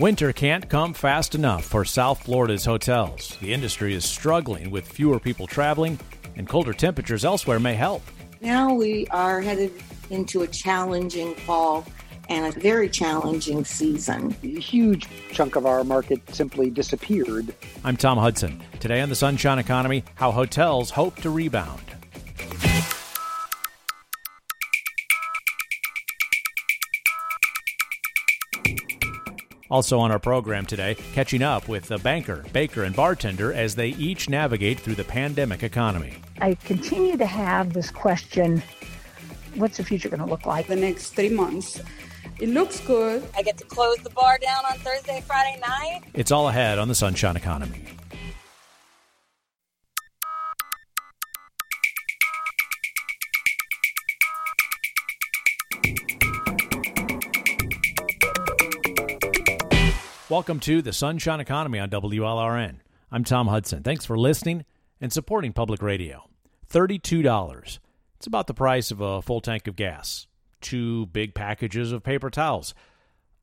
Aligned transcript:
Winter 0.00 0.32
can't 0.32 0.66
come 0.66 0.94
fast 0.94 1.34
enough 1.34 1.62
for 1.62 1.84
South 1.84 2.22
Florida's 2.22 2.64
hotels. 2.64 3.36
The 3.42 3.52
industry 3.52 3.92
is 3.92 4.02
struggling 4.02 4.70
with 4.70 4.90
fewer 4.90 5.20
people 5.20 5.46
traveling, 5.46 5.98
and 6.36 6.48
colder 6.48 6.72
temperatures 6.72 7.22
elsewhere 7.22 7.60
may 7.60 7.74
help. 7.74 8.00
Now 8.40 8.72
we 8.72 9.06
are 9.08 9.42
headed 9.42 9.74
into 10.08 10.40
a 10.40 10.46
challenging 10.46 11.34
fall 11.34 11.84
and 12.30 12.46
a 12.46 12.58
very 12.58 12.88
challenging 12.88 13.62
season. 13.62 14.34
A 14.42 14.58
huge 14.58 15.06
chunk 15.32 15.54
of 15.54 15.66
our 15.66 15.84
market 15.84 16.22
simply 16.34 16.70
disappeared. 16.70 17.54
I'm 17.84 17.98
Tom 17.98 18.16
Hudson. 18.16 18.62
Today 18.78 19.02
on 19.02 19.10
the 19.10 19.14
Sunshine 19.14 19.58
Economy, 19.58 20.02
how 20.14 20.30
hotels 20.30 20.88
hope 20.88 21.16
to 21.16 21.28
rebound. 21.28 21.89
Also 29.70 29.98
on 29.98 30.10
our 30.10 30.18
program 30.18 30.66
today, 30.66 30.96
catching 31.12 31.42
up 31.42 31.68
with 31.68 31.86
the 31.86 31.98
banker, 31.98 32.44
baker, 32.52 32.82
and 32.82 32.94
bartender 32.94 33.52
as 33.52 33.74
they 33.74 33.90
each 33.90 34.28
navigate 34.28 34.80
through 34.80 34.96
the 34.96 35.04
pandemic 35.04 35.62
economy. 35.62 36.16
I 36.40 36.54
continue 36.54 37.16
to 37.16 37.26
have 37.26 37.72
this 37.72 37.90
question 37.90 38.62
what's 39.54 39.76
the 39.76 39.84
future 39.84 40.08
going 40.08 40.20
to 40.20 40.26
look 40.26 40.46
like? 40.46 40.66
The 40.66 40.76
next 40.76 41.10
three 41.10 41.28
months. 41.28 41.80
It 42.38 42.48
looks 42.48 42.80
good. 42.80 43.22
I 43.36 43.42
get 43.42 43.58
to 43.58 43.64
close 43.64 43.98
the 43.98 44.10
bar 44.10 44.38
down 44.38 44.64
on 44.70 44.78
Thursday, 44.78 45.22
Friday 45.26 45.60
night. 45.60 46.02
It's 46.14 46.30
all 46.30 46.48
ahead 46.48 46.78
on 46.78 46.88
the 46.88 46.94
Sunshine 46.94 47.36
Economy. 47.36 47.84
Welcome 60.30 60.60
to 60.60 60.80
the 60.80 60.92
Sunshine 60.92 61.40
Economy 61.40 61.80
on 61.80 61.90
WLRN. 61.90 62.76
I'm 63.10 63.24
Tom 63.24 63.48
Hudson. 63.48 63.82
Thanks 63.82 64.06
for 64.06 64.16
listening 64.16 64.64
and 65.00 65.12
supporting 65.12 65.52
public 65.52 65.82
radio. 65.82 66.30
$32. 66.72 67.78
It's 68.14 68.28
about 68.28 68.46
the 68.46 68.54
price 68.54 68.92
of 68.92 69.00
a 69.00 69.22
full 69.22 69.40
tank 69.40 69.66
of 69.66 69.74
gas, 69.74 70.28
two 70.60 71.06
big 71.06 71.34
packages 71.34 71.90
of 71.90 72.04
paper 72.04 72.30
towels, 72.30 72.74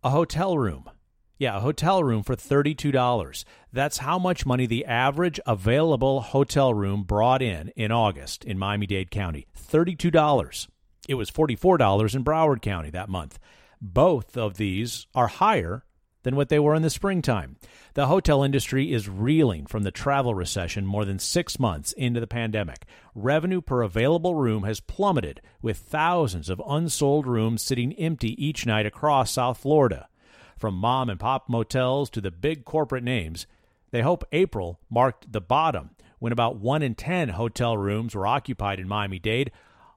a 0.02 0.12
hotel 0.12 0.58
room. 0.58 0.90
Yeah, 1.38 1.58
a 1.58 1.60
hotel 1.60 2.06
room 2.06 2.24
for 2.24 2.38
$32. 2.38 3.44
That's 3.74 3.98
how 3.98 4.18
much 4.18 4.46
money 4.46 4.66
the 4.66 4.86
average 4.86 5.42
available 5.46 6.22
hotel 6.22 6.74
room 6.74 7.04
brought 7.04 7.42
in 7.42 7.68
in 7.76 7.92
August 7.92 8.46
in 8.46 8.58
Miami 8.58 8.88
Dade 8.88 9.12
County. 9.12 9.46
$32. 9.60 10.68
It 11.10 11.16
was 11.16 11.30
$44 11.30 12.16
in 12.16 12.24
Broward 12.24 12.62
County 12.62 12.92
that 12.92 13.10
month. 13.10 13.40
Both 13.82 14.38
of 14.38 14.56
these 14.56 15.06
are 15.14 15.28
higher 15.28 15.84
than 16.28 16.36
what 16.36 16.50
they 16.50 16.60
were 16.60 16.76
in 16.76 16.82
the 16.82 16.90
springtime. 16.90 17.56
The 17.94 18.08
hotel 18.08 18.44
industry 18.44 18.92
is 18.92 19.08
reeling 19.08 19.66
from 19.66 19.84
the 19.84 19.92
travel 19.92 20.36
recession 20.36 20.86
more 20.86 21.06
than 21.06 21.20
six 21.20 21.58
months 21.58 21.94
into 21.94 22.20
the 22.20 22.28
pandemic. 22.28 22.84
Revenue 23.16 23.62
per 23.62 23.82
available 23.82 24.36
room 24.36 24.64
has 24.64 24.82
plummeted, 24.82 25.40
with 25.62 25.78
thousands 25.78 26.50
of 26.50 26.62
unsold 26.68 27.26
rooms 27.28 27.62
sitting 27.62 27.94
empty 27.94 28.36
each 28.46 28.66
night 28.66 28.86
across 28.86 29.32
South 29.32 29.60
Florida. 29.60 30.10
From 30.58 30.74
mom 30.74 31.10
and 31.10 31.18
pop 31.18 31.48
motels 31.48 32.10
to 32.10 32.20
the 32.20 32.30
big 32.30 32.66
corporate 32.66 33.06
names, 33.06 33.48
they 33.92 34.02
hope 34.02 34.28
April 34.34 34.82
marked 34.90 35.32
the 35.32 35.40
bottom 35.40 35.92
when 36.20 36.34
about 36.34 36.58
1 36.58 36.84
in 36.84 36.94
10 36.94 37.30
hotel 37.30 37.78
rooms 37.78 38.14
were 38.14 38.28
occupied 38.28 38.82
in 38.82 38.88
Miami 38.90 39.18
Dade, 39.18 39.50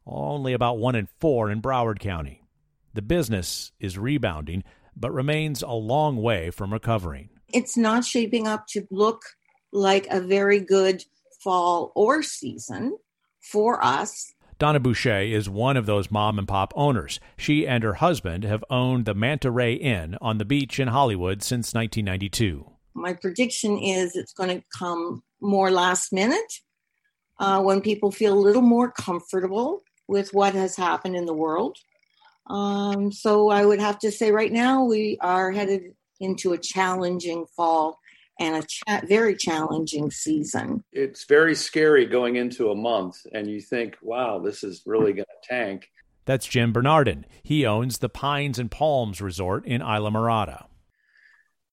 only 0.06 0.52
about 0.52 0.78
1 0.78 0.94
in 0.94 1.08
4 1.18 1.50
in 1.50 1.60
Broward 1.60 1.98
County. 1.98 2.44
The 2.94 3.02
business 3.02 3.72
is 3.80 3.98
rebounding, 3.98 4.62
but 4.96 5.12
remains 5.12 5.62
a 5.62 5.70
long 5.70 6.16
way 6.16 6.50
from 6.50 6.72
recovering. 6.72 7.30
It's 7.52 7.76
not 7.76 8.04
shaping 8.04 8.46
up 8.46 8.66
to 8.68 8.86
look 8.90 9.22
like 9.72 10.06
a 10.10 10.20
very 10.20 10.60
good 10.60 11.04
fall 11.42 11.92
or 11.94 12.22
season 12.22 12.96
for 13.40 13.84
us. 13.84 14.32
Donna 14.58 14.78
Boucher 14.78 15.20
is 15.20 15.48
one 15.48 15.78
of 15.78 15.86
those 15.86 16.10
mom 16.10 16.38
and 16.38 16.46
pop 16.46 16.74
owners. 16.76 17.18
She 17.38 17.66
and 17.66 17.82
her 17.82 17.94
husband 17.94 18.44
have 18.44 18.62
owned 18.68 19.06
the 19.06 19.14
Manta 19.14 19.50
Ray 19.50 19.72
Inn 19.72 20.18
on 20.20 20.36
the 20.36 20.44
beach 20.44 20.78
in 20.78 20.88
Hollywood 20.88 21.42
since 21.42 21.72
1992. 21.72 22.70
My 22.92 23.14
prediction 23.14 23.78
is 23.78 24.16
it's 24.16 24.34
going 24.34 24.50
to 24.50 24.64
come 24.76 25.22
more 25.40 25.70
last 25.70 26.12
minute 26.12 26.52
uh, 27.38 27.62
when 27.62 27.80
people 27.80 28.10
feel 28.10 28.34
a 28.34 28.38
little 28.38 28.60
more 28.60 28.92
comfortable 28.92 29.82
with 30.06 30.34
what 30.34 30.54
has 30.54 30.76
happened 30.76 31.16
in 31.16 31.24
the 31.24 31.32
world. 31.32 31.78
Um, 32.50 33.12
so 33.12 33.49
I 33.49 33.65
would 33.65 33.78
have 33.78 34.00
to 34.00 34.11
say 34.11 34.33
right 34.33 34.53
now 34.53 34.84
we 34.84 35.19
are 35.21 35.53
headed 35.53 35.94
into 36.19 36.53
a 36.53 36.59
challenging 36.59 37.47
fall 37.56 38.00
and 38.41 38.56
a 38.56 38.66
cha- 38.66 39.03
very 39.06 39.37
challenging 39.37 40.11
season. 40.11 40.83
It's 40.93 41.25
very 41.27 41.55
scary 41.55 42.06
going 42.06 42.37
into 42.37 42.71
a 42.71 42.75
month, 42.75 43.19
and 43.33 43.49
you 43.49 43.61
think, 43.61 43.97
wow, 44.03 44.41
this 44.41 44.65
is 44.65 44.83
really 44.84 45.12
going 45.12 45.27
to 45.27 45.49
tank. 45.49 45.88
That's 46.25 46.47
Jim 46.47 46.72
Bernardin. 46.72 47.25
He 47.43 47.65
owns 47.65 47.99
the 47.99 48.09
Pines 48.09 48.59
and 48.59 48.71
Palms 48.71 49.21
Resort 49.21 49.65
in 49.65 49.81
Islamorada. 49.81 50.67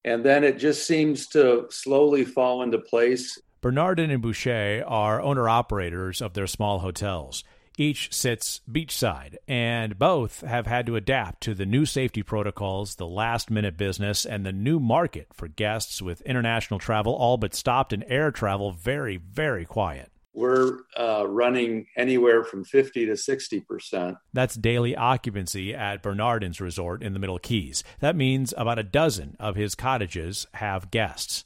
And 0.03 0.23
then 0.23 0.43
it 0.43 0.57
just 0.59 0.85
seems 0.85 1.27
to 1.29 1.65
slowly 1.69 2.23
fall 2.23 2.61
into 2.61 2.77
place. 2.77 3.37
Bernardin 3.61 4.11
and 4.11 4.21
Boucher 4.21 4.83
are 4.85 5.21
owner 5.21 5.49
operators 5.49 6.21
of 6.21 6.33
their 6.33 6.47
small 6.47 6.79
hotels. 6.79 7.43
Each 7.79 8.11
sits 8.11 8.61
beachside, 8.67 9.35
and 9.47 9.99
both 9.99 10.41
have 10.41 10.65
had 10.65 10.87
to 10.87 10.95
adapt 10.95 11.41
to 11.41 11.53
the 11.53 11.65
new 11.65 11.85
safety 11.85 12.23
protocols, 12.23 12.95
the 12.95 13.05
last 13.05 13.51
minute 13.51 13.77
business, 13.77 14.25
and 14.25 14.43
the 14.43 14.51
new 14.51 14.79
market 14.79 15.27
for 15.31 15.47
guests 15.47 16.01
with 16.01 16.21
international 16.21 16.79
travel 16.79 17.13
all 17.13 17.37
but 17.37 17.53
stopped 17.53 17.93
and 17.93 18.03
air 18.07 18.31
travel 18.31 18.71
very, 18.71 19.17
very 19.17 19.63
quiet. 19.63 20.11
We're 20.33 20.79
uh, 20.99 21.27
running 21.27 21.85
anywhere 21.95 22.43
from 22.43 22.63
50 22.63 23.05
to 23.05 23.11
60%. 23.11 24.17
That's 24.33 24.55
daily 24.55 24.95
occupancy 24.95 25.75
at 25.75 26.01
Bernardin's 26.01 26.59
Resort 26.59 27.03
in 27.03 27.13
the 27.13 27.19
Middle 27.19 27.39
Keys. 27.39 27.83
That 27.99 28.15
means 28.15 28.55
about 28.57 28.79
a 28.79 28.83
dozen 28.83 29.37
of 29.39 29.55
his 29.55 29.75
cottages 29.75 30.47
have 30.55 30.89
guests. 30.89 31.45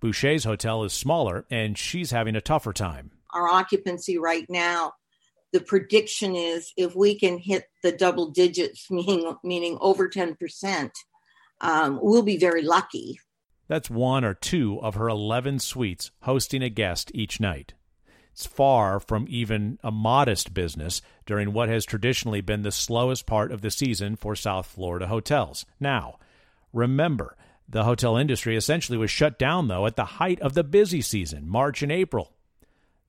Boucher's 0.00 0.44
hotel 0.44 0.84
is 0.84 0.92
smaller, 0.92 1.44
and 1.50 1.76
she's 1.76 2.12
having 2.12 2.36
a 2.36 2.40
tougher 2.40 2.72
time. 2.72 3.10
Our 3.32 3.48
occupancy 3.48 4.18
right 4.18 4.46
now 4.48 4.92
the 5.52 5.60
prediction 5.60 6.34
is 6.34 6.72
if 6.76 6.96
we 6.96 7.18
can 7.18 7.38
hit 7.38 7.66
the 7.82 7.92
double 7.92 8.30
digits, 8.30 8.86
meaning 8.90 9.34
meaning 9.44 9.78
over 9.80 10.08
ten 10.08 10.34
percent, 10.34 10.92
um, 11.60 11.98
we'll 12.02 12.22
be 12.22 12.38
very 12.38 12.62
lucky. 12.62 13.18
That's 13.68 13.88
one 13.88 14.24
or 14.24 14.34
two 14.34 14.80
of 14.82 14.94
her 14.94 15.08
eleven 15.08 15.58
suites 15.58 16.10
hosting 16.22 16.62
a 16.62 16.68
guest 16.68 17.10
each 17.14 17.40
night. 17.40 17.74
It's 18.32 18.46
far 18.46 18.98
from 18.98 19.26
even 19.28 19.78
a 19.82 19.90
modest 19.90 20.54
business 20.54 21.02
during 21.26 21.52
what 21.52 21.68
has 21.68 21.84
traditionally 21.84 22.40
been 22.40 22.62
the 22.62 22.72
slowest 22.72 23.26
part 23.26 23.52
of 23.52 23.60
the 23.60 23.70
season 23.70 24.16
for 24.16 24.34
South 24.34 24.66
Florida 24.66 25.06
hotels. 25.06 25.66
Now, 25.78 26.18
remember, 26.72 27.36
the 27.68 27.84
hotel 27.84 28.16
industry 28.16 28.56
essentially 28.56 28.96
was 28.96 29.10
shut 29.10 29.38
down, 29.38 29.68
though, 29.68 29.86
at 29.86 29.96
the 29.96 30.04
height 30.04 30.40
of 30.40 30.54
the 30.54 30.64
busy 30.64 31.02
season, 31.02 31.46
March 31.46 31.82
and 31.82 31.92
April. 31.92 32.32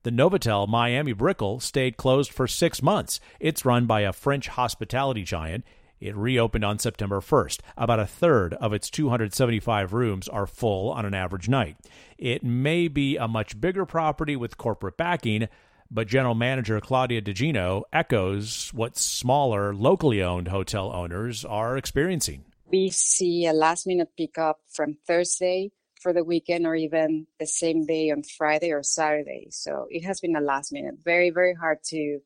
The 0.03 0.11
Novotel 0.11 0.67
Miami 0.67 1.13
Brickell 1.13 1.61
stayed 1.61 1.95
closed 1.95 2.33
for 2.33 2.45
six 2.45 2.81
months. 2.81 3.21
It's 3.39 3.63
run 3.63 3.85
by 3.85 4.01
a 4.01 4.11
French 4.11 4.49
hospitality 4.49 5.23
giant. 5.23 5.63
It 6.01 6.13
reopened 6.17 6.65
on 6.65 6.77
September 6.77 7.21
1st. 7.21 7.61
About 7.77 8.01
a 8.01 8.05
third 8.05 8.53
of 8.55 8.73
its 8.73 8.89
275 8.89 9.93
rooms 9.93 10.27
are 10.27 10.45
full 10.45 10.91
on 10.91 11.05
an 11.05 11.13
average 11.13 11.47
night. 11.47 11.77
It 12.17 12.43
may 12.43 12.89
be 12.89 13.15
a 13.15 13.29
much 13.29 13.61
bigger 13.61 13.85
property 13.85 14.35
with 14.35 14.57
corporate 14.57 14.97
backing, 14.97 15.47
but 15.89 16.09
general 16.09 16.35
manager 16.35 16.81
Claudia 16.81 17.21
DeGino 17.21 17.83
echoes 17.93 18.71
what 18.73 18.97
smaller, 18.97 19.73
locally 19.73 20.21
owned 20.21 20.49
hotel 20.49 20.91
owners 20.93 21.45
are 21.45 21.77
experiencing. 21.77 22.43
We 22.69 22.89
see 22.89 23.45
a 23.45 23.53
last 23.53 23.87
minute 23.87 24.09
pickup 24.17 24.59
from 24.69 24.97
Thursday 25.07 25.71
for 26.03 26.13
the 26.13 26.23
weekend 26.23 26.67
or 26.67 26.75
even 26.75 27.25
the 27.39 27.47
same 27.47 27.85
day 27.85 28.11
on 28.11 28.21
Friday 28.21 28.71
or 28.71 28.83
Saturday. 28.83 29.47
So 29.49 29.87
it 29.89 30.03
has 30.03 30.19
been 30.19 30.35
a 30.35 30.41
last 30.41 30.71
minute. 30.71 30.95
Very, 31.03 31.29
very 31.31 31.55
hard 31.55 31.79
to 31.85 32.19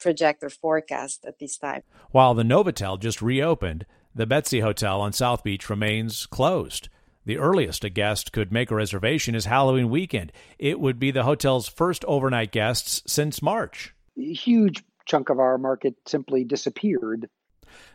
project 0.00 0.44
or 0.44 0.50
forecast 0.50 1.24
at 1.26 1.38
this 1.40 1.56
time. 1.56 1.82
While 2.10 2.34
the 2.34 2.44
Novotel 2.44 3.00
just 3.00 3.20
reopened, 3.20 3.86
the 4.14 4.26
Betsy 4.26 4.60
Hotel 4.60 5.00
on 5.00 5.12
South 5.12 5.42
Beach 5.42 5.68
remains 5.68 6.26
closed. 6.26 6.88
The 7.24 7.38
earliest 7.38 7.84
a 7.84 7.90
guest 7.90 8.32
could 8.32 8.52
make 8.52 8.70
a 8.70 8.74
reservation 8.74 9.34
is 9.34 9.46
Halloween 9.46 9.90
weekend. 9.90 10.32
It 10.58 10.78
would 10.78 10.98
be 10.98 11.10
the 11.10 11.24
hotel's 11.24 11.68
first 11.68 12.04
overnight 12.04 12.52
guests 12.52 13.02
since 13.06 13.42
March. 13.42 13.94
A 14.18 14.32
huge 14.32 14.84
chunk 15.04 15.30
of 15.30 15.38
our 15.38 15.58
market 15.58 15.94
simply 16.06 16.44
disappeared. 16.44 17.28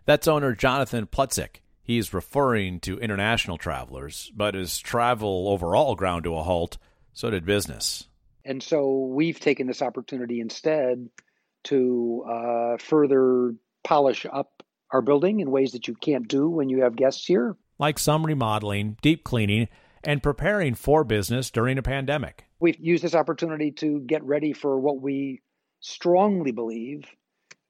That's 0.05 0.27
owner 0.27 0.53
Jonathan 0.53 1.07
Plutzik. 1.07 1.62
He's 1.83 2.13
referring 2.13 2.79
to 2.81 2.97
international 2.99 3.57
travelers, 3.57 4.31
but 4.35 4.55
as 4.55 4.79
travel 4.79 5.49
overall 5.49 5.95
ground 5.95 6.23
to 6.23 6.35
a 6.35 6.43
halt, 6.43 6.77
so 7.11 7.29
did 7.29 7.45
business. 7.45 8.07
And 8.45 8.63
so 8.63 9.05
we've 9.13 9.39
taken 9.39 9.67
this 9.67 9.81
opportunity 9.81 10.39
instead 10.39 11.09
to 11.65 12.25
uh, 12.27 12.77
further 12.77 13.53
polish 13.83 14.25
up 14.31 14.63
our 14.91 15.01
building 15.01 15.39
in 15.39 15.51
ways 15.51 15.73
that 15.73 15.87
you 15.87 15.93
can't 15.95 16.27
do 16.27 16.49
when 16.49 16.69
you 16.69 16.83
have 16.83 16.95
guests 16.95 17.25
here. 17.25 17.55
like 17.79 17.99
some 17.99 18.25
remodeling, 18.25 18.97
deep 19.01 19.23
cleaning, 19.23 19.67
and 20.03 20.21
preparing 20.23 20.75
for 20.75 21.03
business 21.03 21.49
during 21.49 21.77
a 21.77 21.81
pandemic. 21.81 22.45
We've 22.59 22.79
used 22.79 23.03
this 23.03 23.15
opportunity 23.15 23.71
to 23.71 23.99
get 24.01 24.23
ready 24.23 24.53
for 24.53 24.79
what 24.79 25.01
we 25.01 25.41
strongly 25.79 26.51
believe 26.51 27.05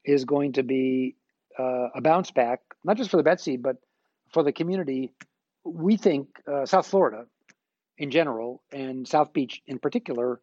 is 0.04 0.24
going 0.24 0.52
to 0.52 0.62
be 0.62 1.16
uh, 1.58 1.88
a 1.94 2.00
bounce 2.00 2.30
back, 2.30 2.60
not 2.84 2.96
just 2.96 3.10
for 3.10 3.16
the 3.16 3.22
Betsy, 3.22 3.56
but 3.56 3.76
for 4.34 4.42
the 4.42 4.52
community. 4.52 5.12
We 5.64 5.96
think 5.96 6.28
uh, 6.46 6.66
South 6.66 6.86
Florida 6.86 7.24
in 7.96 8.10
general 8.10 8.62
and 8.72 9.08
South 9.08 9.32
Beach 9.32 9.62
in 9.66 9.78
particular 9.78 10.40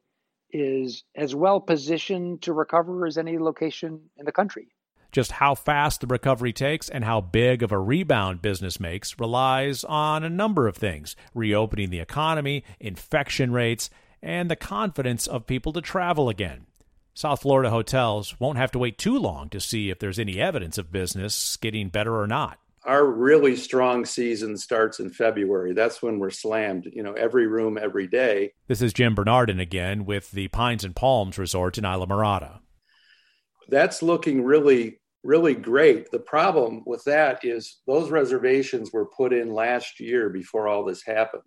is 0.52 1.04
as 1.16 1.36
well 1.36 1.60
positioned 1.60 2.42
to 2.44 2.54
recover 2.54 3.06
as 3.06 3.18
any 3.18 3.38
location 3.38 4.02
in 4.18 4.26
the 4.26 4.32
country. 4.32 4.70
Just 5.12 5.34
how 5.34 5.56
fast 5.56 6.02
the 6.02 6.08
recovery 6.08 6.54
takes 6.54 6.88
and 6.88 7.04
how 7.04 7.20
big 7.20 7.64
of 7.64 7.72
a 7.74 7.80
rebound 7.80 8.42
business 8.42 8.80
makes 8.80 9.20
relies 9.20 9.84
on 9.84 10.24
a 10.24 10.30
number 10.30 10.68
of 10.68 10.78
things 10.78 11.18
reopening 11.36 11.90
the 11.90 12.00
economy, 12.00 12.64
infection 12.80 13.52
rates, 13.52 13.90
and 14.24 14.50
the 14.50 14.56
confidence 14.56 15.28
of 15.28 15.48
people 15.48 15.74
to 15.74 15.82
travel 15.82 16.30
again. 16.30 16.66
South 17.14 17.42
Florida 17.42 17.70
hotels 17.70 18.40
won't 18.40 18.58
have 18.58 18.72
to 18.72 18.80
wait 18.80 18.98
too 18.98 19.18
long 19.18 19.50
to 19.50 19.60
see 19.60 19.90
if 19.90 20.00
there's 20.00 20.20
any 20.20 20.40
evidence 20.40 20.78
of 20.78 20.94
business 20.94 21.58
getting 21.58 21.90
better 21.90 22.18
or 22.18 22.28
not. 22.28 22.58
Our 22.84 23.06
really 23.06 23.56
strong 23.56 24.06
season 24.06 24.58
starts 24.58 25.00
in 25.00 25.12
February. 25.12 25.74
That's 25.74 26.02
when 26.02 26.18
we're 26.18 26.32
slammed, 26.32 26.90
you 26.92 27.04
know, 27.04 27.14
every 27.14 27.46
room 27.46 27.78
every 27.78 28.08
day. 28.08 28.54
This 28.68 28.82
is 28.82 28.92
Jim 28.92 29.14
Bernardin 29.14 29.60
again 29.60 30.06
with 30.06 30.32
the 30.32 30.48
Pines 30.48 30.84
and 30.84 30.96
Palms 30.96 31.38
Resort 31.38 31.78
in 31.78 31.84
Islamorada. 31.84 32.60
That's 33.70 34.02
looking 34.02 34.44
really 34.44 35.02
really 35.24 35.54
great. 35.54 36.10
The 36.12 36.20
problem 36.20 36.84
with 36.86 37.04
that 37.06 37.44
is 37.46 37.78
those 37.86 38.10
reservations 38.10 38.92
were 38.92 39.06
put 39.06 39.34
in 39.34 39.54
last 39.54 40.00
year 40.00 40.30
before 40.30 40.68
all 40.68 40.84
this 40.84 41.04
happened. 41.04 41.44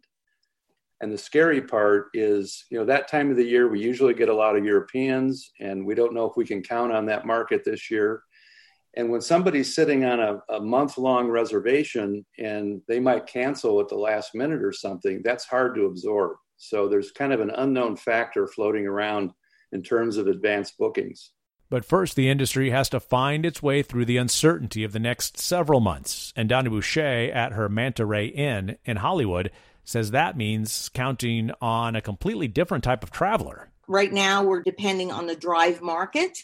And 1.01 1.13
the 1.13 1.19
scary 1.19 1.61
part 1.61 2.09
is, 2.15 2.65
you 2.71 2.79
know, 2.79 2.85
that 2.85 3.09
time 3.09 3.31
of 3.31 3.37
the 3.37 3.45
year, 3.45 3.69
we 3.69 3.81
usually 3.81 4.15
get 4.15 4.29
a 4.29 4.35
lot 4.35 4.57
of 4.57 4.65
Europeans, 4.65 5.51
and 5.61 5.85
we 5.85 5.95
don't 5.95 6.15
know 6.15 6.25
if 6.25 6.37
we 6.37 6.47
can 6.47 6.63
count 6.63 6.93
on 6.93 7.05
that 7.07 7.27
market 7.27 7.63
this 7.65 7.91
year. 7.91 8.23
And 8.97 9.11
when 9.11 9.21
somebody's 9.21 9.75
sitting 9.75 10.05
on 10.05 10.21
a, 10.21 10.41
a 10.55 10.61
month 10.61 10.99
long 10.99 11.29
reservation 11.29 12.25
and 12.39 12.81
they 12.87 13.01
might 13.01 13.27
cancel 13.27 13.81
at 13.81 13.89
the 13.89 13.97
last 13.97 14.35
minute 14.35 14.63
or 14.63 14.73
something, 14.73 15.21
that's 15.25 15.45
hard 15.45 15.75
to 15.75 15.87
absorb. 15.87 16.37
So 16.57 16.89
there's 16.89 17.11
kind 17.11 17.33
of 17.33 17.41
an 17.41 17.51
unknown 17.51 17.97
factor 17.97 18.47
floating 18.47 18.87
around 18.87 19.33
in 19.73 19.83
terms 19.83 20.17
of 20.17 20.29
advanced 20.29 20.79
bookings. 20.79 21.33
But 21.71 21.85
first, 21.85 22.15
the 22.15 22.29
industry 22.29 22.71
has 22.71 22.89
to 22.91 23.01
find 23.01 23.45
its 23.45 23.63
way 23.63 23.83
through 23.83 24.05
the 24.05 24.19
uncertainty 24.19 24.85
of 24.85 24.93
the 24.93 25.01
next 25.01 25.39
several 25.39 25.81
months. 25.81 26.33
And 26.37 26.49
Donna 26.49 26.71
Boucher 26.71 27.33
at 27.33 27.53
her 27.53 27.69
Manta 27.69 28.07
Ray 28.07 28.27
Inn 28.27 28.77
in 28.85 28.99
Hollywood 28.99 29.51
says 29.83 30.13
that 30.13 30.37
means 30.37 30.89
counting 30.91 31.51
on 31.61 31.97
a 31.97 32.01
completely 32.01 32.49
different 32.49 32.85
type 32.85 33.03
of 33.03 33.11
traveler. 33.11 33.71
Right 33.89 34.13
now, 34.13 34.45
we're 34.45 34.63
depending 34.63 35.11
on 35.11 35.27
the 35.27 35.37
drive 35.37 35.83
market. 35.83 36.39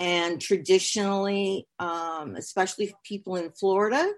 And 0.00 0.40
traditionally, 0.40 1.66
um, 1.78 2.36
especially 2.36 2.94
people 3.04 3.36
in 3.36 3.50
Florida, 3.50 4.12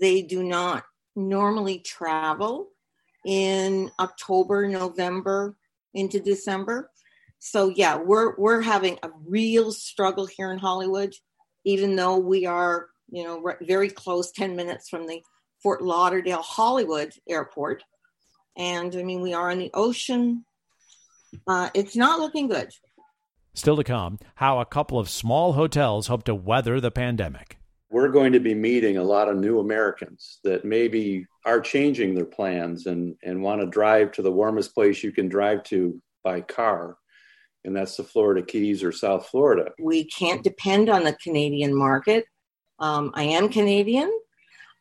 they 0.00 0.22
do 0.22 0.44
not 0.44 0.84
normally 1.16 1.80
travel 1.80 2.68
in 3.24 3.90
October, 3.98 4.68
November 4.68 5.56
into 5.94 6.20
December 6.20 6.90
so 7.38 7.68
yeah, 7.68 7.96
we're 7.96 8.34
we're 8.36 8.60
having 8.60 8.98
a 9.02 9.10
real 9.26 9.72
struggle 9.72 10.26
here 10.26 10.50
in 10.50 10.58
Hollywood, 10.58 11.14
even 11.64 11.96
though 11.96 12.18
we 12.18 12.46
are 12.46 12.88
you 13.08 13.24
know 13.24 13.54
very 13.62 13.88
close, 13.88 14.32
ten 14.32 14.56
minutes 14.56 14.88
from 14.88 15.06
the 15.06 15.22
Fort 15.62 15.82
Lauderdale 15.82 16.42
Hollywood 16.42 17.12
Airport, 17.28 17.84
and 18.56 18.94
I 18.96 19.02
mean 19.02 19.20
we 19.20 19.34
are 19.34 19.50
on 19.50 19.58
the 19.58 19.70
ocean. 19.74 20.44
Uh, 21.46 21.70
it's 21.74 21.96
not 21.96 22.18
looking 22.20 22.48
good. 22.48 22.70
Still 23.56 23.76
to 23.76 23.84
come, 23.84 24.20
how 24.36 24.60
a 24.60 24.64
couple 24.64 25.00
of 25.00 25.10
small 25.10 25.54
hotels 25.54 26.06
hope 26.06 26.22
to 26.24 26.34
weather 26.34 26.80
the 26.80 26.92
pandemic. 26.92 27.58
We're 27.90 28.10
going 28.10 28.32
to 28.32 28.40
be 28.40 28.54
meeting 28.54 28.96
a 28.96 29.02
lot 29.02 29.28
of 29.28 29.36
new 29.36 29.58
Americans 29.58 30.38
that 30.44 30.64
maybe 30.64 31.26
are 31.44 31.60
changing 31.60 32.14
their 32.14 32.24
plans 32.24 32.86
and, 32.86 33.16
and 33.24 33.42
want 33.42 33.60
to 33.62 33.66
drive 33.66 34.12
to 34.12 34.22
the 34.22 34.30
warmest 34.30 34.74
place 34.74 35.02
you 35.02 35.10
can 35.10 35.28
drive 35.28 35.64
to 35.64 36.00
by 36.22 36.42
car 36.42 36.96
and 37.66 37.76
that's 37.76 37.96
the 37.96 38.04
Florida 38.04 38.42
Keys 38.42 38.82
or 38.82 38.92
South 38.92 39.26
Florida. 39.26 39.72
We 39.78 40.04
can't 40.04 40.42
depend 40.42 40.88
on 40.88 41.04
the 41.04 41.14
Canadian 41.14 41.76
market. 41.76 42.24
Um, 42.78 43.10
I 43.14 43.24
am 43.24 43.48
Canadian, 43.48 44.10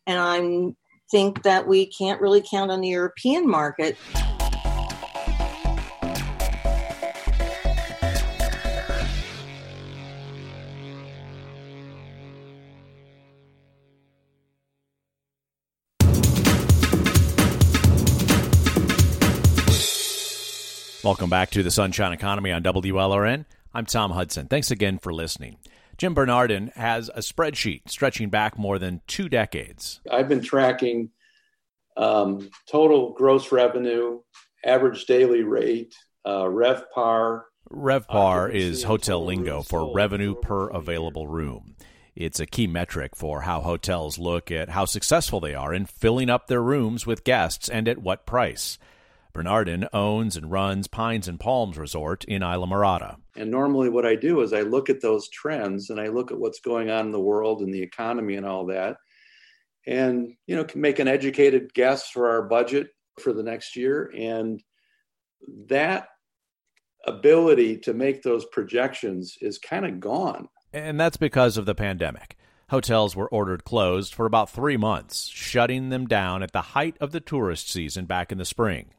and 0.05 0.19
I 0.19 0.75
think 1.09 1.43
that 1.43 1.67
we 1.67 1.87
can't 1.87 2.21
really 2.21 2.43
count 2.47 2.71
on 2.71 2.81
the 2.81 2.89
European 2.89 3.49
market. 3.49 3.97
Welcome 21.05 21.29
back 21.29 21.51
to 21.51 21.61
the 21.61 21.69
Sunshine 21.69 22.13
Economy 22.13 22.51
on 22.51 22.63
WLRN. 22.63 23.45
I'm 23.75 23.85
Tom 23.85 24.09
Hudson. 24.09 24.47
Thanks 24.47 24.71
again 24.71 24.97
for 24.97 25.13
listening. 25.13 25.57
Jim 25.99 26.15
Bernardin 26.15 26.71
has 26.73 27.09
a 27.09 27.19
spreadsheet 27.19 27.87
stretching 27.87 28.31
back 28.31 28.57
more 28.57 28.79
than 28.79 29.01
two 29.05 29.29
decades. 29.29 30.01
I've 30.11 30.27
been 30.27 30.41
tracking 30.41 31.11
um, 31.95 32.49
total 32.67 33.13
gross 33.13 33.51
revenue, 33.51 34.21
average 34.65 35.05
daily 35.05 35.43
rate, 35.43 35.93
uh, 36.25 36.45
RevPAR. 36.45 37.43
RevPAR 37.71 38.51
is 38.51 38.81
hotel 38.81 39.23
lingo 39.23 39.61
for 39.61 39.93
revenue 39.93 40.33
per 40.33 40.69
available 40.69 41.27
room. 41.27 41.75
It's 42.15 42.39
a 42.39 42.47
key 42.47 42.65
metric 42.65 43.15
for 43.15 43.41
how 43.41 43.61
hotels 43.61 44.17
look 44.17 44.49
at 44.49 44.69
how 44.69 44.85
successful 44.85 45.39
they 45.39 45.53
are 45.53 45.71
in 45.71 45.85
filling 45.85 46.31
up 46.31 46.47
their 46.47 46.63
rooms 46.63 47.05
with 47.05 47.23
guests 47.23 47.69
and 47.69 47.87
at 47.87 47.99
what 47.99 48.25
price. 48.25 48.79
Bernardin 49.35 49.85
owns 49.91 50.37
and 50.37 50.49
runs 50.49 50.87
Pines 50.87 51.27
and 51.27 51.37
Palms 51.37 51.77
Resort 51.77 52.23
in 52.23 52.41
Islamorada. 52.41 53.17
And 53.35 53.51
normally, 53.51 53.89
what 53.89 54.05
I 54.05 54.15
do 54.15 54.39
is 54.39 54.53
I 54.53 54.61
look 54.61 54.89
at 54.89 55.01
those 55.01 55.27
trends 55.27 55.89
and 55.89 55.99
I 55.99 56.07
look 56.07 56.31
at 56.31 56.39
what's 56.39 56.61
going 56.61 56.89
on 56.89 57.07
in 57.07 57.11
the 57.11 57.19
world 57.19 57.61
and 57.61 57.73
the 57.73 57.83
economy 57.83 58.35
and 58.35 58.45
all 58.45 58.67
that, 58.67 58.95
and 59.85 60.33
you 60.47 60.55
know, 60.55 60.63
can 60.63 60.79
make 60.79 60.99
an 60.99 61.09
educated 61.09 61.73
guess 61.73 62.09
for 62.09 62.29
our 62.29 62.43
budget 62.43 62.87
for 63.19 63.33
the 63.33 63.43
next 63.43 63.75
year. 63.75 64.09
And 64.17 64.63
that 65.67 66.07
ability 67.05 67.79
to 67.79 67.93
make 67.93 68.23
those 68.23 68.45
projections 68.45 69.35
is 69.41 69.59
kind 69.59 69.85
of 69.85 69.99
gone. 69.99 70.47
And 70.71 70.97
that's 70.97 71.17
because 71.17 71.57
of 71.57 71.65
the 71.65 71.75
pandemic. 71.75 72.37
Hotels 72.69 73.17
were 73.17 73.29
ordered 73.29 73.65
closed 73.65 74.13
for 74.13 74.25
about 74.25 74.49
three 74.49 74.77
months, 74.77 75.27
shutting 75.27 75.89
them 75.89 76.07
down 76.07 76.41
at 76.41 76.53
the 76.53 76.61
height 76.61 76.95
of 77.01 77.11
the 77.11 77.19
tourist 77.19 77.69
season 77.69 78.05
back 78.05 78.31
in 78.31 78.37
the 78.37 78.45
spring. 78.45 78.91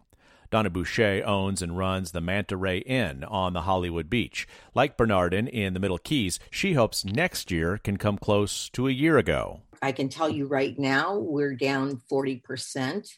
Donna 0.51 0.71
Boucher 0.71 1.23
owns 1.25 1.63
and 1.63 1.77
runs 1.77 2.13
the 2.13 2.21
Manta 2.21 2.57
Ray 2.57 2.79
Inn 2.79 3.25
on 3.25 3.53
the 3.53 3.63
Hollywood 3.63 4.09
Beach. 4.09 4.47
Like 4.75 4.97
Bernardin 4.97 5.49
in 5.49 5.75
the 5.75 5.81
Middle 5.81 5.99
Keys, 5.99 6.39
she 6.51 6.75
hopes 6.75 7.05
next 7.05 7.51
year 7.51 7.79
can 7.79 7.97
come 7.97 8.19
close 8.19 8.69
to 8.71 8.87
a 8.87 8.93
year 8.93 9.19
ago. 9.19 9.63
I 9.83 9.93
can 9.93 10.09
tell 10.09 10.29
you 10.29 10.47
right 10.47 10.79
now, 10.79 11.19
we're 11.19 11.55
down 11.55 12.01
40% 12.11 13.09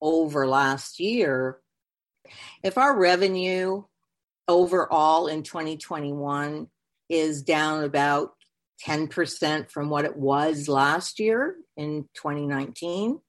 over 0.00 0.46
last 0.46 1.00
year. 1.00 1.58
If 2.62 2.78
our 2.78 2.96
revenue 2.96 3.84
overall 4.48 5.26
in 5.26 5.42
2021 5.42 6.68
is 7.08 7.42
down 7.42 7.84
about 7.84 8.32
10% 8.86 9.70
from 9.70 9.90
what 9.90 10.04
it 10.04 10.16
was 10.16 10.68
last 10.68 11.20
year 11.20 11.56
in 11.76 12.08
2019, 12.14 13.20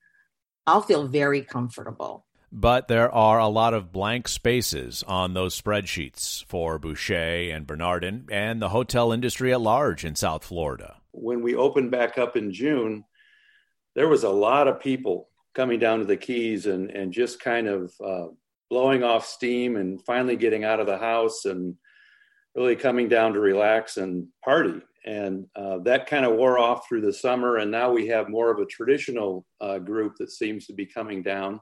I'll 0.65 0.81
feel 0.81 1.07
very 1.07 1.41
comfortable 1.41 2.25
but 2.51 2.87
there 2.87 3.13
are 3.13 3.39
a 3.39 3.47
lot 3.47 3.73
of 3.73 3.91
blank 3.91 4.27
spaces 4.27 5.03
on 5.07 5.33
those 5.33 5.59
spreadsheets 5.59 6.43
for 6.45 6.77
Boucher 6.77 7.51
and 7.53 7.65
Bernardin 7.65 8.27
and 8.29 8.61
the 8.61 8.69
hotel 8.69 9.11
industry 9.11 9.53
at 9.53 9.61
large 9.61 10.03
in 10.03 10.15
South 10.15 10.43
Florida. 10.43 10.97
When 11.11 11.41
we 11.41 11.55
opened 11.55 11.91
back 11.91 12.17
up 12.17 12.35
in 12.35 12.51
June, 12.51 13.05
there 13.95 14.09
was 14.09 14.23
a 14.23 14.29
lot 14.29 14.67
of 14.67 14.81
people 14.81 15.29
coming 15.53 15.79
down 15.79 15.99
to 15.99 16.05
the 16.05 16.17
Keys 16.17 16.65
and, 16.65 16.89
and 16.91 17.13
just 17.13 17.39
kind 17.39 17.67
of 17.67 17.93
uh, 18.05 18.27
blowing 18.69 19.03
off 19.03 19.25
steam 19.25 19.77
and 19.77 20.01
finally 20.03 20.35
getting 20.35 20.63
out 20.63 20.79
of 20.79 20.87
the 20.87 20.97
house 20.97 21.45
and 21.45 21.75
really 22.55 22.75
coming 22.75 23.07
down 23.07 23.33
to 23.33 23.39
relax 23.39 23.97
and 23.97 24.27
party. 24.43 24.81
And 25.05 25.47
uh, 25.55 25.79
that 25.79 26.07
kind 26.07 26.25
of 26.25 26.33
wore 26.33 26.59
off 26.59 26.87
through 26.87 27.01
the 27.01 27.13
summer. 27.13 27.57
And 27.57 27.71
now 27.71 27.91
we 27.91 28.07
have 28.07 28.29
more 28.29 28.51
of 28.51 28.59
a 28.59 28.65
traditional 28.65 29.45
uh, 29.59 29.79
group 29.79 30.15
that 30.19 30.31
seems 30.31 30.67
to 30.67 30.73
be 30.73 30.85
coming 30.85 31.23
down 31.23 31.59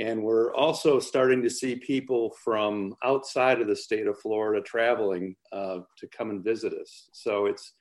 and 0.00 0.22
we're 0.22 0.54
also 0.54 0.98
starting 0.98 1.42
to 1.42 1.50
see 1.50 1.76
people 1.76 2.34
from 2.42 2.94
outside 3.04 3.60
of 3.60 3.68
the 3.68 3.76
state 3.76 4.06
of 4.06 4.18
Florida 4.18 4.62
traveling 4.62 5.36
uh, 5.52 5.80
to 5.98 6.06
come 6.08 6.30
and 6.30 6.42
visit 6.42 6.72
us. 6.72 7.10
So 7.12 7.44
it's 7.44 7.74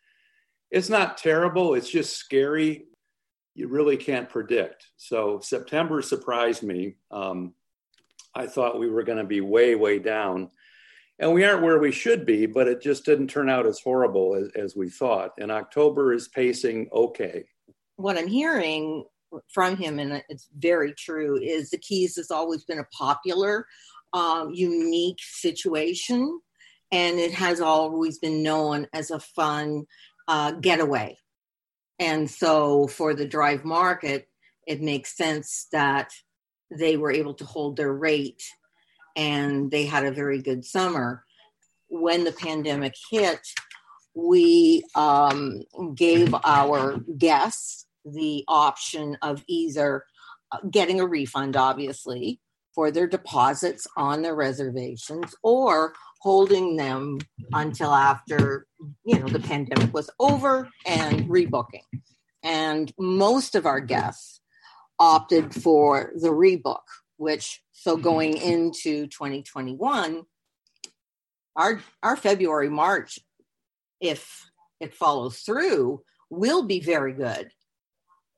it's 0.69 0.89
not 0.89 1.17
terrible. 1.17 1.73
It's 1.73 1.89
just 1.89 2.17
scary. 2.17 2.85
you 3.55 3.69
really 3.69 3.97
can't 3.97 4.29
predict. 4.29 4.87
So 4.97 5.39
September 5.41 6.01
surprised 6.01 6.61
me. 6.61 6.95
Um, 7.09 7.53
I 8.35 8.45
thought 8.47 8.79
we 8.79 8.89
were 8.89 9.03
going 9.03 9.17
to 9.17 9.23
be 9.23 9.41
way, 9.41 9.75
way 9.75 9.97
down. 9.97 10.51
And 11.19 11.33
we 11.33 11.43
aren't 11.43 11.63
where 11.63 11.79
we 11.79 11.91
should 11.91 12.25
be, 12.25 12.45
but 12.45 12.67
it 12.67 12.81
just 12.81 13.03
didn't 13.03 13.29
turn 13.29 13.49
out 13.49 13.65
as 13.65 13.79
horrible 13.79 14.35
as, 14.35 14.49
as 14.55 14.75
we 14.75 14.89
thought. 14.89 15.31
And 15.39 15.51
October 15.51 16.13
is 16.13 16.27
pacing 16.27 16.89
okay. 16.93 17.45
What 17.95 18.17
I'm 18.17 18.27
hearing 18.27 19.05
from 19.47 19.77
him, 19.77 19.99
and 19.99 20.23
it's 20.29 20.47
very 20.57 20.93
true, 20.93 21.37
is 21.37 21.69
the 21.69 21.77
Keys 21.77 22.15
has 22.15 22.31
always 22.31 22.63
been 22.63 22.79
a 22.79 22.87
popular, 22.91 23.65
um, 24.13 24.51
unique 24.51 25.19
situation. 25.21 26.39
And 26.91 27.19
it 27.19 27.33
has 27.33 27.61
always 27.61 28.17
been 28.17 28.41
known 28.41 28.87
as 28.93 29.11
a 29.11 29.19
fun 29.19 29.85
uh, 30.27 30.53
getaway. 30.53 31.17
And 31.99 32.29
so 32.29 32.87
for 32.87 33.13
the 33.13 33.27
drive 33.27 33.63
market, 33.63 34.27
it 34.65 34.81
makes 34.81 35.15
sense 35.15 35.67
that 35.71 36.11
they 36.71 36.97
were 36.97 37.11
able 37.11 37.33
to 37.35 37.45
hold 37.45 37.75
their 37.75 37.93
rate 37.93 38.43
and 39.15 39.69
they 39.69 39.85
had 39.85 40.05
a 40.05 40.11
very 40.11 40.41
good 40.41 40.63
summer. 40.63 41.25
When 41.89 42.23
the 42.23 42.31
pandemic 42.31 42.93
hit, 43.11 43.39
we 44.13 44.83
um, 44.95 45.63
gave 45.95 46.33
our 46.43 46.99
guests 47.17 47.85
the 48.13 48.43
option 48.47 49.17
of 49.21 49.43
either 49.47 50.03
uh, 50.51 50.57
getting 50.69 50.99
a 50.99 51.05
refund, 51.05 51.55
obviously, 51.55 52.39
for 52.73 52.91
their 52.91 53.07
deposits 53.07 53.87
on 53.97 54.21
their 54.21 54.35
reservations 54.35 55.35
or 55.43 55.93
holding 56.21 56.75
them 56.75 57.19
until 57.53 57.93
after 57.93 58.65
you 59.03 59.19
know 59.19 59.27
the 59.27 59.39
pandemic 59.39 59.93
was 59.93 60.09
over 60.19 60.69
and 60.85 61.27
rebooking. 61.29 61.83
And 62.43 62.91
most 62.97 63.55
of 63.55 63.65
our 63.65 63.81
guests 63.81 64.39
opted 64.99 65.53
for 65.53 66.11
the 66.15 66.29
rebook 66.29 66.81
which 67.19 67.61
so 67.73 67.97
going 67.97 68.37
into 68.37 69.05
2021 69.07 70.23
our 71.55 71.81
our 72.01 72.15
february 72.15 72.69
march 72.69 73.19
if 74.01 74.49
it 74.79 74.93
follows 74.93 75.39
through 75.39 76.01
will 76.29 76.63
be 76.63 76.79
very 76.79 77.13
good 77.13 77.51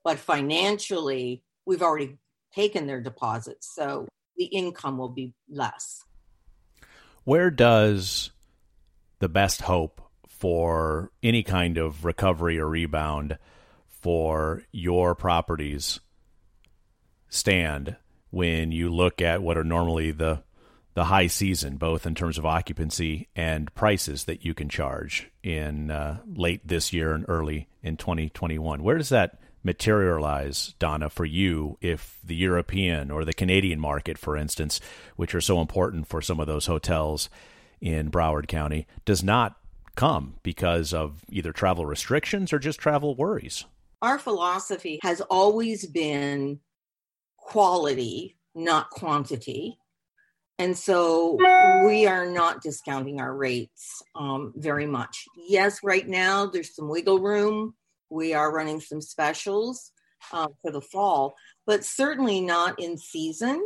but 0.03 0.19
financially 0.19 1.43
we've 1.65 1.81
already 1.81 2.17
taken 2.53 2.87
their 2.87 3.01
deposits 3.01 3.73
so 3.73 4.07
the 4.37 4.45
income 4.45 4.97
will 4.97 5.09
be 5.09 5.33
less 5.49 6.03
where 7.23 7.51
does 7.51 8.31
the 9.19 9.29
best 9.29 9.61
hope 9.61 10.01
for 10.27 11.11
any 11.21 11.43
kind 11.43 11.77
of 11.77 12.03
recovery 12.03 12.57
or 12.57 12.67
rebound 12.67 13.37
for 13.87 14.63
your 14.71 15.13
properties 15.13 15.99
stand 17.29 17.95
when 18.31 18.71
you 18.71 18.89
look 18.89 19.21
at 19.21 19.41
what 19.41 19.57
are 19.57 19.63
normally 19.63 20.11
the 20.11 20.41
the 20.93 21.05
high 21.05 21.27
season, 21.27 21.77
both 21.77 22.05
in 22.05 22.15
terms 22.15 22.37
of 22.37 22.45
occupancy 22.45 23.29
and 23.35 23.73
prices 23.73 24.25
that 24.25 24.43
you 24.43 24.53
can 24.53 24.67
charge 24.67 25.31
in 25.41 25.89
uh, 25.89 26.19
late 26.35 26.67
this 26.67 26.91
year 26.91 27.13
and 27.13 27.25
early 27.27 27.69
in 27.81 27.95
2021. 27.95 28.83
Where 28.83 28.97
does 28.97 29.09
that 29.09 29.39
materialize, 29.63 30.73
Donna, 30.79 31.09
for 31.09 31.25
you 31.25 31.77
if 31.81 32.17
the 32.23 32.35
European 32.35 33.11
or 33.11 33.25
the 33.25 33.33
Canadian 33.33 33.79
market, 33.79 34.17
for 34.17 34.35
instance, 34.35 34.79
which 35.15 35.35
are 35.35 35.41
so 35.41 35.61
important 35.61 36.07
for 36.07 36.21
some 36.21 36.39
of 36.39 36.47
those 36.47 36.65
hotels 36.65 37.29
in 37.79 38.11
Broward 38.11 38.47
County, 38.47 38.87
does 39.05 39.23
not 39.23 39.57
come 39.95 40.35
because 40.43 40.93
of 40.93 41.23
either 41.29 41.51
travel 41.51 41.85
restrictions 41.85 42.53
or 42.53 42.59
just 42.59 42.79
travel 42.79 43.15
worries? 43.15 43.65
Our 44.01 44.17
philosophy 44.17 44.99
has 45.03 45.21
always 45.21 45.85
been 45.85 46.59
quality, 47.37 48.37
not 48.55 48.89
quantity. 48.89 49.77
And 50.57 50.77
so 50.77 51.37
we 51.85 52.05
are 52.05 52.27
not 52.27 52.61
discounting 52.61 53.19
our 53.19 53.35
rates 53.35 54.03
um, 54.15 54.53
very 54.55 54.85
much. 54.85 55.25
Yes, 55.35 55.79
right 55.83 56.07
now 56.07 56.45
there's 56.45 56.75
some 56.75 56.87
wiggle 56.87 57.19
room 57.19 57.73
we 58.11 58.33
are 58.33 58.53
running 58.53 58.81
some 58.81 59.01
specials 59.01 59.91
uh, 60.31 60.47
for 60.61 60.71
the 60.71 60.81
fall, 60.81 61.35
but 61.65 61.83
certainly 61.83 62.41
not 62.41 62.79
in 62.79 62.97
season. 62.97 63.65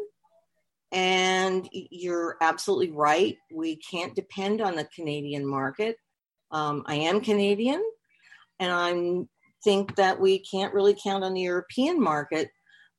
And 0.92 1.68
you're 1.72 2.38
absolutely 2.40 2.92
right. 2.92 3.38
We 3.52 3.76
can't 3.78 4.16
depend 4.16 4.62
on 4.62 4.76
the 4.76 4.88
Canadian 4.96 5.46
market. 5.46 5.98
Um, 6.52 6.84
I 6.86 6.96
am 6.96 7.20
Canadian, 7.22 7.84
and 8.60 8.72
I 8.72 9.26
think 9.64 9.96
that 9.96 10.22
we 10.22 10.40
can't 10.40 10.74
really 10.74 10.96
count 11.04 11.24
on 11.24 11.34
the 11.34 11.42
European 11.42 12.00
market 12.00 12.50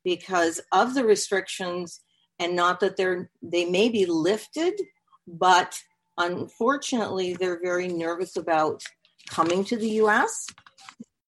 because 0.03 0.61
of 0.71 0.93
the 0.93 1.05
restrictions, 1.05 2.01
and 2.39 2.55
not 2.55 2.81
that 2.81 2.97
they're 2.97 3.31
they 3.41 3.65
may 3.65 3.89
be 3.89 4.05
lifted, 4.05 4.79
but 5.25 5.79
unfortunately 6.17 7.33
they're 7.33 7.61
very 7.61 7.87
nervous 7.87 8.35
about 8.35 8.83
coming 9.29 9.63
to 9.63 9.77
the 9.77 9.89
U.S. 10.01 10.45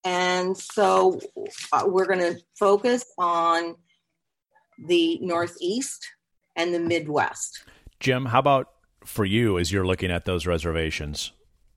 And 0.04 0.58
so 0.58 1.20
uh, 1.74 1.84
we're 1.86 2.06
going 2.06 2.20
to 2.20 2.40
focus 2.58 3.04
on 3.18 3.76
the 4.88 5.20
Northeast 5.22 6.08
and 6.56 6.74
the 6.74 6.80
Midwest. 6.80 7.64
Jim, 8.00 8.26
how 8.26 8.40
about 8.40 8.70
for 9.04 9.26
you 9.26 9.58
as 9.58 9.72
you're 9.72 9.86
looking 9.86 10.12
at 10.12 10.26
those 10.26 10.46
reservations 10.46 11.32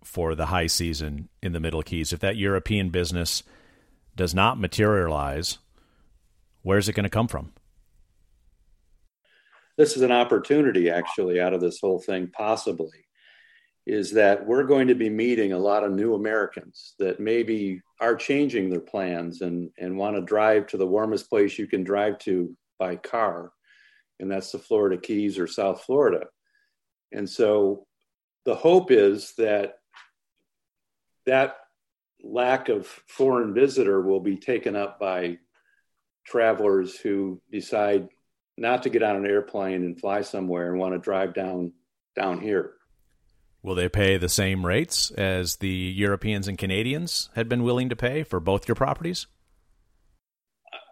for 0.05 0.35
the 0.35 0.47
high 0.47 0.67
season 0.67 1.29
in 1.43 1.53
the 1.53 1.61
Middle 1.61 1.83
Keys? 1.83 2.13
If 2.13 2.21
that 2.21 2.37
European 2.37 2.91
business 2.91 3.43
does 4.15 4.35
not 4.35 4.59
materialize, 4.59 5.59
where's 6.63 6.89
it 6.89 6.93
going 6.93 7.05
to 7.05 7.11
come 7.11 7.29
from? 7.29 7.53
This 9.77 9.97
is 9.97 10.03
an 10.03 10.13
opportunity, 10.13 10.91
actually, 10.91 11.41
out 11.41 11.55
of 11.55 11.61
this 11.61 11.81
whole 11.81 11.99
thing, 11.99 12.31
possibly 12.33 13.07
is 13.87 14.13
that 14.13 14.47
we're 14.47 14.65
going 14.65 14.89
to 14.89 14.95
be 14.95 15.11
meeting 15.11 15.53
a 15.53 15.59
lot 15.59 15.83
of 15.83 15.93
new 15.93 16.15
Americans 16.15 16.95
that 16.99 17.19
maybe 17.19 17.83
are 18.01 18.15
changing 18.15 18.71
their 18.71 18.81
plans 18.81 19.41
and, 19.41 19.71
and 19.79 19.97
want 19.97 20.15
to 20.15 20.23
drive 20.23 20.67
to 20.69 20.77
the 20.77 20.87
warmest 20.87 21.29
place 21.29 21.59
you 21.59 21.67
can 21.67 21.83
drive 21.83 22.19
to 22.19 22.57
by 22.79 22.97
car, 22.97 23.53
and 24.21 24.31
that's 24.31 24.53
the 24.53 24.59
Florida 24.59 24.97
Keys 24.97 25.39
or 25.39 25.47
South 25.47 25.83
Florida. 25.83 26.27
And 27.13 27.29
so 27.29 27.87
the 28.45 28.55
hope 28.55 28.91
is 28.91 29.35
that 29.39 29.75
that 31.27 31.57
lack 32.23 32.69
of 32.69 32.87
foreign 32.87 33.53
visitor 33.53 34.01
will 34.01 34.21
be 34.21 34.37
taken 34.37 34.77
up 34.77 34.99
by 34.99 35.39
travelers 36.25 36.97
who 36.97 37.41
decide 37.51 38.09
not 38.57 38.85
to 38.85 38.91
get 38.91 39.03
on 39.03 39.17
an 39.17 39.27
airplane 39.27 39.85
and 39.85 40.01
fly 40.01 40.23
somewhere 40.23 40.71
and 40.71 40.79
want 40.79 40.95
to 40.95 40.99
drive 40.99 41.35
down 41.35 41.73
down 42.15 42.41
here. 42.41 42.75
Will 43.63 43.75
they 43.77 43.89
pay 43.89 44.17
the 44.17 44.29
same 44.29 44.67
rates 44.67 45.11
as 45.13 45.57
the 45.57 45.69
Europeans 45.69 46.49
and 46.49 46.59
Canadians 46.59 47.31
had 47.35 47.49
been 47.49 47.63
willing 47.63 47.89
to 47.91 47.97
pay 47.97 48.25
for 48.25 48.41
both 48.41 48.67
your 48.67 48.75
properties? 48.75 49.27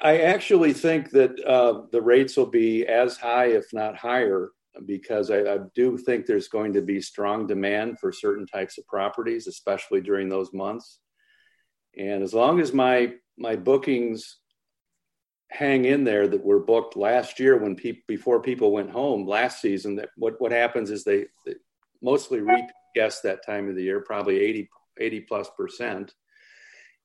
I 0.02 0.18
actually 0.18 0.72
think 0.72 1.10
that 1.10 1.38
uh, 1.44 1.82
the 1.90 2.00
rates 2.00 2.36
will 2.36 2.46
be 2.46 2.86
as 2.86 3.16
high, 3.16 3.46
if 3.46 3.72
not 3.72 3.96
higher, 3.96 4.50
because 4.86 5.30
I, 5.30 5.40
I, 5.40 5.58
do 5.74 5.98
think 5.98 6.24
there's 6.24 6.48
going 6.48 6.72
to 6.74 6.80
be 6.80 7.02
strong 7.02 7.46
demand 7.46 7.98
for 7.98 8.12
certain 8.12 8.46
types 8.46 8.78
of 8.78 8.86
properties, 8.86 9.46
especially 9.46 10.00
during 10.00 10.28
those 10.28 10.52
months. 10.54 11.00
And 11.98 12.22
as 12.22 12.32
long 12.32 12.60
as 12.60 12.72
my 12.72 13.14
my 13.36 13.56
bookings 13.56 14.38
hang 15.50 15.84
in 15.84 16.04
there 16.04 16.28
that 16.28 16.44
were 16.44 16.60
booked 16.60 16.96
last 16.96 17.40
year 17.40 17.56
when 17.56 17.74
people 17.74 18.02
before 18.06 18.40
people 18.40 18.72
went 18.72 18.90
home 18.90 19.26
last 19.26 19.60
season, 19.60 19.96
that 19.96 20.10
what 20.16 20.40
what 20.40 20.52
happens 20.52 20.90
is 20.90 21.04
they, 21.04 21.26
they 21.44 21.54
mostly 22.02 22.40
repeat 22.40 22.71
guests 22.95 23.21
that 23.23 23.45
time 23.45 23.69
of 23.69 23.76
the 23.76 23.83
year, 23.83 24.00
probably 24.00 24.40
80, 24.40 24.69
80 24.99 25.21
plus 25.21 25.50
percent. 25.57 26.14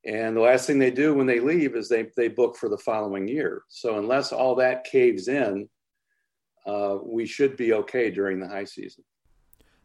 And 0.05 0.35
the 0.35 0.41
last 0.41 0.67
thing 0.67 0.77
they 0.77 0.91
do 0.91 1.13
when 1.13 1.25
they 1.25 1.39
leave 1.39 1.75
is 1.75 1.89
they, 1.89 2.07
they 2.15 2.27
book 2.27 2.55
for 2.55 2.69
the 2.69 2.77
following 2.77 3.27
year. 3.27 3.63
So 3.69 3.97
unless 3.97 4.31
all 4.31 4.55
that 4.55 4.83
caves 4.83 5.27
in, 5.27 5.67
uh, 6.65 6.97
we 7.03 7.25
should 7.25 7.57
be 7.57 7.73
okay 7.73 8.11
during 8.11 8.39
the 8.39 8.47
high 8.47 8.65
season. 8.65 9.03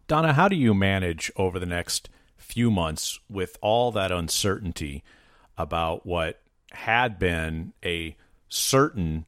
Donna, 0.06 0.32
how 0.32 0.48
do 0.48 0.56
you 0.56 0.74
manage 0.74 1.30
over 1.36 1.58
the 1.58 1.66
next 1.66 2.08
few 2.36 2.70
months 2.70 3.20
with 3.28 3.56
all 3.60 3.92
that 3.92 4.10
uncertainty 4.10 5.04
about 5.56 6.04
what 6.04 6.40
had 6.72 7.18
been 7.18 7.72
a 7.84 8.16
certain 8.48 9.24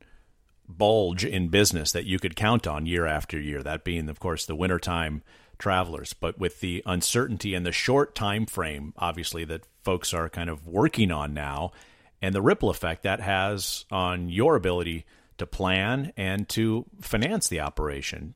bulge 0.69 1.25
in 1.25 1.49
business 1.49 1.93
that 1.93 2.07
you 2.07 2.19
could 2.19 2.37
count 2.37 2.67
on 2.67 2.87
year 2.87 3.07
after 3.07 3.39
year? 3.39 3.63
That 3.63 3.85
being, 3.85 4.09
of 4.09 4.19
course, 4.19 4.45
the 4.45 4.57
wintertime 4.57 5.23
travelers. 5.63 6.13
But 6.13 6.39
with 6.39 6.61
the 6.61 6.83
uncertainty 6.85 7.55
and 7.55 7.65
the 7.65 7.73
short 7.73 8.15
time 8.17 8.47
frame, 8.47 8.93
obviously, 8.99 9.45
that 9.45 9.63
folks 9.85 10.13
are 10.13 10.29
kind 10.29 10.51
of 10.51 10.67
working 10.67 11.13
on 11.13 11.33
now, 11.33 11.71
and 12.21 12.35
the 12.35 12.43
ripple 12.43 12.69
effect 12.69 13.05
that 13.05 13.21
has 13.21 13.85
on 13.91 14.29
your 14.29 14.57
ability 14.57 15.07
to 15.39 15.47
plan 15.47 16.13
and 16.17 16.49
to 16.51 16.85
finance 17.01 17.49
the 17.49 17.61
operation. 17.61 18.35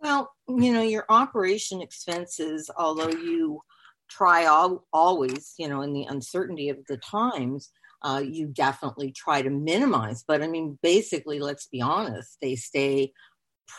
Well, 0.00 0.32
you 0.48 0.72
know, 0.72 0.82
your 0.82 1.06
operation 1.08 1.80
expenses, 1.80 2.68
although 2.76 3.10
you 3.10 3.62
try 4.08 4.46
all, 4.46 4.86
always, 4.92 5.54
you 5.56 5.68
know, 5.68 5.82
in 5.82 5.92
the 5.92 6.04
uncertainty 6.04 6.68
of 6.68 6.78
the 6.88 6.96
times, 6.96 7.70
uh, 8.02 8.22
you 8.24 8.46
definitely 8.46 9.12
try 9.12 9.42
to 9.42 9.50
minimize. 9.50 10.24
But 10.26 10.42
I 10.42 10.48
mean, 10.48 10.78
basically, 10.82 11.38
let's 11.38 11.66
be 11.66 11.80
honest, 11.80 12.38
they 12.42 12.56
stay 12.56 13.12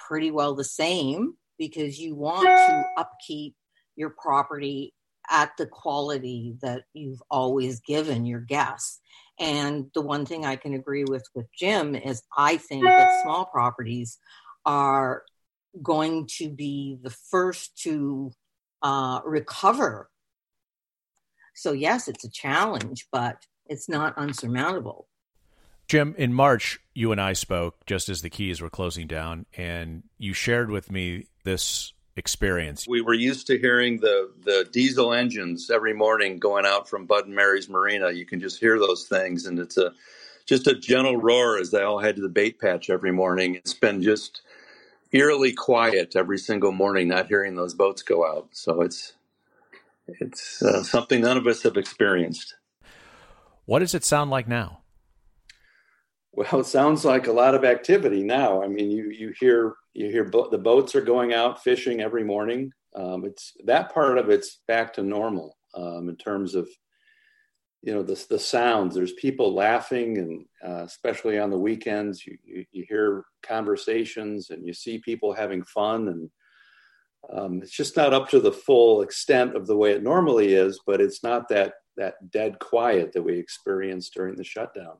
pretty 0.08 0.32
well 0.32 0.56
the 0.56 0.64
same 0.64 1.36
because 1.62 2.00
you 2.00 2.16
want 2.16 2.48
to 2.48 2.86
upkeep 2.98 3.54
your 3.96 4.10
property 4.10 4.96
at 5.30 5.56
the 5.60 5.68
quality 5.68 6.56
that 6.64 6.86
you've 6.96 7.22
always 7.30 7.80
given 7.82 8.26
your 8.26 8.40
guests. 8.40 9.00
And 9.40 9.86
the 9.94 10.02
one 10.02 10.26
thing 10.26 10.44
I 10.44 10.56
can 10.56 10.74
agree 10.74 11.04
with 11.04 11.24
with 11.36 11.46
Jim 11.56 11.94
is 11.94 12.24
I 12.36 12.58
think 12.58 12.84
that 12.84 13.22
small 13.22 13.46
properties 13.46 14.18
are 14.66 15.22
going 15.84 16.28
to 16.40 16.50
be 16.50 16.98
the 17.04 17.12
first 17.30 17.78
to 17.84 18.32
uh, 18.82 19.20
recover. 19.24 20.10
So, 21.54 21.74
yes, 21.74 22.08
it's 22.08 22.24
a 22.24 22.32
challenge, 22.32 23.06
but 23.12 23.38
it's 23.68 23.88
not 23.88 24.18
unsurmountable. 24.18 25.08
Jim, 25.92 26.16
in 26.18 26.34
March, 26.34 26.80
you 26.94 27.12
and 27.12 27.20
I 27.20 27.34
spoke 27.34 27.86
just 27.86 28.08
as 28.08 28.22
the 28.22 28.30
keys 28.30 28.62
were 28.62 28.70
closing 28.70 29.08
down, 29.08 29.46
and 29.58 30.04
you 30.18 30.32
shared 30.32 30.72
with 30.72 30.90
me 30.90 31.26
this 31.44 31.92
experience. 32.16 32.88
We 32.88 33.02
were 33.02 33.14
used 33.14 33.46
to 33.48 33.60
hearing 33.60 34.00
the 34.00 34.32
the 34.42 34.70
diesel 34.72 35.12
engines 35.12 35.70
every 35.70 35.94
morning 35.94 36.40
going 36.40 36.66
out 36.66 36.88
from 36.88 37.08
Bud 37.08 37.26
and 37.26 37.36
Mary's 37.36 37.68
Marina. 37.68 38.10
You 38.10 38.26
can 38.26 38.40
just 38.40 38.58
hear 38.58 38.80
those 38.80 39.06
things, 39.06 39.46
and 39.46 39.60
it's 39.60 39.78
a 39.78 39.92
just 40.46 40.66
a 40.66 40.76
gentle 40.76 41.18
roar 41.18 41.58
as 41.58 41.72
they 41.72 41.82
all 41.82 42.00
head 42.00 42.16
to 42.16 42.22
the 42.22 42.30
bait 42.30 42.58
patch 42.58 42.90
every 42.90 43.12
morning. 43.12 43.56
It's 43.56 43.74
been 43.74 44.02
just 44.02 44.44
eerily 45.12 45.52
quiet 45.52 46.16
every 46.16 46.38
single 46.38 46.72
morning, 46.72 47.10
not 47.10 47.28
hearing 47.28 47.56
those 47.56 47.74
boats 47.74 48.02
go 48.02 48.26
out. 48.26 48.48
So 48.52 48.80
it's 48.80 49.12
it's 50.08 50.64
uh, 50.64 50.84
something 50.84 51.20
none 51.20 51.36
of 51.36 51.48
us 51.48 51.64
have 51.64 51.76
experienced. 51.76 52.56
What 53.66 53.80
does 53.80 53.94
it 53.94 54.06
sound 54.06 54.32
like 54.32 54.48
now? 54.48 54.81
Well, 56.34 56.62
it 56.62 56.66
sounds 56.66 57.04
like 57.04 57.28
a 57.28 57.34
lot 57.34 57.56
of 57.56 57.66
activity 57.66 58.24
now. 58.24 58.64
I 58.64 58.68
mean, 58.68 58.90
you 58.90 59.10
you 59.10 59.34
hear 59.38 59.76
you 59.94 60.10
hear 60.10 60.24
bo- 60.24 60.50
the 60.50 60.58
boats 60.58 60.96
are 60.96 61.02
going 61.02 61.34
out 61.34 61.62
fishing 61.62 62.00
every 62.00 62.24
morning. 62.24 62.72
Um, 62.96 63.26
it's 63.26 63.54
that 63.66 63.94
part 63.94 64.18
of 64.18 64.30
it's 64.30 64.62
back 64.68 64.94
to 64.94 65.04
normal 65.04 65.58
um, 65.76 66.08
in 66.08 66.16
terms 66.16 66.56
of 66.56 66.70
you 67.82 67.94
know 67.94 68.02
the 68.02 68.24
the 68.30 68.40
sounds. 68.40 68.96
There's 68.96 69.14
people 69.14 69.54
laughing, 69.54 70.18
and 70.20 70.46
uh, 70.66 70.84
especially 70.84 71.38
on 71.38 71.50
the 71.50 71.60
weekends, 71.60 72.26
you, 72.26 72.38
you, 72.46 72.66
you 72.72 72.86
hear 72.88 73.26
conversations 73.44 74.52
and 74.52 74.66
you 74.66 74.74
see 74.74 75.00
people 75.00 75.34
having 75.34 75.64
fun, 75.64 76.08
and 76.08 76.30
um, 77.34 77.62
it's 77.62 77.76
just 77.76 77.98
not 77.98 78.14
up 78.14 78.30
to 78.30 78.40
the 78.40 78.54
full 78.54 79.02
extent 79.02 79.56
of 79.56 79.68
the 79.68 79.76
way 79.76 79.92
it 79.92 80.04
normally 80.04 80.54
is. 80.54 80.80
But 80.86 81.02
it's 81.02 81.24
not 81.24 81.50
that 81.50 81.74
that 81.98 82.32
dead 82.32 82.58
quiet 82.60 83.12
that 83.12 83.24
we 83.24 83.38
experienced 83.38 84.14
during 84.14 84.38
the 84.38 84.46
shutdown. 84.46 84.96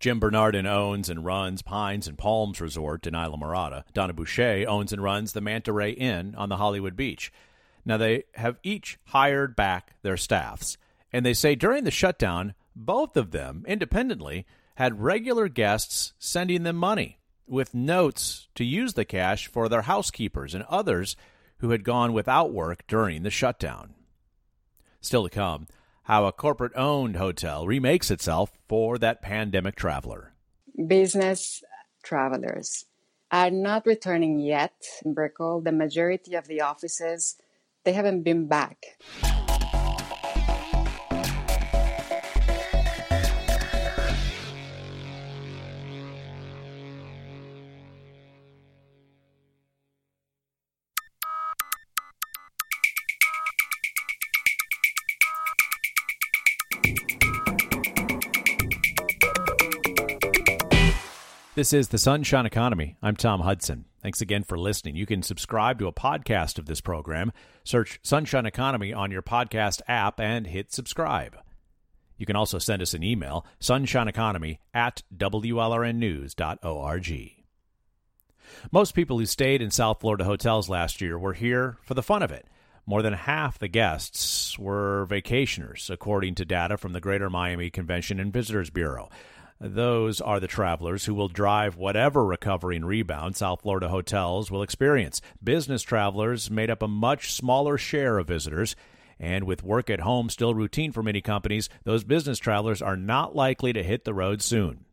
Jim 0.00 0.18
Bernardin 0.18 0.66
owns 0.66 1.10
and 1.10 1.26
runs 1.26 1.60
Pines 1.60 2.08
and 2.08 2.16
Palms 2.16 2.58
Resort 2.58 3.06
in 3.06 3.12
Islamorada. 3.12 3.84
Donna 3.92 4.14
Boucher 4.14 4.64
owns 4.66 4.94
and 4.94 5.02
runs 5.02 5.32
the 5.34 5.42
Manta 5.42 5.74
Ray 5.74 5.90
Inn 5.90 6.34
on 6.36 6.48
the 6.48 6.56
Hollywood 6.56 6.96
Beach. 6.96 7.30
Now, 7.84 7.98
they 7.98 8.24
have 8.34 8.58
each 8.62 8.98
hired 9.04 9.54
back 9.54 9.94
their 10.02 10.16
staffs, 10.16 10.78
and 11.12 11.24
they 11.24 11.34
say 11.34 11.54
during 11.54 11.84
the 11.84 11.90
shutdown, 11.90 12.54
both 12.74 13.14
of 13.16 13.30
them 13.30 13.62
independently 13.68 14.46
had 14.76 15.02
regular 15.02 15.48
guests 15.48 16.14
sending 16.18 16.62
them 16.62 16.76
money 16.76 17.18
with 17.46 17.74
notes 17.74 18.48
to 18.54 18.64
use 18.64 18.94
the 18.94 19.04
cash 19.04 19.48
for 19.48 19.68
their 19.68 19.82
housekeepers 19.82 20.54
and 20.54 20.64
others 20.64 21.14
who 21.58 21.70
had 21.70 21.84
gone 21.84 22.14
without 22.14 22.52
work 22.52 22.86
during 22.86 23.22
the 23.22 23.30
shutdown. 23.30 23.92
Still 25.02 25.24
to 25.24 25.30
come, 25.30 25.66
how 26.04 26.26
a 26.26 26.32
corporate 26.32 26.72
owned 26.76 27.16
hotel 27.16 27.66
remakes 27.66 28.10
itself 28.10 28.52
for 28.68 28.98
that 28.98 29.22
pandemic 29.22 29.76
traveler. 29.76 30.34
Business 30.86 31.62
travelers 32.02 32.86
are 33.30 33.50
not 33.50 33.86
returning 33.86 34.38
yet 34.38 34.74
in 35.04 35.14
Brickell. 35.14 35.60
The 35.60 35.72
majority 35.72 36.34
of 36.34 36.48
the 36.48 36.60
offices, 36.60 37.36
they 37.84 37.92
haven't 37.92 38.22
been 38.22 38.46
back. 38.46 38.96
This 61.60 61.74
is 61.74 61.88
the 61.88 61.98
Sunshine 61.98 62.46
Economy. 62.46 62.96
I'm 63.02 63.16
Tom 63.16 63.40
Hudson. 63.40 63.84
Thanks 64.02 64.22
again 64.22 64.44
for 64.44 64.58
listening. 64.58 64.96
You 64.96 65.04
can 65.04 65.22
subscribe 65.22 65.78
to 65.80 65.88
a 65.88 65.92
podcast 65.92 66.58
of 66.58 66.64
this 66.64 66.80
program. 66.80 67.32
Search 67.64 68.00
Sunshine 68.02 68.46
Economy 68.46 68.94
on 68.94 69.10
your 69.10 69.20
podcast 69.20 69.82
app 69.86 70.18
and 70.18 70.46
hit 70.46 70.72
subscribe. 70.72 71.36
You 72.16 72.24
can 72.24 72.34
also 72.34 72.58
send 72.58 72.80
us 72.80 72.94
an 72.94 73.02
email, 73.02 73.44
sunshineeconomy 73.60 74.56
at 74.72 75.02
WLRNnews.org. 75.14 77.32
Most 78.72 78.94
people 78.94 79.18
who 79.18 79.26
stayed 79.26 79.60
in 79.60 79.70
South 79.70 80.00
Florida 80.00 80.24
hotels 80.24 80.70
last 80.70 81.02
year 81.02 81.18
were 81.18 81.34
here 81.34 81.76
for 81.82 81.92
the 81.92 82.02
fun 82.02 82.22
of 82.22 82.32
it. 82.32 82.46
More 82.86 83.02
than 83.02 83.12
half 83.12 83.58
the 83.58 83.68
guests 83.68 84.58
were 84.58 85.06
vacationers, 85.10 85.90
according 85.90 86.36
to 86.36 86.46
data 86.46 86.78
from 86.78 86.94
the 86.94 87.02
Greater 87.02 87.28
Miami 87.28 87.68
Convention 87.68 88.18
and 88.18 88.32
Visitors 88.32 88.70
Bureau. 88.70 89.10
Those 89.62 90.22
are 90.22 90.40
the 90.40 90.46
travelers 90.46 91.04
who 91.04 91.12
will 91.14 91.28
drive 91.28 91.76
whatever 91.76 92.24
recovery 92.24 92.76
and 92.76 92.86
rebound 92.86 93.36
South 93.36 93.60
Florida 93.60 93.90
hotels 93.90 94.50
will 94.50 94.62
experience. 94.62 95.20
Business 95.44 95.82
travelers 95.82 96.50
made 96.50 96.70
up 96.70 96.80
a 96.80 96.88
much 96.88 97.34
smaller 97.34 97.76
share 97.76 98.16
of 98.16 98.26
visitors. 98.26 98.74
And 99.18 99.44
with 99.44 99.62
work 99.62 99.90
at 99.90 100.00
home 100.00 100.30
still 100.30 100.54
routine 100.54 100.92
for 100.92 101.02
many 101.02 101.20
companies, 101.20 101.68
those 101.84 102.04
business 102.04 102.38
travelers 102.38 102.80
are 102.80 102.96
not 102.96 103.36
likely 103.36 103.74
to 103.74 103.82
hit 103.82 104.06
the 104.06 104.14
road 104.14 104.40
soon. 104.40 104.86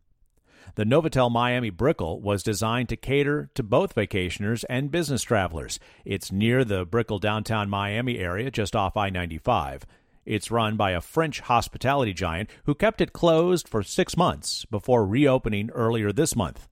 The 0.75 0.83
Novotel 0.83 1.31
Miami 1.31 1.69
Brickell 1.69 2.19
was 2.19 2.43
designed 2.43 2.89
to 2.89 2.97
cater 2.97 3.49
to 3.55 3.63
both 3.63 3.95
vacationers 3.95 4.65
and 4.69 4.91
business 4.91 5.23
travelers. 5.23 5.79
It's 6.03 6.29
near 6.29 6.65
the 6.65 6.85
Brickell 6.85 7.19
downtown 7.19 7.69
Miami 7.69 8.19
area, 8.19 8.51
just 8.51 8.75
off 8.75 8.97
I 8.97 9.09
95. 9.09 9.85
It's 10.27 10.51
run 10.51 10.75
by 10.75 10.91
a 10.91 10.99
French 10.99 11.39
hospitality 11.39 12.11
giant 12.11 12.49
who 12.65 12.75
kept 12.75 12.99
it 12.99 13.13
closed 13.13 13.65
for 13.65 13.81
six 13.81 14.17
months 14.17 14.65
before 14.65 15.05
reopening 15.07 15.69
earlier 15.69 16.11
this 16.11 16.35
month. 16.35 16.67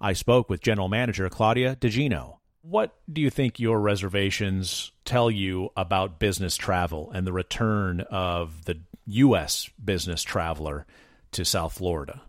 I 0.00 0.12
spoke 0.12 0.50
with 0.50 0.60
General 0.60 0.88
Manager 0.88 1.28
Claudia 1.28 1.76
DeGino. 1.76 2.38
What 2.62 2.96
do 3.10 3.20
you 3.20 3.30
think 3.30 3.60
your 3.60 3.78
reservations 3.78 4.90
tell 5.04 5.30
you 5.30 5.70
about 5.76 6.18
business 6.18 6.56
travel 6.56 7.12
and 7.12 7.24
the 7.24 7.32
return 7.32 8.00
of 8.10 8.64
the 8.64 8.80
U.S. 9.06 9.70
business 9.82 10.24
traveler 10.24 10.84
to 11.30 11.44
South 11.44 11.74
Florida? 11.74 12.22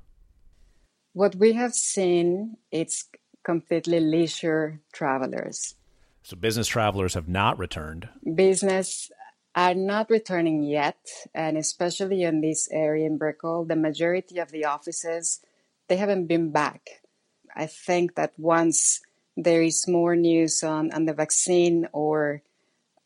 What 1.13 1.35
we 1.35 1.53
have 1.53 1.73
seen, 1.73 2.57
it's 2.71 3.09
completely 3.43 3.99
leisure 3.99 4.79
travelers. 4.93 5.73
So 6.21 6.35
business 6.35 6.67
travelers 6.67 7.15
have 7.15 7.27
not 7.27 7.57
returned. 7.57 8.09
Business 8.35 9.09
are 9.57 9.73
not 9.73 10.11
returning 10.11 10.61
yet, 10.61 10.99
and 11.33 11.57
especially 11.57 12.21
in 12.21 12.41
this 12.41 12.69
area 12.71 13.07
in 13.07 13.17
Brickell, 13.17 13.65
the 13.65 13.75
majority 13.75 14.37
of 14.37 14.51
the 14.51 14.65
offices 14.65 15.41
they 15.87 15.97
haven't 15.97 16.27
been 16.27 16.51
back. 16.51 17.01
I 17.55 17.65
think 17.65 18.15
that 18.15 18.33
once 18.37 19.01
there 19.35 19.63
is 19.63 19.87
more 19.87 20.15
news 20.15 20.63
on, 20.63 20.91
on 20.93 21.05
the 21.05 21.13
vaccine 21.13 21.87
or 21.91 22.43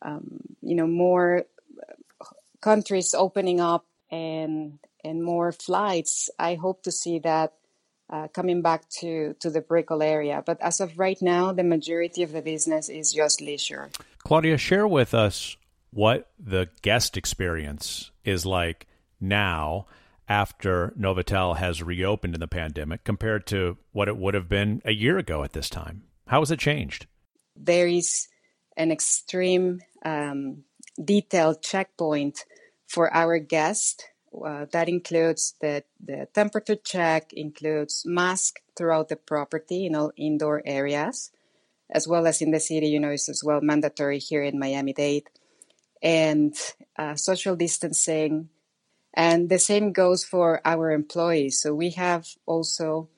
um, 0.02 0.40
you 0.60 0.74
know 0.74 0.86
more 0.86 1.44
countries 2.60 3.14
opening 3.14 3.60
up 3.60 3.86
and 4.10 4.78
and 5.02 5.24
more 5.24 5.52
flights, 5.52 6.28
I 6.38 6.56
hope 6.56 6.82
to 6.82 6.92
see 6.92 7.18
that 7.20 7.54
uh, 8.10 8.28
coming 8.28 8.60
back 8.60 8.90
to 9.00 9.34
to 9.40 9.48
the 9.48 9.62
Brickell 9.62 10.02
area. 10.02 10.42
But 10.44 10.60
as 10.60 10.80
of 10.80 10.98
right 10.98 11.20
now, 11.22 11.54
the 11.54 11.64
majority 11.64 12.22
of 12.22 12.32
the 12.32 12.42
business 12.42 12.90
is 12.90 13.10
just 13.10 13.40
leisure. 13.40 13.90
Claudia, 14.18 14.58
share 14.58 14.86
with 14.86 15.14
us 15.14 15.56
what 15.92 16.30
the 16.38 16.68
guest 16.80 17.16
experience 17.16 18.10
is 18.24 18.46
like 18.46 18.86
now 19.20 19.86
after 20.28 20.94
Novotel 20.98 21.58
has 21.58 21.82
reopened 21.82 22.34
in 22.34 22.40
the 22.40 22.48
pandemic 22.48 23.04
compared 23.04 23.46
to 23.48 23.76
what 23.92 24.08
it 24.08 24.16
would 24.16 24.34
have 24.34 24.48
been 24.48 24.80
a 24.84 24.92
year 24.92 25.18
ago 25.18 25.44
at 25.44 25.52
this 25.52 25.68
time. 25.68 26.04
How 26.26 26.40
has 26.40 26.50
it 26.50 26.58
changed? 26.58 27.06
There 27.54 27.86
is 27.86 28.28
an 28.76 28.90
extreme 28.90 29.80
um, 30.04 30.64
detailed 31.02 31.62
checkpoint 31.62 32.44
for 32.88 33.12
our 33.12 33.38
guests. 33.38 34.04
Uh, 34.32 34.64
that 34.72 34.88
includes 34.88 35.54
the, 35.60 35.84
the 36.02 36.26
temperature 36.32 36.76
check, 36.76 37.34
includes 37.34 38.04
mask 38.06 38.60
throughout 38.74 39.10
the 39.10 39.16
property 39.16 39.84
in 39.84 39.94
all 39.94 40.10
indoor 40.16 40.62
areas, 40.64 41.30
as 41.90 42.08
well 42.08 42.26
as 42.26 42.40
in 42.40 42.50
the 42.50 42.60
city, 42.60 42.86
you 42.86 42.98
know, 42.98 43.10
it's 43.10 43.28
as 43.28 43.42
well 43.44 43.60
mandatory 43.60 44.18
here 44.18 44.42
in 44.42 44.58
Miami-Dade 44.58 45.28
and 46.02 46.54
uh, 46.98 47.14
social 47.14 47.56
distancing 47.56 48.48
And 49.14 49.48
the 49.48 49.58
same 49.58 49.92
goes 49.92 50.24
for 50.24 50.60
our 50.64 50.90
employees. 50.90 51.60
So 51.60 51.74
we 51.74 51.90
have 51.90 52.26
also 52.46 53.08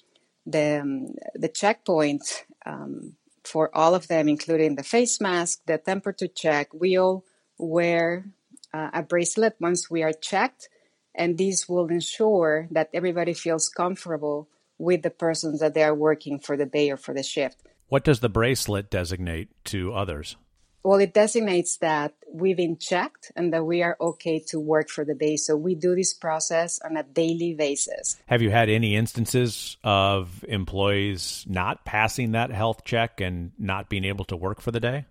the, 0.47 0.81
um, 0.81 1.15
the 1.35 1.49
checkpoint 1.49 2.47
um, 2.67 3.15
for 3.45 3.71
all 3.77 3.95
of 3.95 4.09
them, 4.09 4.29
including 4.29 4.75
the 4.75 4.83
face 4.83 5.21
mask, 5.21 5.61
the 5.67 5.79
temperature 5.79 6.29
check. 6.29 6.75
We 6.75 6.99
all 6.99 7.25
wear 7.59 8.27
uh, 8.73 8.91
a 8.93 9.03
bracelet 9.03 9.55
once 9.61 9.89
we 9.89 10.03
are 10.03 10.13
checked, 10.13 10.69
and 11.15 11.39
this 11.39 11.69
will 11.69 11.87
ensure 11.89 12.67
that 12.73 12.91
everybody 12.93 13.35
feels 13.35 13.69
comfortable 13.69 14.49
with 14.79 15.03
the 15.03 15.11
persons 15.11 15.61
that 15.61 15.75
they 15.75 15.85
are 15.85 15.95
working 15.95 16.41
for 16.41 16.57
the 16.57 16.67
day 16.67 16.91
or 16.91 16.97
for 16.97 17.15
the 17.15 17.23
shift. 17.23 17.63
What 17.89 18.03
does 18.03 18.19
the 18.19 18.29
bracelet 18.29 18.91
designate 18.91 19.51
to 19.67 19.95
others? 19.95 20.37
Well, 20.85 20.99
it 20.99 21.15
designates 21.15 21.79
that 21.79 22.13
we've 22.31 22.59
been 22.59 22.77
checked 22.77 23.33
and 23.35 23.55
that 23.55 23.65
we 23.65 23.83
are 23.83 23.97
okay 23.99 24.39
to 24.49 24.61
work 24.61 24.91
for 24.91 25.03
the 25.03 25.15
day. 25.15 25.37
So 25.37 25.57
we 25.57 25.75
do 25.75 25.95
this 25.95 26.13
process 26.13 26.79
on 26.85 26.99
a 26.99 27.03
daily 27.03 27.55
basis. 27.55 28.21
Have 28.27 28.43
you 28.43 28.51
had 28.51 28.69
any 28.69 28.95
instances 28.95 29.79
of 29.83 30.45
employees 30.47 31.47
not 31.49 31.87
passing 31.87 32.33
that 32.33 32.51
health 32.51 32.85
check 32.85 33.23
and 33.23 33.53
not 33.59 33.89
being 33.89 34.05
able 34.05 34.27
to 34.27 34.37
work 34.37 34.61
for 34.61 34.73
the 34.73 34.81
day? 34.81 35.07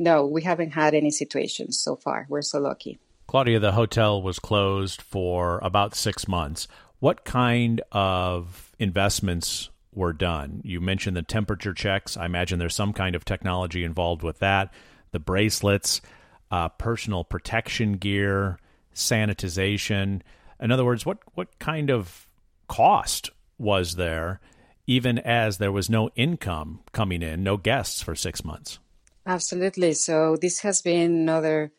No, 0.00 0.26
we 0.26 0.42
haven't 0.42 0.72
had 0.72 0.94
any 0.94 1.12
situations 1.12 1.78
so 1.78 1.94
far. 1.94 2.26
We're 2.28 2.42
so 2.42 2.58
lucky. 2.58 2.98
Claudia, 3.28 3.60
the 3.60 3.70
hotel 3.70 4.20
was 4.20 4.40
closed 4.40 5.00
for 5.00 5.60
about 5.62 5.94
six 5.94 6.26
months. 6.26 6.66
What 6.98 7.24
kind 7.24 7.80
of 7.92 8.72
investments 8.80 9.70
were 9.92 10.12
done? 10.12 10.60
You 10.64 10.80
mentioned 10.80 11.16
the 11.16 11.22
temperature 11.22 11.72
checks. 11.72 12.16
I 12.16 12.26
imagine 12.26 12.58
there's 12.58 12.74
some 12.74 12.92
kind 12.92 13.14
of 13.14 13.24
technology 13.24 13.84
involved 13.84 14.24
with 14.24 14.40
that 14.40 14.72
the 15.14 15.18
bracelets, 15.18 16.02
uh, 16.50 16.68
personal 16.68 17.24
protection 17.24 17.94
gear, 17.94 18.58
sanitization. 18.94 20.20
In 20.60 20.70
other 20.70 20.84
words, 20.84 21.06
what, 21.06 21.18
what 21.34 21.58
kind 21.58 21.90
of 21.90 22.28
cost 22.68 23.30
was 23.56 23.94
there, 23.94 24.40
even 24.86 25.18
as 25.18 25.56
there 25.56 25.72
was 25.72 25.88
no 25.88 26.10
income 26.16 26.80
coming 26.92 27.22
in, 27.22 27.42
no 27.42 27.56
guests 27.56 28.02
for 28.02 28.14
six 28.14 28.44
months? 28.44 28.78
Absolutely. 29.26 29.94
So 29.94 30.36
this 30.36 30.60
has 30.60 30.82
been 30.82 31.14
another, 31.14 31.72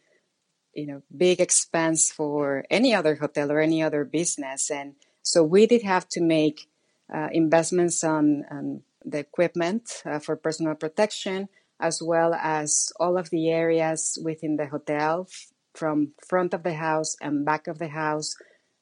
you 0.74 0.88
know, 0.88 1.04
big 1.16 1.40
expense 1.40 2.12
for 2.12 2.66
any 2.72 2.94
other 2.94 3.16
hotel 3.16 3.52
or 3.52 3.60
any 3.60 3.84
other 3.84 4.04
business, 4.04 4.72
and 4.72 4.96
so 5.22 5.44
we 5.44 5.66
did 5.66 5.82
have 5.84 6.08
to 6.10 6.22
make 6.22 6.68
uh, 7.14 7.30
investments 7.32 8.04
on, 8.04 8.46
on, 8.50 8.82
the 9.08 9.20
equipment 9.20 10.02
uh, 10.06 10.18
for 10.18 10.36
personal 10.36 10.74
protection, 10.74 11.48
as 11.80 12.02
well 12.02 12.34
as 12.34 12.92
all 13.00 13.18
of 13.18 13.30
the 13.30 13.50
areas 13.50 14.18
within 14.24 14.56
the 14.56 14.68
hotel 14.68 15.28
from 15.74 16.14
front 16.28 16.54
of 16.54 16.64
the 16.64 16.74
house 16.74 17.16
and 17.22 17.46
back 17.46 17.68
of 17.68 17.80
the 17.80 17.90
house, 17.90 18.36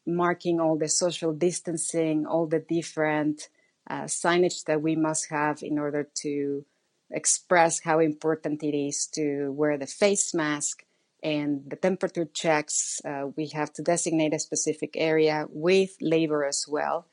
marking 0.06 0.60
all 0.60 0.78
the 0.78 0.90
social 0.90 1.34
distancing, 1.34 2.26
all 2.26 2.46
the 2.46 2.60
different 2.60 3.50
uh, 3.90 4.04
signage 4.04 4.64
that 4.66 4.82
we 4.82 4.96
must 4.96 5.30
have 5.30 5.64
in 5.64 5.80
order 5.80 6.08
to 6.14 6.66
express 7.12 7.82
how 7.82 8.00
important 8.00 8.64
it 8.64 8.76
is 8.76 9.08
to 9.08 9.52
wear 9.52 9.78
the 9.78 9.88
face 9.88 10.34
mask 10.34 10.84
and 11.22 11.64
the 11.68 11.76
temperature 11.76 12.26
checks. 12.26 13.02
Uh, 13.06 13.28
we 13.36 13.48
have 13.48 13.72
to 13.74 13.82
designate 13.82 14.34
a 14.34 14.40
specific 14.40 14.92
area 14.96 15.46
with 15.50 15.96
labor 16.02 16.46
as 16.46 16.66
well 16.68 17.08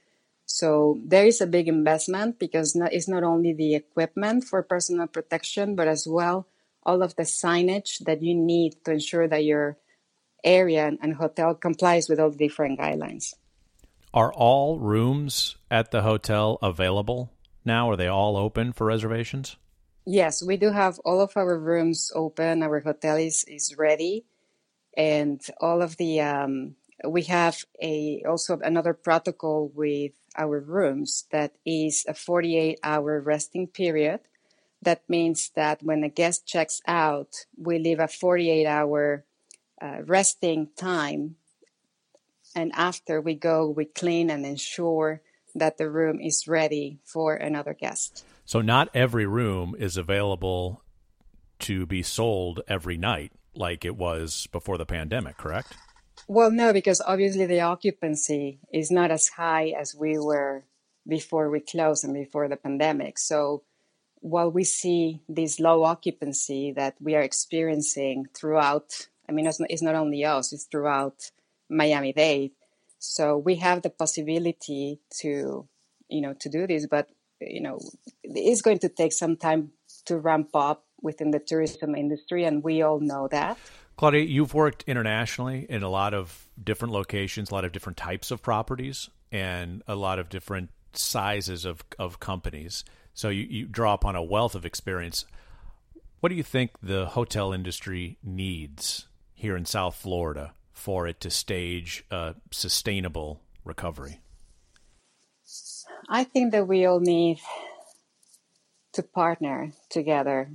so 0.51 0.99
there 1.07 1.27
is 1.27 1.41
a 1.41 1.47
big 1.47 1.69
investment 1.69 2.41
because 2.41 2.75
it's 2.91 3.07
not 3.07 3.23
only 3.23 3.53
the 3.53 3.77
equipment 3.77 4.43
for 4.43 4.61
personal 4.65 5.07
protection, 5.07 5.77
but 5.77 5.87
as 5.87 6.09
well 6.09 6.49
all 6.83 7.03
of 7.03 7.15
the 7.15 7.23
signage 7.23 7.99
that 8.05 8.21
you 8.21 8.35
need 8.35 8.75
to 8.85 8.91
ensure 8.91 9.29
that 9.29 9.45
your 9.45 9.77
area 10.43 10.91
and 11.01 11.15
hotel 11.15 11.55
complies 11.55 12.09
with 12.09 12.19
all 12.19 12.31
the 12.31 12.37
different 12.37 12.81
guidelines. 12.81 13.35
Are 14.13 14.33
all 14.33 14.81
rooms 14.81 15.55
at 15.71 15.93
the 15.93 16.03
hotel 16.03 16.59
available 16.63 17.31
now? 17.65 17.89
Are 17.89 17.97
they 17.97 18.09
all 18.09 18.37
open 18.37 18.73
for 18.73 18.87
reservations? 18.87 19.57
Yes, 20.05 20.43
we 20.43 20.57
do 20.57 20.73
have 20.73 20.99
all 21.05 21.21
of 21.21 21.37
our 21.37 21.57
rooms 21.57 22.11
open. 22.13 22.65
Our 22.65 22.81
hotel 22.81 23.19
is, 23.19 23.45
is 23.45 23.77
ready, 23.79 24.25
and 24.97 25.41
all 25.61 25.81
of 25.81 25.97
the 25.97 26.23
um, 26.23 26.75
we 27.05 27.23
have 27.23 27.65
a 27.81 28.23
also 28.29 28.59
another 28.63 28.95
protocol 28.95 29.71
with 29.75 30.13
our 30.37 30.61
rooms 30.61 31.27
that 31.31 31.53
is 31.65 32.05
a 32.09 32.15
48 32.15 32.79
hour 32.83 33.21
resting 33.21 33.67
period. 33.67 34.21
That 34.83 35.03
means 35.09 35.51
that 35.57 35.83
when 35.83 36.05
a 36.05 36.09
guest 36.09 36.47
checks 36.47 36.81
out, 36.87 37.47
we 37.57 37.79
leave 37.79 38.01
a 38.01 38.09
48 38.09 38.67
hour 38.67 39.25
uh, 39.81 40.03
resting 40.05 40.69
time. 40.77 41.37
And 42.55 42.73
after 42.75 43.21
we 43.21 43.35
go, 43.35 43.69
we 43.69 43.85
clean 43.85 44.31
and 44.31 44.45
ensure 44.45 45.23
that 45.55 45.79
the 45.79 45.91
room 45.91 46.21
is 46.21 46.49
ready 46.49 46.99
for 47.05 47.35
another 47.35 47.75
guest. 47.75 48.25
So, 48.45 48.61
not 48.61 48.89
every 48.95 49.27
room 49.27 49.77
is 49.79 49.97
available 49.97 50.83
to 51.61 51.87
be 51.87 52.03
sold 52.03 52.61
every 52.67 52.97
night 52.97 53.33
like 53.55 53.85
it 53.85 53.97
was 53.97 54.49
before 54.51 54.79
the 54.79 54.87
pandemic, 54.87 55.37
correct? 55.37 55.77
Well, 56.33 56.53
no, 56.53 56.73
because 56.73 57.01
obviously 57.01 57.47
the 57.47 57.62
occupancy 57.62 58.61
is 58.73 58.93
not 58.93 59.11
as 59.11 59.27
high 59.27 59.75
as 59.77 59.97
we 59.97 60.16
were 60.16 60.62
before 61.09 61.51
we 61.51 61.59
closed 61.59 62.05
and 62.05 62.14
before 62.14 62.47
the 62.47 62.55
pandemic. 62.55 63.19
So 63.19 63.64
while 64.21 64.49
we 64.49 64.62
see 64.62 65.23
this 65.29 65.59
low 65.59 65.83
occupancy 65.83 66.71
that 66.77 66.95
we 67.01 67.16
are 67.16 67.21
experiencing 67.21 68.27
throughout, 68.33 69.09
I 69.29 69.33
mean, 69.33 69.45
it's 69.45 69.59
not, 69.59 69.73
it's 69.73 69.83
not 69.83 69.97
only 69.97 70.25
us, 70.25 70.53
it's 70.53 70.66
throughout 70.66 71.33
Miami 71.69 72.12
Dade. 72.12 72.53
So 73.01 73.37
we 73.37 73.57
have 73.57 73.83
the 73.83 73.90
possibility 73.90 75.01
to, 75.23 75.66
you 76.09 76.21
know, 76.21 76.35
to 76.35 76.49
do 76.49 76.64
this, 76.69 76.87
but, 76.87 77.09
you 77.40 77.61
know, 77.61 77.81
it's 78.23 78.62
going 78.62 78.79
to 78.79 78.88
take 78.88 79.12
some 79.12 79.37
time 79.37 79.73
to 80.05 80.16
ramp 80.16 80.51
up 80.55 80.85
within 81.03 81.33
the 81.33 81.40
tourism 81.40 81.97
industry, 81.97 82.45
and 82.45 82.62
we 82.62 82.83
all 82.83 83.01
know 83.01 83.27
that. 83.33 83.59
Claudia, 84.01 84.23
you've 84.23 84.55
worked 84.55 84.83
internationally 84.87 85.67
in 85.69 85.83
a 85.83 85.91
lot 85.91 86.15
of 86.15 86.49
different 86.65 86.95
locations, 86.95 87.51
a 87.51 87.55
lot 87.55 87.67
of 87.67 87.73
different 87.73 87.99
types 87.99 88.31
of 88.31 88.41
properties, 88.41 89.11
and 89.31 89.83
a 89.87 89.95
lot 89.95 90.19
of 90.19 90.31
different 90.31 90.71
sizes 90.95 91.67
of, 91.67 91.85
of 91.99 92.19
companies. 92.19 92.83
So 93.13 93.29
you, 93.29 93.43
you 93.43 93.67
draw 93.67 93.93
upon 93.93 94.17
a 94.17 94.23
wealth 94.23 94.55
of 94.55 94.65
experience. 94.65 95.27
What 96.21 96.31
do 96.31 96.35
you 96.35 96.43
think 96.43 96.71
the 96.83 97.09
hotel 97.09 97.53
industry 97.53 98.17
needs 98.23 99.07
here 99.35 99.55
in 99.55 99.67
South 99.67 99.97
Florida 99.97 100.55
for 100.73 101.07
it 101.07 101.21
to 101.21 101.31
stage 101.31 102.03
a 102.11 102.37
sustainable 102.51 103.43
recovery? 103.67 104.23
I 106.09 106.25
think 106.25 106.53
that 106.53 106.67
we 106.67 106.87
all 106.87 107.01
need 107.01 107.39
to 108.95 109.03
partner 109.03 109.73
together 109.91 110.51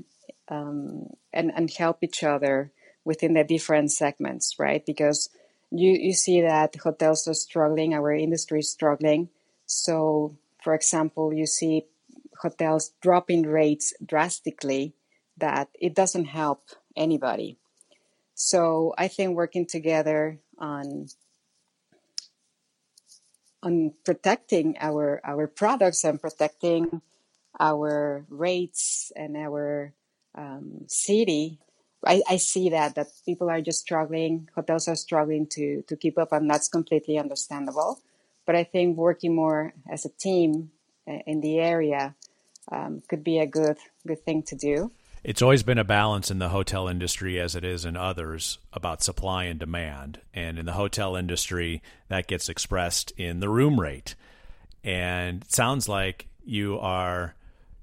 um, 0.48 1.12
and, 1.32 1.52
and 1.56 1.70
help 1.70 2.00
each 2.02 2.24
other 2.24 2.72
within 3.06 3.36
the 3.36 3.44
different 3.44 3.92
segments, 3.92 4.58
right? 4.60 4.86
Because 4.86 5.30
you, 5.72 5.92
you 5.92 6.14
see 6.14 6.42
that 6.42 6.76
hotels 6.76 7.28
are 7.28 7.34
struggling, 7.34 7.94
our 7.94 8.12
industry 8.12 8.60
is 8.60 8.72
struggling. 8.72 9.30
So, 9.68 10.36
for 10.62 10.74
example, 10.74 11.34
you 11.34 11.46
see 11.46 11.86
hotels 12.42 12.92
dropping 13.02 13.44
rates 13.44 13.94
drastically, 14.04 14.94
that 15.38 15.70
it 15.80 15.94
doesn't 15.96 16.26
help 16.26 16.70
anybody. 16.96 17.58
So, 18.34 18.94
I 18.98 19.08
think 19.08 19.36
working 19.36 19.66
together 19.66 20.40
on 20.58 21.08
on 23.64 23.94
protecting 24.04 24.78
our 24.80 25.22
our 25.24 25.48
products 25.48 26.04
and 26.04 26.22
protecting 26.22 27.02
our 27.60 28.26
rates 28.30 29.12
and 29.16 29.36
our 29.36 29.94
um, 30.36 30.86
city 30.88 31.60
I, 32.06 32.22
I 32.30 32.38
see 32.38 32.70
that 32.70 32.96
that 32.96 33.08
people 33.26 33.50
are 33.50 33.62
just 33.62 33.82
struggling, 33.82 34.50
hotels 34.56 34.88
are 34.88 34.96
struggling 34.96 35.48
to 35.48 35.84
to 35.84 35.96
keep 35.96 36.18
up, 36.18 36.32
and 36.32 36.50
that's 36.50 36.68
completely 36.68 37.18
understandable. 37.18 38.00
But 38.46 38.56
I 38.56 38.64
think 38.64 38.98
working 38.98 39.36
more 39.36 39.74
as 39.90 40.06
a 40.06 40.10
team 40.10 40.72
uh, 41.08 41.20
in 41.26 41.42
the 41.42 41.60
area 41.60 42.16
um, 42.72 43.02
could 43.08 43.24
be 43.24 43.40
a 43.40 43.48
good 43.48 43.78
good 44.06 44.24
thing 44.24 44.44
to 44.44 44.56
do. 44.56 44.92
It's 45.24 45.42
always 45.42 45.64
been 45.64 45.80
a 45.80 45.84
balance 45.84 46.30
in 46.30 46.38
the 46.38 46.50
hotel 46.50 46.88
industry, 46.88 47.40
as 47.40 47.56
it 47.56 47.64
is 47.64 47.84
in 47.84 47.98
others, 47.98 48.60
about 48.72 49.02
supply 49.02 49.46
and 49.46 49.60
demand. 49.60 50.22
And 50.36 50.60
in 50.60 50.68
the 50.68 50.74
hotel 50.74 51.16
industry, 51.16 51.82
that 52.10 52.28
gets 52.28 52.48
expressed 52.48 53.10
in 53.18 53.40
the 53.40 53.50
room 53.50 53.80
rate. 53.80 54.14
And 54.84 55.42
it 55.42 55.52
sounds 55.52 55.90
like 55.90 56.28
you 56.44 56.78
are 56.78 57.34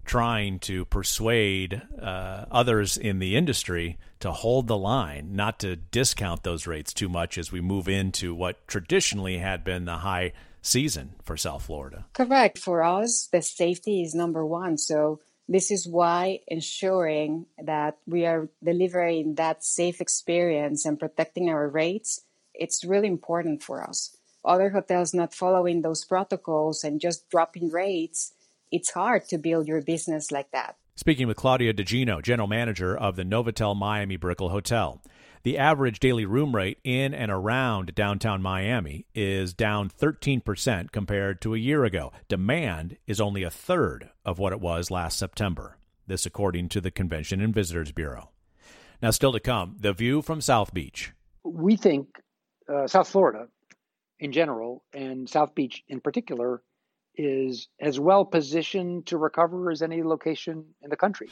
trying 0.05 0.59
to 0.59 0.85
persuade 0.87 1.83
uh, 2.01 2.45
others 2.51 2.97
in 2.97 3.19
the 3.19 3.37
industry 3.37 3.99
to 4.21 4.33
hold 4.33 4.67
the 4.67 4.77
line, 4.77 5.35
not 5.35 5.59
to 5.61 5.77
discount 5.77 6.43
those 6.43 6.67
rates 6.67 6.93
too 6.93 7.09
much 7.09 7.39
as 7.39 7.53
we 7.53 7.61
move 7.61 7.89
into 7.89 8.35
what 8.35 8.67
traditionally 8.69 9.39
had 9.39 9.65
been 9.65 9.85
the 9.85 9.99
high 9.99 10.33
season 10.61 11.15
for 11.25 11.37
South 11.37 11.65
Florida. 11.65 12.07
Correct. 12.13 12.59
For 12.59 12.83
us, 12.83 13.29
the 13.33 13.43
safety 13.43 14.03
is 14.03 14.15
number 14.15 14.45
one. 14.47 14.79
So, 14.79 15.21
this 15.49 15.73
is 15.73 15.89
why 15.89 16.39
ensuring 16.47 17.47
that 17.63 17.99
we 18.07 18.25
are 18.27 18.49
delivering 18.63 19.35
that 19.35 19.65
safe 19.65 20.01
experience 20.01 20.87
and 20.87 20.99
protecting 21.01 21.51
our 21.51 21.69
rates 21.69 22.23
it's 22.55 22.85
really 22.85 23.09
important 23.09 23.63
for 23.63 23.83
us. 23.83 24.17
Other 24.45 24.71
hotels 24.71 25.15
not 25.15 25.35
following 25.35 25.83
those 25.83 26.05
protocols 26.05 26.85
and 26.85 27.01
just 27.01 27.29
dropping 27.31 27.71
rates, 27.71 28.33
it's 28.73 28.91
hard 28.91 29.29
to 29.29 29.39
build 29.39 29.69
your 29.69 29.83
business 29.83 30.33
like 30.33 30.51
that. 30.51 30.77
Speaking 30.97 31.27
with 31.27 31.37
Claudia 31.37 31.73
DeGino, 31.73 32.23
general 32.23 32.49
manager 32.49 32.97
of 32.97 33.17
the 33.17 33.23
Novotel 33.23 33.77
Miami 33.77 34.17
Brickell 34.17 34.49
Hotel. 34.49 35.01
The 35.43 35.59
average 35.59 35.99
daily 35.99 36.25
room 36.25 36.55
rate 36.55 36.79
in 36.85 37.13
and 37.13 37.31
around 37.31 37.95
downtown 37.95 38.43
Miami 38.43 39.07
is 39.15 39.55
down 39.55 39.91
13% 39.91 40.93
compared 40.93 41.41
to 41.43 41.55
a 41.55 41.59
year 41.59 41.85
ago. 41.85 42.13
Demand 42.29 42.97
is 43.07 43.21
only 43.21 43.43
a 43.43 43.51
third 43.51 44.11
of 44.25 44.39
what 44.39 44.53
it 44.53 44.61
was 44.61 44.91
last 44.91 45.19
September. 45.19 45.79
This, 46.07 46.27
according 46.27 46.69
to 46.71 46.81
the 46.81 46.91
Convention 46.91 47.41
and 47.41 47.55
Visitors 47.55 47.93
Bureau. 47.93 48.31
Now, 49.01 49.11
still 49.11 49.33
to 49.33 49.41
come, 49.41 49.77
the 49.81 49.93
view 49.93 50.23
from 50.23 50.41
South 50.41 50.73
Beach. 50.73 51.13
We 51.45 51.77
think 51.77 52.09
uh, 52.73 52.87
South 52.87 53.09
Florida 53.09 53.49
in 54.21 54.31
general 54.31 54.85
and 54.95 55.29
South 55.29 55.55
Beach 55.57 55.83
in 55.89 56.01
particular 56.01 56.63
is 57.17 57.69
as 57.81 58.01
well 58.01 58.25
positioned 58.25 59.07
to 59.07 59.17
recover 59.17 59.71
as 59.71 59.83
any 59.83 60.03
location 60.03 60.65
in 60.83 60.91
the 60.91 60.97
country. 60.97 61.29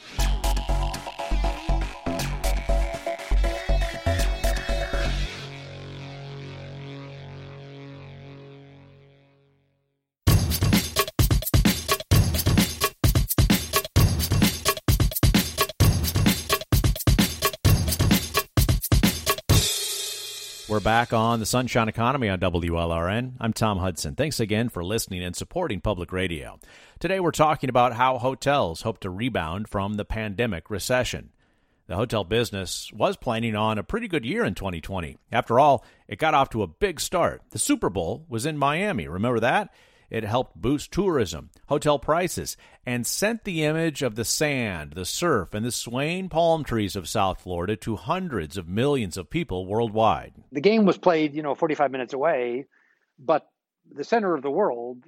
Back 20.83 21.13
on 21.13 21.39
the 21.39 21.45
Sunshine 21.45 21.87
Economy 21.87 22.27
on 22.27 22.39
WLRN. 22.39 23.33
I'm 23.39 23.53
Tom 23.53 23.77
Hudson. 23.77 24.15
Thanks 24.15 24.39
again 24.39 24.69
for 24.69 24.83
listening 24.83 25.23
and 25.23 25.35
supporting 25.35 25.79
public 25.79 26.11
radio. 26.11 26.59
Today 26.99 27.19
we're 27.19 27.31
talking 27.31 27.69
about 27.69 27.93
how 27.93 28.17
hotels 28.17 28.81
hope 28.81 28.99
to 29.01 29.09
rebound 29.09 29.67
from 29.67 29.95
the 29.95 30.05
pandemic 30.05 30.69
recession. 30.71 31.29
The 31.87 31.97
hotel 31.97 32.23
business 32.23 32.91
was 32.93 33.15
planning 33.15 33.55
on 33.55 33.77
a 33.77 33.83
pretty 33.83 34.07
good 34.07 34.25
year 34.25 34.43
in 34.43 34.55
2020. 34.55 35.17
After 35.31 35.59
all, 35.59 35.85
it 36.07 36.17
got 36.17 36.33
off 36.33 36.49
to 36.51 36.63
a 36.63 36.67
big 36.67 36.99
start. 36.99 37.43
The 37.51 37.59
Super 37.59 37.89
Bowl 37.89 38.25
was 38.27 38.45
in 38.47 38.57
Miami. 38.57 39.07
Remember 39.07 39.39
that? 39.39 39.71
It 40.11 40.25
helped 40.25 40.61
boost 40.61 40.91
tourism, 40.91 41.51
hotel 41.69 41.97
prices, 41.97 42.57
and 42.85 43.07
sent 43.07 43.45
the 43.45 43.63
image 43.63 44.03
of 44.03 44.15
the 44.15 44.25
sand, 44.25 44.91
the 44.91 45.05
surf, 45.05 45.53
and 45.53 45.65
the 45.65 45.71
swaying 45.71 46.27
palm 46.27 46.65
trees 46.65 46.97
of 46.97 47.07
South 47.07 47.39
Florida 47.39 47.77
to 47.77 47.95
hundreds 47.95 48.57
of 48.57 48.67
millions 48.67 49.15
of 49.15 49.29
people 49.29 49.65
worldwide. 49.65 50.33
The 50.51 50.59
game 50.59 50.83
was 50.83 50.97
played, 50.97 51.33
you 51.33 51.41
know, 51.41 51.55
45 51.55 51.91
minutes 51.91 52.11
away, 52.11 52.65
but 53.17 53.47
the 53.89 54.03
center 54.03 54.35
of 54.35 54.41
the 54.41 54.51
world, 54.51 55.05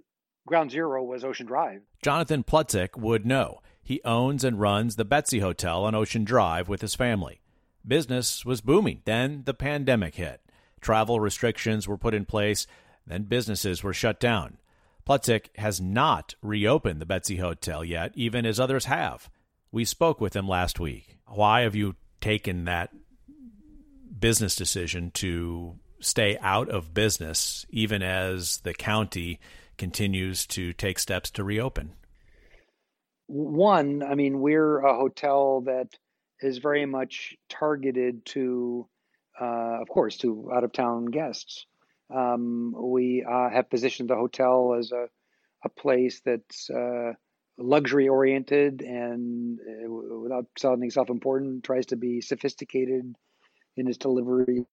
ground 0.47 0.71
zero, 0.71 1.03
was 1.03 1.25
Ocean 1.25 1.47
Drive. 1.47 1.81
Jonathan 2.01 2.45
Plutzik 2.45 2.95
would 2.97 3.25
know. 3.25 3.59
He 3.81 4.01
owns 4.05 4.45
and 4.45 4.61
runs 4.61 4.95
the 4.95 5.03
Betsy 5.03 5.39
Hotel 5.39 5.83
on 5.83 5.95
Ocean 5.95 6.23
Drive 6.23 6.69
with 6.69 6.79
his 6.79 6.95
family. 6.95 7.41
Business 7.85 8.45
was 8.45 8.61
booming. 8.61 9.01
Then 9.03 9.43
the 9.43 9.53
pandemic 9.53 10.15
hit. 10.15 10.39
Travel 10.79 11.19
restrictions 11.19 11.89
were 11.89 11.97
put 11.97 12.13
in 12.13 12.23
place. 12.23 12.65
Then 13.05 13.23
businesses 13.23 13.83
were 13.83 13.93
shut 13.93 14.21
down. 14.21 14.59
Plutzik 15.05 15.49
has 15.57 15.81
not 15.81 16.35
reopened 16.41 17.01
the 17.01 17.05
Betsy 17.05 17.37
Hotel 17.37 17.83
yet, 17.83 18.11
even 18.15 18.45
as 18.45 18.59
others 18.59 18.85
have. 18.85 19.29
We 19.71 19.85
spoke 19.85 20.21
with 20.21 20.35
him 20.35 20.47
last 20.47 20.79
week. 20.79 21.17
Why 21.27 21.61
have 21.61 21.75
you 21.75 21.95
taken 22.21 22.65
that 22.65 22.91
business 24.19 24.55
decision 24.55 25.11
to 25.11 25.79
stay 25.99 26.37
out 26.41 26.69
of 26.69 26.93
business, 26.93 27.65
even 27.69 28.01
as 28.01 28.57
the 28.59 28.73
county 28.73 29.39
continues 29.77 30.45
to 30.47 30.73
take 30.73 30.99
steps 30.99 31.31
to 31.31 31.43
reopen? 31.43 31.93
One, 33.27 34.03
I 34.03 34.15
mean, 34.15 34.39
we're 34.39 34.79
a 34.79 34.95
hotel 34.95 35.61
that 35.61 35.87
is 36.41 36.57
very 36.59 36.85
much 36.85 37.35
targeted 37.49 38.25
to, 38.27 38.87
uh, 39.39 39.81
of 39.81 39.87
course, 39.87 40.17
to 40.17 40.51
out 40.53 40.63
of 40.63 40.71
town 40.71 41.05
guests. 41.05 41.65
Um, 42.13 42.75
we 42.77 43.25
uh, 43.27 43.49
have 43.49 43.69
positioned 43.69 44.09
the 44.09 44.15
hotel 44.15 44.75
as 44.77 44.91
a, 44.91 45.07
a 45.63 45.69
place 45.69 46.21
that's 46.25 46.69
uh, 46.69 47.13
luxury 47.57 48.07
oriented 48.07 48.81
and 48.81 49.59
uh, 49.59 49.89
without 49.89 50.45
sounding 50.57 50.91
self 50.91 51.09
important, 51.09 51.63
tries 51.63 51.87
to 51.87 51.95
be 51.95 52.21
sophisticated 52.21 53.15
in 53.75 53.87
its 53.87 53.97
delivery 53.97 54.65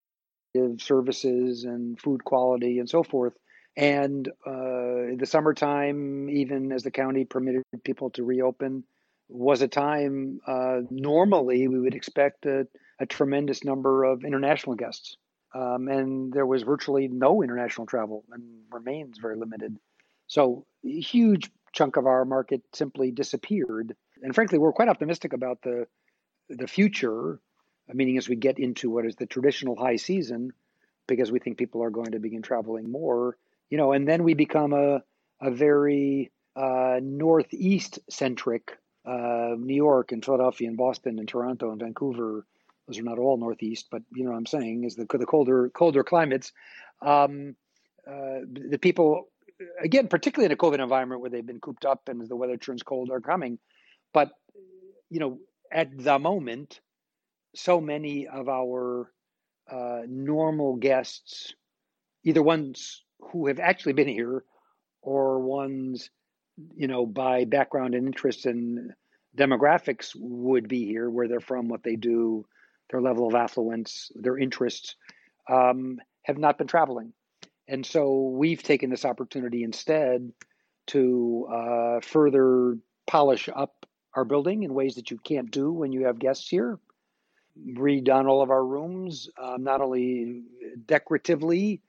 of 0.55 0.83
services 0.83 1.65
and 1.65 1.99
food 2.01 2.25
quality 2.25 2.79
and 2.79 2.89
so 2.89 3.03
forth. 3.03 3.35
And 3.77 4.29
uh, 4.29 5.17
the 5.17 5.27
summertime, 5.27 6.29
even 6.29 6.73
as 6.73 6.83
the 6.83 6.91
county 6.91 7.25
permitted 7.25 7.63
people 7.85 8.11
to 8.11 8.25
reopen, 8.25 8.85
was 9.29 9.63
a 9.63 9.69
time 9.69 10.41
uh, 10.47 10.81
normally 10.91 11.69
we 11.69 11.79
would 11.79 11.95
expect 11.95 12.47
a, 12.47 12.67
a 12.99 13.07
tremendous 13.07 13.65
number 13.65 14.05
of 14.05 14.25
international 14.25 14.75
guests 14.75 15.17
um, 15.55 15.89
and 15.89 16.33
there 16.33 16.47
was 16.47 16.63
virtually 16.63 17.09
no 17.09 17.43
international 17.43 17.87
travel 17.87 18.25
and 18.33 18.43
remains 18.71 19.19
very 19.19 19.37
limited. 19.37 19.77
So 20.27 20.67
a 20.85 21.01
huge 21.01 21.51
chunk 21.73 21.97
of 21.97 22.07
our 22.07 22.25
market 22.25 22.63
simply 22.73 23.11
disappeared. 23.11 23.97
And 24.23 24.35
frankly, 24.35 24.59
we're 24.59 24.73
quite 24.73 24.89
optimistic 24.89 25.33
about 25.33 25.63
the 25.63 25.87
the 26.49 26.67
future, 26.67 27.41
meaning 27.89 28.19
as 28.19 28.29
we 28.29 28.37
get 28.37 28.59
into 28.59 28.91
what 28.91 29.07
is 29.07 29.15
the 29.17 29.27
traditional 29.27 29.77
high 29.77 29.97
season, 29.97 30.53
because 31.07 31.31
we 31.31 31.39
think 31.39 31.59
people 31.59 31.83
are 31.83 31.91
going 31.91 32.13
to 32.13 32.19
begin 32.19 32.43
traveling 32.43 32.91
more. 32.91 33.37
You 33.71 33.79
know, 33.79 33.93
and 33.93 34.07
then 34.07 34.25
we 34.25 34.35
become 34.35 34.73
a 34.73 35.03
a 35.41 35.51
very 35.51 36.31
uh, 36.57 37.01
northeast 37.03 37.99
centric 38.11 38.77
uh, 39.05 39.55
New 39.59 39.75
York 39.75 40.13
and 40.13 40.25
Philadelphia 40.25 40.69
and 40.69 40.77
Boston 40.77 41.19
and 41.19 41.29
Toronto 41.29 41.71
and 41.71 41.81
Vancouver 41.81 42.47
those 42.91 42.99
are 42.99 43.05
not 43.05 43.19
all 43.19 43.37
northeast, 43.37 43.87
but 43.91 44.03
you 44.13 44.25
know 44.25 44.31
what 44.31 44.37
I'm 44.37 44.47
saying 44.47 44.85
is 44.85 44.97
the 44.97 45.07
the 45.09 45.27
colder 45.27 45.71
colder 45.71 46.03
climates. 46.03 46.53
Um, 47.01 47.55
uh, 48.07 48.41
the 48.51 48.79
people, 48.79 49.29
again, 49.81 50.09
particularly 50.09 50.47
in 50.47 50.53
a 50.53 50.57
COVID 50.57 50.83
environment 50.83 51.21
where 51.21 51.31
they've 51.31 51.47
been 51.47 51.61
cooped 51.61 51.85
up 51.85 52.09
and 52.09 52.27
the 52.27 52.35
weather 52.35 52.57
turns 52.57 52.83
cold, 52.83 53.11
are 53.11 53.21
coming. 53.21 53.59
But 54.13 54.33
you 55.09 55.21
know, 55.21 55.39
at 55.71 55.97
the 55.97 56.19
moment, 56.19 56.81
so 57.55 57.81
many 57.81 58.27
of 58.27 58.49
our 58.49 59.13
uh, 59.71 60.01
normal 60.09 60.77
guests, 60.77 61.55
either 62.25 62.43
ones 62.43 63.05
who 63.31 63.47
have 63.47 63.61
actually 63.61 63.93
been 63.93 64.09
here 64.09 64.43
or 65.01 65.39
ones, 65.39 66.11
you 66.75 66.89
know, 66.89 67.07
by 67.07 67.45
background 67.45 67.95
and 67.95 68.07
interest 68.09 68.47
and 68.47 68.93
demographics 69.37 70.11
would 70.17 70.67
be 70.67 70.87
here, 70.87 71.09
where 71.09 71.29
they're 71.29 71.39
from, 71.39 71.69
what 71.69 71.85
they 71.85 71.95
do, 71.95 72.45
their 72.91 73.01
level 73.01 73.27
of 73.27 73.35
affluence, 73.35 74.11
their 74.15 74.39
interests, 74.39 74.97
um, 75.49 75.99
have 76.23 76.39
not 76.39 76.59
been 76.59 76.67
traveling. 76.67 77.13
And 77.69 77.87
so 77.87 78.33
we've 78.35 78.63
taken 78.63 78.91
this 78.91 79.05
opportunity 79.05 79.63
instead 79.63 80.33
to 80.89 81.47
uh, 81.53 82.01
further 82.01 82.77
polish 83.07 83.49
up 83.55 83.87
our 84.15 84.25
building 84.25 84.65
in 84.65 84.75
ways 84.75 84.97
that 84.97 85.11
you 85.11 85.19
can't 85.19 85.51
do 85.51 85.73
when 85.73 85.93
you 85.93 86.07
have 86.07 86.19
guests 86.19 86.49
here. 86.49 86.79
Redone 87.77 88.27
all 88.27 88.43
of 88.43 88.51
our 88.51 88.65
rooms, 88.65 89.29
um, 89.41 89.63
not 89.63 89.81
only 89.81 90.43
decoratively, 90.87 91.81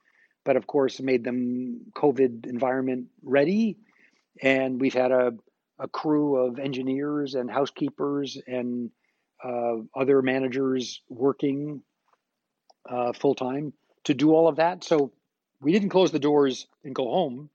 but 0.44 0.56
of 0.56 0.68
course 0.68 1.00
made 1.00 1.24
them 1.24 1.82
COVID 1.96 2.46
environment 2.46 3.08
ready. 3.24 3.78
And 4.42 4.80
we've 4.80 4.94
had 4.94 5.12
a, 5.12 5.34
a 5.80 5.88
crew 5.88 6.36
of 6.36 6.60
engineers 6.60 7.36
and 7.36 7.50
housekeepers 7.50 8.38
and 8.48 8.92
uh, 9.44 9.78
other 9.96 10.22
managers 10.22 11.02
working 11.10 11.82
uh, 12.90 13.14
full 13.14 13.36
time 13.36 13.74
to 14.04 14.14
do 14.14 14.34
all 14.34 14.48
of 14.48 14.58
that. 14.58 14.84
So 14.84 15.12
we 15.62 15.72
didn't 15.72 15.90
close 15.90 16.12
the 16.12 16.20
doors 16.20 16.68
and 16.84 16.96
go 16.96 17.06
home, 17.06 17.50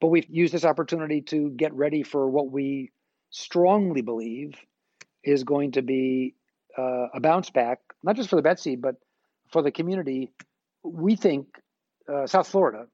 but 0.00 0.08
we've 0.08 0.28
used 0.28 0.52
this 0.52 0.64
opportunity 0.64 1.22
to 1.22 1.50
get 1.50 1.72
ready 1.74 2.02
for 2.02 2.28
what 2.28 2.50
we 2.50 2.90
strongly 3.30 4.02
believe 4.02 4.54
is 5.22 5.44
going 5.44 5.72
to 5.72 5.82
be 5.82 6.34
uh, 6.76 7.08
a 7.14 7.20
bounce 7.20 7.50
back, 7.50 7.80
not 8.02 8.16
just 8.16 8.30
for 8.30 8.36
the 8.36 8.42
Betsy, 8.42 8.76
but 8.76 8.96
for 9.50 9.62
the 9.62 9.70
community. 9.70 10.32
We 10.82 11.16
think 11.16 11.48
uh, 12.08 12.26
South 12.26 12.48
Florida 12.48 12.86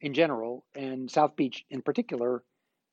in 0.00 0.14
general 0.14 0.64
and 0.74 1.10
South 1.10 1.36
Beach 1.36 1.64
in 1.70 1.82
particular 1.82 2.42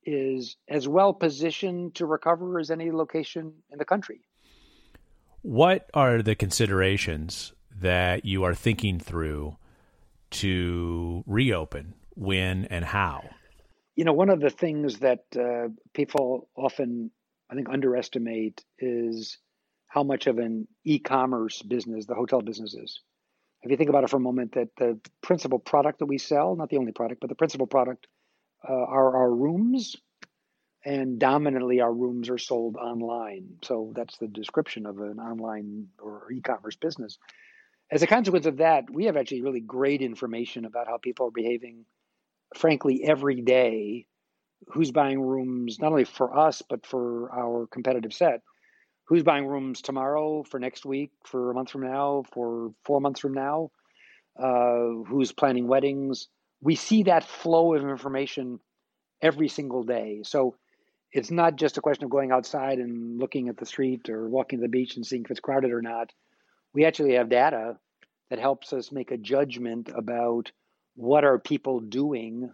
is 0.08 0.56
as 0.70 0.88
well 0.88 1.14
positioned 1.14 1.96
to 1.96 2.06
recover 2.06 2.60
as 2.60 2.72
any 2.72 2.92
location 2.92 3.54
in 3.70 3.78
the 3.78 3.86
country. 3.86 4.22
What 5.42 5.90
are 5.94 6.22
the 6.22 6.34
considerations 6.34 7.54
that 7.80 8.26
you 8.26 8.44
are 8.44 8.56
thinking 8.56 9.00
through 9.00 9.58
to 10.32 11.24
reopen, 11.28 11.94
when, 12.16 12.66
and 12.66 12.84
how? 12.84 13.30
You 13.96 14.06
know, 14.06 14.14
one 14.14 14.30
of 14.30 14.40
the 14.40 14.50
things 14.50 15.00
that 15.00 15.26
uh, 15.38 15.70
people 15.94 16.50
often, 16.56 17.12
I 17.50 17.56
think, 17.56 17.70
underestimate 17.70 18.64
is 18.80 19.38
how 19.88 20.04
much 20.04 20.28
of 20.28 20.38
an 20.38 20.68
e 20.84 21.00
commerce 21.00 21.62
business 21.62 22.06
the 22.06 22.16
hotel 22.16 22.42
business 22.42 22.74
is. 22.74 23.02
if 23.64 23.72
you 23.72 23.78
think 23.78 23.90
about 23.90 24.04
it 24.04 24.10
for 24.10 24.18
a 24.18 24.22
moment, 24.22 24.54
that 24.54 24.70
the 24.78 25.00
principal 25.22 25.60
product 25.60 26.00
that 26.00 26.06
we 26.06 26.18
sell, 26.18 26.56
not 26.56 26.70
the 26.70 26.78
only 26.78 26.92
product, 26.92 27.22
but 27.22 27.30
the 27.30 27.36
principal 27.36 27.68
product 27.68 28.08
uh, 28.70 28.74
are 28.74 29.16
our 29.18 29.32
rooms, 29.32 29.96
and 30.86 31.20
dominantly 31.20 31.82
our 31.82 31.94
rooms 31.94 32.30
are 32.30 32.38
sold 32.38 32.78
online. 32.78 33.58
So 33.64 33.92
that's 33.96 34.18
the 34.18 34.28
description 34.28 34.86
of 34.86 35.00
an 35.00 35.20
online 35.20 35.88
or 36.00 36.32
e-commerce 36.32 36.76
business. 36.76 37.18
As 37.92 38.04
a 38.04 38.08
consequence 38.08 38.46
of 38.46 38.58
that, 38.58 38.90
we 38.90 39.06
have 39.06 39.18
actually 39.18 39.42
really 39.42 39.62
great 39.62 40.02
information 40.02 40.66
about 40.66 40.88
how 40.88 40.98
people 40.98 41.28
are 41.28 41.32
behaving, 41.32 41.86
frankly, 42.56 43.04
every 43.04 43.42
day. 43.42 44.08
Who's 44.70 44.92
buying 44.92 45.22
rooms 45.22 45.80
not 45.80 45.92
only 45.92 46.06
for 46.06 46.38
us 46.38 46.62
but 46.68 46.86
for 46.86 47.32
our 47.32 47.68
competitive 47.68 48.14
set? 48.14 48.42
Who's 49.06 49.24
buying 49.24 49.46
rooms 49.46 49.82
tomorrow, 49.82 50.44
for 50.44 50.60
next 50.60 50.86
week, 50.86 51.12
for 51.26 51.52
a 51.52 51.54
month 51.54 51.70
from 51.70 51.84
now, 51.84 52.24
for 52.34 52.74
four 52.84 53.00
months 53.00 53.22
from 53.22 53.34
now? 53.34 53.72
Uh, 54.38 55.04
who's 55.08 55.32
planning 55.32 55.68
weddings? 55.68 56.28
We 56.62 56.76
see 56.76 57.04
that 57.04 57.24
flow 57.24 57.74
of 57.74 57.84
information 57.84 58.60
every 59.22 59.48
single 59.48 59.84
day. 59.84 60.22
So 60.24 60.56
it's 61.12 61.32
not 61.32 61.56
just 61.56 61.78
a 61.78 61.82
question 61.82 62.06
of 62.06 62.10
going 62.10 62.32
outside 62.32 62.80
and 62.80 63.20
looking 63.20 63.50
at 63.50 63.58
the 63.58 63.66
street 63.66 64.10
or 64.10 64.30
walking 64.30 64.60
to 64.60 64.64
the 64.64 64.70
beach 64.70 64.96
and 64.96 65.06
seeing 65.06 65.24
if 65.24 65.32
it's 65.32 65.40
crowded 65.40 65.72
or 65.72 65.82
not. 65.82 66.12
We 66.74 66.86
actually 66.86 67.14
have 67.14 67.30
data 67.30 67.78
that 68.30 68.40
helps 68.40 68.74
us 68.74 68.92
make 68.92 69.12
a 69.12 69.18
judgment 69.18 69.90
about 69.96 70.52
what 70.96 71.24
are 71.24 71.40
people 71.40 71.80
doing 71.80 72.52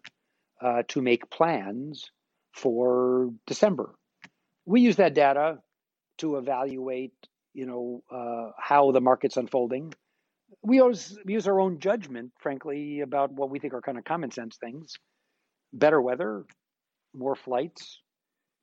uh, 0.62 0.84
to 0.89 1.02
make 1.02 1.30
plans 1.30 2.12
for 2.54 3.32
December. 3.48 3.96
We 4.66 4.82
use 4.82 4.98
that 4.98 5.16
data 5.16 5.60
to 6.20 6.38
evaluate, 6.38 7.13
you 7.54 7.66
know, 7.66 8.04
uh, 8.12 8.52
how 8.58 8.92
the 8.92 9.02
market's 9.02 9.38
unfolding. 9.38 9.94
We 10.62 10.80
always 10.80 11.18
use 11.26 11.48
our 11.48 11.60
own 11.60 11.80
judgment, 11.80 12.32
frankly, 12.39 13.02
about 13.02 13.32
what 13.32 13.50
we 13.50 13.60
think 13.60 13.74
are 13.74 13.82
kind 13.82 13.98
of 13.98 14.04
common 14.04 14.32
sense 14.32 14.58
things. 14.58 14.94
Better 15.74 16.02
weather, 16.02 16.46
more 17.16 17.36
flights, 17.36 18.00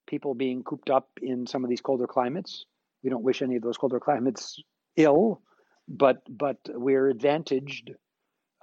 people 0.06 0.34
being 0.34 0.62
cooped 0.62 0.90
up 0.90 1.08
in 1.20 1.46
some 1.46 1.64
of 1.64 1.70
these 1.70 1.80
colder 1.80 2.06
climates. 2.06 2.64
We 3.02 3.10
don't 3.10 3.22
wish 3.22 3.42
any 3.42 3.56
of 3.56 3.62
those 3.62 3.78
colder 3.78 4.00
climates 4.00 4.62
ill, 4.96 5.42
but 5.88 6.22
but 6.28 6.58
we're 6.68 7.08
advantaged 7.08 7.92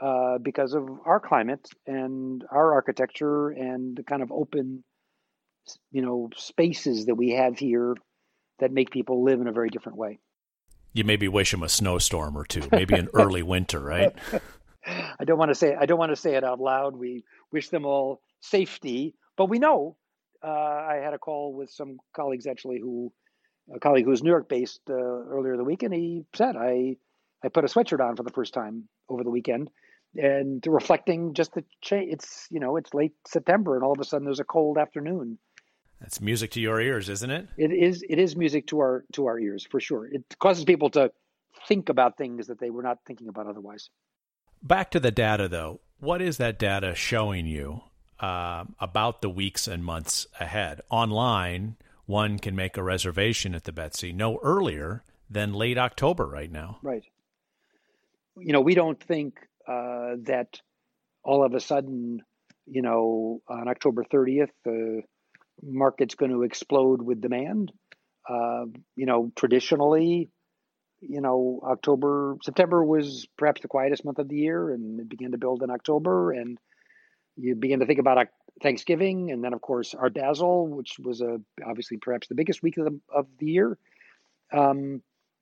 uh, 0.01 0.37
because 0.37 0.73
of 0.73 0.87
our 1.05 1.19
climate 1.19 1.67
and 1.87 2.43
our 2.51 2.73
architecture 2.73 3.49
and 3.49 3.97
the 3.97 4.03
kind 4.03 4.21
of 4.21 4.31
open, 4.31 4.83
you 5.91 6.01
know, 6.01 6.29
spaces 6.35 7.05
that 7.07 7.15
we 7.15 7.31
have 7.31 7.57
here 7.57 7.95
that 8.59 8.71
make 8.71 8.91
people 8.91 9.23
live 9.23 9.41
in 9.41 9.47
a 9.47 9.51
very 9.51 9.69
different 9.69 9.97
way. 9.97 10.19
You 10.97 11.03
maybe 11.03 11.27
wish 11.27 11.51
them 11.51 11.61
a 11.61 11.69
snowstorm 11.69 12.35
or 12.35 12.43
two, 12.43 12.67
maybe 12.71 12.95
an 12.95 13.07
early 13.13 13.43
winter, 13.43 13.79
right? 13.79 14.15
I 15.19 15.25
don't 15.25 15.37
want 15.37 15.49
to 15.49 15.55
say 15.55 15.75
I 15.75 15.85
don't 15.85 15.99
want 15.99 16.11
to 16.11 16.15
say 16.15 16.33
it 16.33 16.43
out 16.43 16.59
loud. 16.59 16.95
We 16.95 17.23
wish 17.51 17.69
them 17.69 17.85
all 17.85 18.21
safety, 18.41 19.13
but 19.35 19.45
we 19.45 19.59
know 19.59 19.95
uh, 20.43 20.47
I 20.47 20.99
had 21.03 21.13
a 21.13 21.19
call 21.19 21.53
with 21.53 21.69
some 21.69 21.97
colleagues 22.15 22.47
actually 22.47 22.79
who 22.79 23.13
a 23.75 23.79
colleague 23.79 24.05
who 24.05 24.09
was 24.09 24.23
New 24.23 24.31
York 24.31 24.49
based 24.49 24.81
uh, 24.89 24.93
earlier 24.95 25.55
the 25.55 25.63
week, 25.63 25.83
and 25.83 25.93
he 25.93 26.25
said 26.33 26.55
I 26.55 26.97
I 27.43 27.49
put 27.49 27.63
a 27.63 27.67
sweatshirt 27.67 27.99
on 27.99 28.15
for 28.15 28.23
the 28.23 28.31
first 28.31 28.55
time 28.55 28.87
over 29.07 29.23
the 29.23 29.29
weekend, 29.29 29.69
and 30.15 30.65
reflecting 30.65 31.35
just 31.35 31.53
the 31.53 31.63
change. 31.81 32.11
It's 32.11 32.47
you 32.49 32.59
know 32.59 32.77
it's 32.77 32.95
late 32.95 33.13
September, 33.27 33.75
and 33.75 33.83
all 33.83 33.91
of 33.91 33.99
a 33.99 34.03
sudden 34.03 34.25
there's 34.25 34.39
a 34.39 34.45
cold 34.45 34.79
afternoon. 34.79 35.37
That's 35.99 36.21
music 36.21 36.51
to 36.51 36.61
your 36.61 36.79
ears, 36.79 37.09
isn't 37.09 37.29
it? 37.29 37.47
It 37.57 37.71
is. 37.71 38.03
It 38.07 38.19
is 38.19 38.35
music 38.35 38.67
to 38.67 38.79
our 38.79 39.05
to 39.13 39.25
our 39.25 39.39
ears 39.39 39.65
for 39.69 39.79
sure. 39.79 40.05
It 40.05 40.23
causes 40.39 40.63
people 40.63 40.89
to 40.91 41.11
think 41.67 41.89
about 41.89 42.17
things 42.17 42.47
that 42.47 42.59
they 42.59 42.69
were 42.69 42.83
not 42.83 42.99
thinking 43.05 43.27
about 43.27 43.47
otherwise. 43.47 43.89
Back 44.61 44.91
to 44.91 44.99
the 44.99 45.11
data, 45.11 45.47
though. 45.47 45.81
What 45.99 46.21
is 46.21 46.37
that 46.37 46.59
data 46.59 46.93
showing 46.93 47.47
you 47.47 47.81
uh, 48.19 48.65
about 48.79 49.21
the 49.21 49.29
weeks 49.29 49.67
and 49.67 49.83
months 49.83 50.27
ahead. 50.39 50.81
Online, 50.89 51.75
one 52.05 52.39
can 52.39 52.55
make 52.55 52.77
a 52.77 52.83
reservation 52.83 53.53
at 53.53 53.65
the 53.65 53.71
Betsy 53.71 54.11
no 54.11 54.39
earlier 54.41 55.03
than 55.29 55.53
late 55.53 55.77
October 55.77 56.25
right 56.25 56.51
now. 56.51 56.79
Right. 56.81 57.03
You 58.37 58.53
know, 58.53 58.61
we 58.61 58.75
don't 58.75 59.01
think 59.01 59.35
uh, 59.67 60.15
that 60.23 60.61
all 61.23 61.43
of 61.43 61.53
a 61.53 61.59
sudden, 61.59 62.21
you 62.65 62.81
know, 62.81 63.41
on 63.47 63.67
October 63.67 64.03
30th, 64.03 64.49
the 64.63 65.01
market's 65.63 66.15
going 66.15 66.31
to 66.31 66.43
explode 66.43 67.01
with 67.01 67.21
demand. 67.21 67.71
Uh, 68.29 68.65
you 68.95 69.05
know, 69.05 69.31
traditionally, 69.35 70.29
you 71.01 71.21
know, 71.21 71.61
October, 71.63 72.37
September 72.43 72.83
was 72.83 73.27
perhaps 73.37 73.61
the 73.61 73.67
quietest 73.67 74.03
month 74.03 74.19
of 74.19 74.27
the 74.27 74.35
year, 74.35 74.71
and 74.71 74.99
it 74.99 75.09
began 75.09 75.31
to 75.31 75.37
build 75.37 75.63
in 75.63 75.69
October. 75.69 76.31
And 76.31 76.57
you 77.35 77.55
begin 77.55 77.79
to 77.79 77.85
think 77.85 77.99
about 77.99 78.27
Thanksgiving, 78.61 79.31
and 79.31 79.43
then 79.43 79.53
of 79.53 79.61
course 79.61 79.93
Art 79.93 80.15
Basel, 80.15 80.67
which 80.67 80.97
was 80.99 81.21
a 81.21 81.39
obviously 81.65 81.97
perhaps 81.97 82.27
the 82.27 82.35
biggest 82.35 82.63
week 82.63 82.77
of 82.77 82.85
the 82.85 82.99
of 83.13 83.27
the 83.39 83.45
year. 83.45 83.77
Um, 84.51 85.01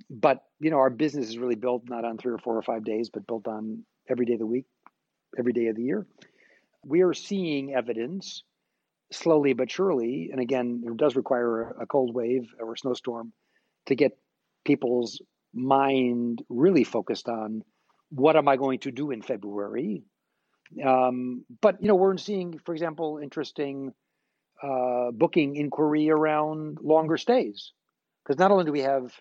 but 0.10 0.43
you 0.60 0.71
know, 0.71 0.78
our 0.78 0.89
business 0.89 1.30
is 1.30 1.38
really 1.38 1.56
built 1.56 1.84
not 1.89 2.06
on 2.06 2.17
three 2.17 2.34
or 2.34 2.38
four 2.38 2.58
or 2.58 2.62
five 2.62 2.84
days, 2.84 3.10
but 3.10 3.25
built 3.25 3.47
on 3.47 3.86
every 4.10 4.25
day 4.25 4.34
of 4.34 4.39
the 4.39 4.45
week, 4.45 4.65
every 5.38 5.54
day 5.54 5.67
of 5.67 5.75
the 5.75 5.84
year. 5.84 6.06
We 6.84 7.01
are 7.01 7.13
seeing 7.13 7.73
evidence 7.73 8.43
slowly 9.15 9.54
but 9.54 9.71
surely, 9.71 10.30
and 10.32 10.39
again, 10.39 10.84
it 10.86 10.97
does 10.97 11.15
require 11.15 11.75
a 11.80 11.86
cold 11.86 12.13
wave 12.13 12.54
or 12.60 12.73
a 12.73 12.78
snowstorm 12.78 13.34
to 13.88 13.95
get 13.95 14.17
people's 14.65 15.21
mind 15.54 16.43
really 16.49 16.84
focused 16.84 17.30
on 17.30 17.63
what 18.10 18.36
am 18.36 18.47
I 18.47 18.58
going 18.58 18.80
to 18.80 18.91
do 18.91 19.12
in 19.12 19.21
February? 19.21 20.04
Um, 20.86 21.45
but 21.62 21.82
you 21.82 21.88
know, 21.88 21.95
we're 21.95 22.17
seeing, 22.17 22.60
for 22.65 22.73
example, 22.73 23.19
interesting 23.21 23.93
uh, 24.62 25.12
booking 25.12 25.56
inquiry 25.56 26.10
around 26.10 26.80
longer 26.82 27.17
stays, 27.17 27.73
because 28.23 28.39
not 28.39 28.51
only 28.51 28.65
do 28.65 28.71
we 28.71 28.82
have 28.82 29.13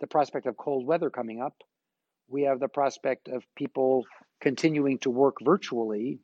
the 0.00 0.06
prospect 0.06 0.46
of 0.46 0.56
cold 0.56 0.86
weather 0.86 1.10
coming 1.10 1.40
up, 1.40 1.54
we 2.28 2.42
have 2.42 2.60
the 2.60 2.68
prospect 2.68 3.28
of 3.28 3.44
people 3.56 4.04
continuing 4.40 4.98
to 4.98 5.10
work 5.10 5.36
virtually 5.42 6.18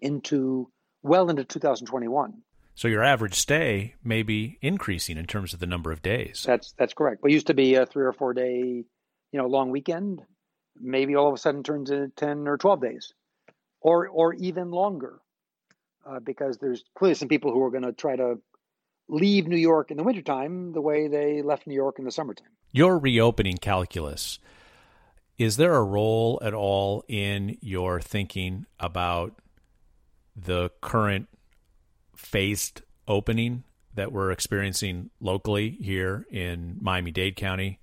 into 0.00 0.70
well 1.02 1.30
into 1.30 1.44
2021. 1.44 2.42
So 2.74 2.86
your 2.86 3.02
average 3.02 3.34
stay 3.34 3.94
may 4.04 4.22
be 4.22 4.58
increasing 4.62 5.16
in 5.16 5.26
terms 5.26 5.52
of 5.52 5.58
the 5.58 5.66
number 5.66 5.90
of 5.90 6.00
days. 6.00 6.44
That's 6.46 6.72
that's 6.78 6.94
correct. 6.94 7.22
What 7.22 7.32
used 7.32 7.48
to 7.48 7.54
be 7.54 7.74
a 7.74 7.86
three 7.86 8.04
or 8.04 8.12
four 8.12 8.34
day, 8.34 8.84
you 9.32 9.38
know, 9.38 9.46
long 9.46 9.70
weekend, 9.70 10.22
maybe 10.80 11.16
all 11.16 11.28
of 11.28 11.34
a 11.34 11.38
sudden 11.38 11.64
turns 11.64 11.90
into 11.90 12.12
ten 12.14 12.46
or 12.46 12.56
twelve 12.56 12.80
days 12.80 13.12
or 13.80 14.06
or 14.08 14.32
even 14.34 14.70
longer, 14.70 15.20
uh, 16.06 16.20
because 16.20 16.58
there's 16.58 16.84
clearly 16.96 17.14
some 17.14 17.28
people 17.28 17.52
who 17.52 17.62
are 17.64 17.70
going 17.70 17.82
to 17.82 17.92
try 17.92 18.14
to 18.14 18.38
leave 19.08 19.48
New 19.48 19.56
York 19.56 19.90
in 19.90 19.96
the 19.96 20.04
wintertime 20.04 20.72
the 20.72 20.80
way 20.80 21.08
they 21.08 21.42
left 21.42 21.66
New 21.66 21.74
York 21.74 21.98
in 21.98 22.04
the 22.04 22.12
summertime. 22.12 22.48
Your 22.70 22.98
reopening 22.98 23.56
calculus. 23.56 24.38
Is 25.38 25.56
there 25.56 25.74
a 25.74 25.84
role 25.84 26.40
at 26.42 26.52
all 26.52 27.04
in 27.08 27.58
your 27.60 28.00
thinking 28.00 28.66
about 28.78 29.34
the 30.44 30.70
current 30.80 31.28
phased 32.16 32.82
opening 33.06 33.64
that 33.94 34.12
we're 34.12 34.30
experiencing 34.30 35.10
locally 35.20 35.70
here 35.80 36.26
in 36.30 36.76
Miami 36.80 37.10
Dade 37.10 37.36
County? 37.36 37.80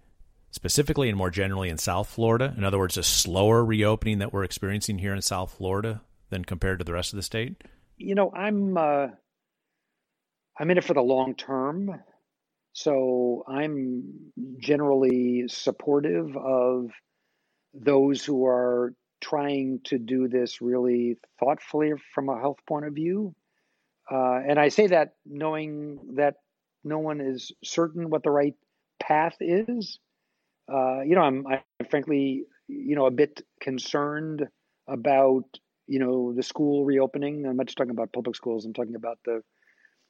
specifically 0.56 1.10
and 1.10 1.18
more 1.18 1.30
generally 1.30 1.68
in 1.68 1.78
South 1.78 2.08
Florida? 2.08 2.54
In 2.58 2.64
other 2.64 2.80
words, 2.80 2.96
a 2.96 3.04
slower 3.04 3.64
reopening 3.64 4.20
that 4.20 4.32
we're 4.32 4.46
experiencing 4.46 4.98
here 4.98 5.14
in 5.14 5.22
South 5.22 5.52
Florida 5.52 6.02
than 6.30 6.46
compared 6.46 6.80
to 6.80 6.86
the 6.86 6.94
rest 6.94 7.12
of 7.12 7.18
the 7.18 7.24
state? 7.24 7.62
You 7.98 8.16
know, 8.16 8.32
I'm 8.32 8.78
uh, 8.78 9.08
I'm 10.58 10.72
in 10.72 10.78
it 10.78 10.86
for 10.86 10.94
the 10.94 11.02
long 11.02 11.36
term, 11.36 12.02
so 12.72 13.44
I'm 13.48 14.32
generally 14.58 15.44
supportive 15.48 16.36
of 16.38 16.92
those 17.74 18.24
who 18.24 18.46
are 18.46 18.94
trying 19.22 19.80
to 19.86 19.98
do 19.98 20.28
this 20.28 20.62
really 20.62 21.18
thoughtfully 21.40 21.94
from 22.14 22.30
a 22.30 22.40
health 22.40 22.60
point 22.68 22.86
of 22.86 22.94
view. 22.94 23.36
Uh, 24.12 24.40
and 24.48 24.60
I 24.60 24.70
say 24.70 24.88
that 24.88 25.16
knowing 25.26 26.00
that 26.16 26.36
no 26.84 27.00
one 27.00 27.22
is 27.22 27.52
certain 27.64 28.10
what 28.10 28.24
the 28.24 28.30
right 28.30 28.54
path 29.00 29.38
is 29.40 30.00
uh, 30.72 31.02
you 31.02 31.16
know, 31.16 31.22
I'm, 31.22 31.46
I'm 31.48 31.62
frankly, 31.90 32.46
you 32.68 32.96
know, 32.96 33.06
a 33.06 33.12
bit 33.12 33.42
concerned 33.62 34.48
about, 34.88 35.44
you 35.88 36.00
know, 36.00 36.34
the 36.34 36.44
school 36.44 36.86
reopening. 36.86 37.46
I'm 37.46 37.58
not 37.58 37.68
just 37.68 37.78
talking 37.78 37.92
about 37.92 38.14
public 38.14 38.36
schools. 38.36 38.66
I'm 38.66 38.74
talking 38.74 38.96
about 38.96 39.20
the, 39.26 39.42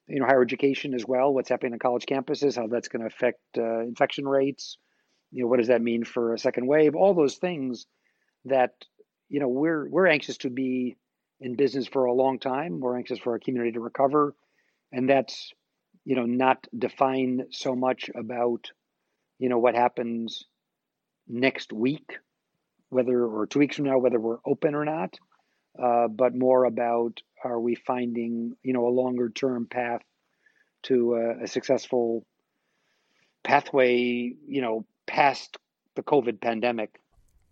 you 0.07 0.19
know, 0.19 0.25
higher 0.25 0.41
education 0.41 0.93
as 0.93 1.05
well. 1.05 1.33
What's 1.33 1.49
happening 1.49 1.73
on 1.73 1.79
college 1.79 2.05
campuses, 2.05 2.55
how 2.55 2.67
that's 2.67 2.87
going 2.87 3.01
to 3.01 3.07
affect 3.07 3.41
uh, 3.57 3.81
infection 3.81 4.27
rates. 4.27 4.77
You 5.31 5.43
know, 5.43 5.47
what 5.49 5.57
does 5.57 5.67
that 5.67 5.81
mean 5.81 6.05
for 6.05 6.33
a 6.33 6.39
second 6.39 6.67
wave? 6.67 6.95
All 6.95 7.13
those 7.13 7.35
things 7.35 7.87
that, 8.45 8.71
you 9.35 9.41
know, 9.41 9.49
we're 9.49 9.85
we're 9.89 10.07
anxious 10.07 10.37
to 10.37 10.49
be 10.49 10.95
in 11.41 11.55
business 11.55 11.87
for 11.87 12.05
a 12.05 12.13
long 12.13 12.39
time. 12.39 12.79
We're 12.79 12.95
anxious 12.95 13.19
for 13.19 13.33
our 13.33 13.39
community 13.39 13.73
to 13.73 13.81
recover, 13.81 14.33
and 14.93 15.09
that's, 15.09 15.51
you 16.05 16.15
know, 16.15 16.25
not 16.25 16.65
define 16.73 17.47
so 17.49 17.75
much 17.75 18.09
about 18.15 18.71
you 19.37 19.49
know 19.49 19.57
what 19.57 19.75
happens 19.75 20.45
next 21.27 21.73
week 21.73 22.17
whether 22.87 23.25
or 23.25 23.45
two 23.45 23.59
weeks 23.59 23.75
from 23.75 23.83
now 23.83 23.97
whether 23.97 24.21
we're 24.21 24.37
open 24.45 24.73
or 24.73 24.85
not, 24.85 25.19
uh, 25.77 26.07
but 26.07 26.33
more 26.33 26.63
about 26.63 27.21
are 27.43 27.59
we 27.59 27.75
finding 27.75 28.55
you 28.63 28.71
know 28.71 28.87
a 28.87 28.95
longer 29.01 29.29
term 29.29 29.67
path 29.69 30.01
to 30.83 31.15
a, 31.15 31.43
a 31.43 31.47
successful 31.47 32.25
pathway 33.43 34.31
you 34.47 34.61
know 34.61 34.85
past 35.07 35.57
the 35.95 36.03
COVID 36.03 36.39
pandemic. 36.39 37.01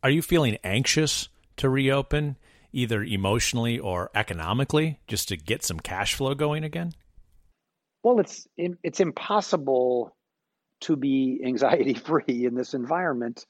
Are 0.02 0.10
you 0.10 0.22
feeling 0.22 0.58
anxious 0.64 1.28
to 1.58 1.70
reopen, 1.70 2.38
either 2.72 3.04
emotionally 3.04 3.80
or 3.80 4.10
economically, 4.16 5.00
just 5.08 5.28
to 5.30 5.38
get 5.38 5.64
some 5.64 5.80
cash 5.80 6.16
flow 6.16 6.34
going 6.34 6.64
again? 6.64 6.94
Well, 8.04 8.20
it's 8.20 8.48
it's 8.58 9.00
impossible 9.00 10.16
to 10.82 10.96
be 10.96 11.42
anxiety 11.46 11.94
free 11.94 12.46
in 12.46 12.56
this 12.56 12.74
environment. 12.74 13.46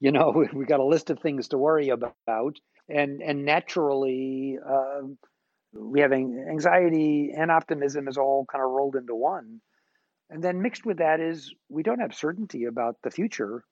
You 0.00 0.12
know, 0.12 0.44
we 0.52 0.64
got 0.64 0.80
a 0.80 0.84
list 0.84 1.10
of 1.10 1.18
things 1.18 1.48
to 1.48 1.58
worry 1.58 1.88
about, 1.88 2.56
and 2.88 3.20
and 3.20 3.44
naturally, 3.44 4.58
uh, 4.64 5.02
we 5.72 6.00
have 6.00 6.12
anxiety 6.12 7.32
and 7.36 7.50
optimism 7.50 8.08
is 8.08 8.16
all 8.16 8.46
kind 8.50 8.64
of 8.64 8.70
rolled 8.70 8.96
into 8.96 9.14
one. 9.14 9.60
And 10.30 10.42
then 10.42 10.62
mixed 10.62 10.84
with 10.84 10.98
that 10.98 11.20
is 11.20 11.54
we 11.68 11.82
don't 11.82 12.00
have 12.00 12.14
certainty 12.14 12.64
about 12.64 12.96
the 13.02 13.10
future. 13.10 13.64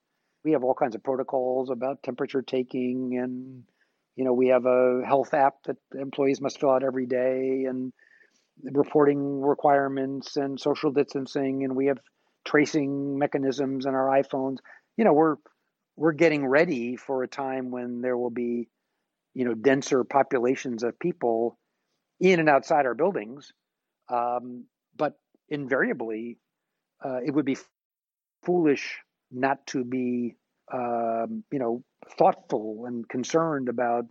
We 0.47 0.53
have 0.53 0.63
all 0.63 0.73
kinds 0.73 0.95
of 0.95 1.03
protocols 1.03 1.69
about 1.69 2.01
temperature 2.03 2.41
taking 2.41 3.17
and 3.17 3.63
you 4.15 4.23
know, 4.23 4.31
we 4.31 4.47
have 4.47 4.65
a 4.65 5.01
health 5.05 5.33
app 5.33 5.55
that 5.65 5.75
employees 5.93 6.39
must 6.39 6.57
fill 6.57 6.69
out 6.69 6.85
every 6.85 7.05
day 7.05 7.65
and 7.67 7.91
reporting 8.63 9.41
requirements 9.41 10.37
and 10.37 10.57
social 10.57 10.91
distancing 10.91 11.65
and 11.65 11.75
we 11.75 11.87
have 11.87 11.99
tracing 12.45 13.19
mechanisms 13.19 13.85
in 13.85 13.93
our 13.93 14.05
iPhones. 14.05 14.59
You 14.95 15.03
know, 15.03 15.11
we're 15.11 15.35
we're 15.97 16.13
getting 16.13 16.47
ready 16.47 16.95
for 16.95 17.23
a 17.23 17.27
time 17.27 17.69
when 17.69 17.99
there 17.99 18.17
will 18.17 18.29
be, 18.29 18.69
you 19.33 19.43
know, 19.43 19.53
denser 19.53 20.05
populations 20.05 20.81
of 20.81 20.97
people 20.97 21.59
in 22.21 22.39
and 22.39 22.47
outside 22.47 22.85
our 22.85 22.95
buildings. 22.95 23.51
Um, 24.07 24.63
but 24.95 25.19
invariably, 25.49 26.37
uh, 27.03 27.19
it 27.25 27.31
would 27.31 27.45
be 27.45 27.57
foolish 28.45 28.99
not 29.31 29.65
to 29.67 29.83
be, 29.83 30.35
um, 30.73 31.43
you 31.51 31.59
know, 31.59 31.83
thoughtful 32.17 32.85
and 32.87 33.07
concerned 33.07 33.69
about 33.69 34.05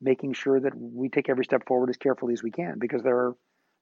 making 0.00 0.32
sure 0.32 0.60
that 0.60 0.72
we 0.76 1.08
take 1.08 1.28
every 1.28 1.44
step 1.44 1.66
forward 1.66 1.90
as 1.90 1.96
carefully 1.96 2.32
as 2.32 2.42
we 2.42 2.50
can 2.50 2.78
because 2.78 3.02
there 3.02 3.16
are 3.16 3.36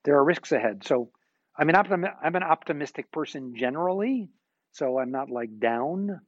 there 0.04 0.16
are 0.16 0.24
risks 0.24 0.52
ahead. 0.52 0.82
So 0.84 1.10
I'm 1.56 1.68
an 1.68 1.74
optim- 1.74 2.14
I'm 2.22 2.34
an 2.34 2.42
optimistic 2.42 3.10
person 3.12 3.54
generally, 3.56 4.28
so 4.72 4.98
I'm 4.98 5.10
not 5.10 5.30
like 5.30 5.58
down, 5.58 6.20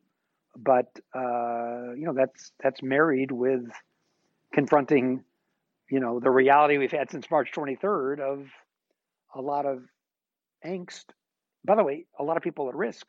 but 0.56 0.86
uh, 1.14 1.92
you 1.96 2.04
know 2.04 2.14
that's 2.14 2.52
that's 2.62 2.82
married 2.82 3.32
with 3.32 3.64
confronting 4.52 5.24
you 5.90 6.00
know 6.00 6.20
the 6.20 6.30
reality 6.30 6.78
we've 6.78 6.92
had 6.92 7.10
since 7.10 7.30
March 7.30 7.50
23rd 7.52 8.20
of 8.20 8.46
a 9.34 9.40
lot 9.40 9.66
of 9.66 9.82
angst. 10.64 11.04
By 11.64 11.76
the 11.76 11.84
way, 11.84 12.06
a 12.18 12.24
lot 12.24 12.36
of 12.36 12.42
people 12.42 12.68
at 12.68 12.74
risk. 12.74 13.06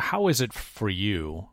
How 0.00 0.28
is 0.28 0.40
it 0.40 0.52
for 0.52 0.88
you 0.88 1.48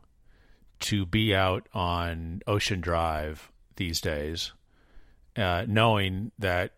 to 0.80 1.06
be 1.06 1.34
out 1.34 1.68
on 1.72 2.40
Ocean 2.46 2.80
Drive 2.80 3.50
these 3.76 4.00
days, 4.00 4.52
uh, 5.36 5.64
knowing 5.68 6.32
that 6.38 6.72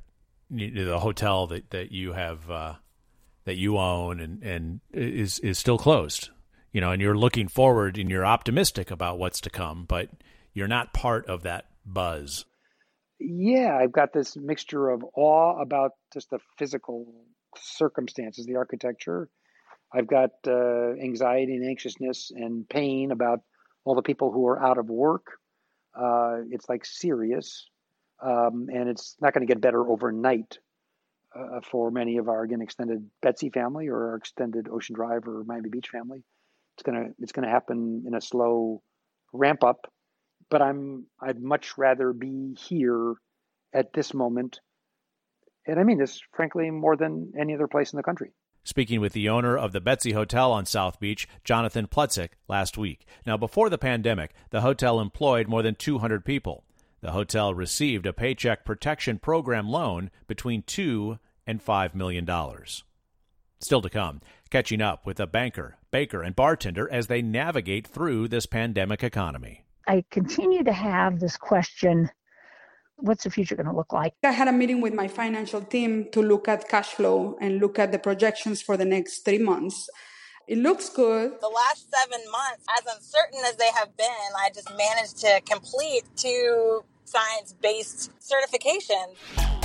the 0.51 0.99
hotel 0.99 1.47
that 1.49 1.71
that 1.71 1.93
you 1.93 2.13
have 2.13 2.51
uh, 2.51 2.75
that 3.45 3.57
you 3.57 3.79
own 3.79 4.21
and 4.21 4.43
and 4.43 4.81
is 4.93 5.39
is 5.41 5.59
still 5.59 5.79
closed, 5.79 6.31
you 6.73 6.81
know, 6.81 6.93
and 6.93 7.01
you're 7.01 7.17
looking 7.17 7.49
forward 7.49 7.99
and 7.99 8.11
you're 8.11 8.27
optimistic 8.27 8.91
about 8.91 9.19
what's 9.19 9.41
to 9.43 9.51
come, 9.51 9.85
but 9.87 10.11
you're 10.53 10.69
not 10.69 10.93
part 10.93 11.27
of 11.27 11.43
that 11.43 11.67
buzz. 11.87 12.45
Yeah, 13.19 13.77
I've 13.77 13.93
got 13.93 14.13
this 14.13 14.37
mixture 14.37 14.89
of 14.89 15.05
awe 15.15 15.61
about 15.61 15.93
just 16.13 16.31
the 16.31 16.39
physical 16.59 17.07
circumstances, 17.57 18.47
the 18.47 18.57
architecture. 18.57 19.29
I've 19.93 20.07
got 20.07 20.31
uh, 20.47 20.93
anxiety 21.03 21.57
and 21.57 21.69
anxiousness 21.69 22.31
and 22.35 22.69
pain 22.69 23.11
about 23.11 23.41
all 23.85 23.95
the 23.95 24.03
people 24.03 24.31
who 24.31 24.47
are 24.47 24.63
out 24.63 24.79
of 24.79 24.89
work. 24.89 25.27
Uh, 25.95 26.39
it's 26.51 26.69
like 26.69 26.85
serious 26.85 27.67
um, 28.23 28.69
and 28.73 28.89
it's 28.89 29.17
not 29.21 29.33
going 29.33 29.47
to 29.47 29.53
get 29.53 29.61
better 29.61 29.89
overnight 29.89 30.59
uh, 31.35 31.61
for 31.63 31.91
many 31.91 32.19
of 32.19 32.29
our 32.29 32.43
again 32.43 32.61
extended 32.61 33.09
Betsy 33.23 33.51
family 33.51 33.89
or 33.89 34.11
our 34.11 34.17
extended 34.17 34.69
Ocean 34.69 34.95
Drive 34.95 35.27
or 35.27 35.45
Miami 35.45 35.69
Beach 35.69 35.89
family. 35.89 36.23
It's 36.77 36.83
gonna 36.83 37.09
it's 37.19 37.33
gonna 37.33 37.51
happen 37.51 38.05
in 38.07 38.15
a 38.15 38.21
slow 38.21 38.83
ramp 39.33 39.63
up, 39.63 39.93
but 40.51 40.61
I'm 40.61 41.07
I'd 41.21 41.41
much 41.41 41.79
rather 41.79 42.13
be 42.13 42.57
here 42.59 43.15
at 43.73 43.93
this 43.93 44.13
moment, 44.13 44.61
and 45.67 45.79
I 45.79 45.85
mean 45.85 45.99
this 45.99 46.21
frankly 46.33 46.71
more 46.71 46.97
than 46.97 47.33
any 47.39 47.55
other 47.55 47.69
place 47.69 47.93
in 47.93 47.97
the 47.97 48.03
country 48.03 48.33
speaking 48.65 49.01
with 49.01 49.13
the 49.13 49.29
owner 49.29 49.57
of 49.57 49.73
the 49.73 49.81
Betsy 49.81 50.13
Hotel 50.13 50.53
on 50.53 50.67
South 50.67 51.01
Beach, 51.01 51.29
Jonathan 51.45 51.87
Plutzik, 51.87 52.31
last 52.49 52.77
week. 52.79 53.07
Now, 53.27 53.37
before 53.37 53.71
the 53.71 53.79
pandemic, 53.79 54.33
the 54.51 54.61
hotel 54.61 55.01
employed 55.01 55.49
more 55.49 55.63
than 55.63 55.75
200 55.75 56.25
people. 56.25 56.65
The 57.01 57.13
hotel 57.13 57.55
received 57.55 58.07
a 58.07 58.13
Paycheck 58.13 58.65
Protection 58.65 59.19
Program 59.19 59.69
loan 59.69 60.11
between 60.27 60.63
two 60.63 61.19
and 61.47 61.63
five 61.63 61.95
million 61.95 62.25
dollars. 62.25 62.85
Still 63.61 63.83
to 63.83 63.91
come, 63.91 64.21
catching 64.51 64.81
up 64.81 65.07
with 65.07 65.21
a 65.21 65.27
banker, 65.27 65.77
baker, 65.91 66.23
and 66.23 66.37
bartender 66.37 66.91
as 66.91 67.07
they 67.07 67.23
navigate 67.23 67.87
through 67.87 68.29
this 68.29 68.47
pandemic 68.47 69.03
economy. 69.03 69.65
I 69.87 70.05
continue 70.11 70.63
to 70.65 70.73
have 70.73 71.21
this 71.21 71.37
question 71.37 72.11
what's 73.03 73.25
the 73.25 73.31
future 73.31 73.57
going 73.57 73.67
to 73.67 73.75
look 73.75 73.93
like? 73.93 74.15
I 74.23 74.33
had 74.33 74.49
a 74.49 74.53
meeting 74.53 74.81
with 74.81 74.95
my 74.95 75.09
financial 75.09 75.61
team 75.61 76.07
to 76.13 76.23
look 76.23 76.49
at 76.49 76.69
cash 76.69 76.89
flow 76.89 77.37
and 77.41 77.59
look 77.59 77.79
at 77.79 77.93
the 77.93 77.99
projections 77.99 78.63
for 78.63 78.77
the 78.77 78.85
next 78.85 79.25
three 79.25 79.39
months. 79.39 79.89
It 80.47 80.59
looks 80.59 80.89
good. 80.89 81.41
The 81.41 81.49
last 81.49 81.87
seven 81.93 82.21
months, 82.31 82.65
as 82.79 82.95
uncertain 82.95 83.41
as 83.47 83.57
they 83.57 83.71
have 83.75 83.97
been, 83.97 84.31
I 84.37 84.51
just 84.53 84.71
managed 84.77 85.19
to 85.19 85.41
complete 85.49 86.05
two 86.17 86.85
science 87.05 87.55
based 87.61 88.11
certifications. 88.21 89.60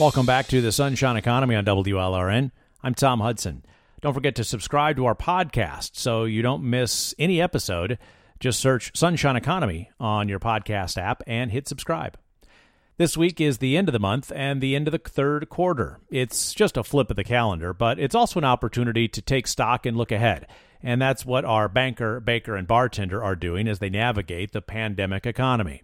Welcome 0.00 0.26
back 0.26 0.48
to 0.48 0.60
the 0.60 0.72
Sunshine 0.72 1.16
Economy 1.16 1.54
on 1.54 1.64
WLRN. 1.64 2.50
I'm 2.82 2.94
Tom 2.96 3.20
Hudson. 3.20 3.64
Don't 4.00 4.12
forget 4.12 4.34
to 4.34 4.42
subscribe 4.42 4.96
to 4.96 5.06
our 5.06 5.14
podcast 5.14 5.90
so 5.94 6.24
you 6.24 6.42
don't 6.42 6.68
miss 6.68 7.14
any 7.16 7.40
episode. 7.40 7.96
Just 8.40 8.58
search 8.58 8.90
Sunshine 8.96 9.36
Economy 9.36 9.92
on 10.00 10.28
your 10.28 10.40
podcast 10.40 11.00
app 11.00 11.22
and 11.28 11.52
hit 11.52 11.68
subscribe. 11.68 12.18
This 12.96 13.16
week 13.16 13.40
is 13.40 13.58
the 13.58 13.76
end 13.76 13.88
of 13.88 13.92
the 13.92 14.00
month 14.00 14.32
and 14.34 14.60
the 14.60 14.74
end 14.74 14.88
of 14.88 14.92
the 14.92 14.98
third 14.98 15.48
quarter. 15.48 16.00
It's 16.10 16.54
just 16.54 16.76
a 16.76 16.82
flip 16.82 17.08
of 17.10 17.16
the 17.16 17.22
calendar, 17.22 17.72
but 17.72 18.00
it's 18.00 18.16
also 18.16 18.40
an 18.40 18.44
opportunity 18.44 19.06
to 19.06 19.22
take 19.22 19.46
stock 19.46 19.86
and 19.86 19.96
look 19.96 20.10
ahead. 20.10 20.48
And 20.82 21.00
that's 21.00 21.24
what 21.24 21.44
our 21.44 21.68
banker, 21.68 22.18
baker, 22.18 22.56
and 22.56 22.66
bartender 22.66 23.22
are 23.22 23.36
doing 23.36 23.68
as 23.68 23.78
they 23.78 23.90
navigate 23.90 24.50
the 24.50 24.60
pandemic 24.60 25.24
economy. 25.24 25.82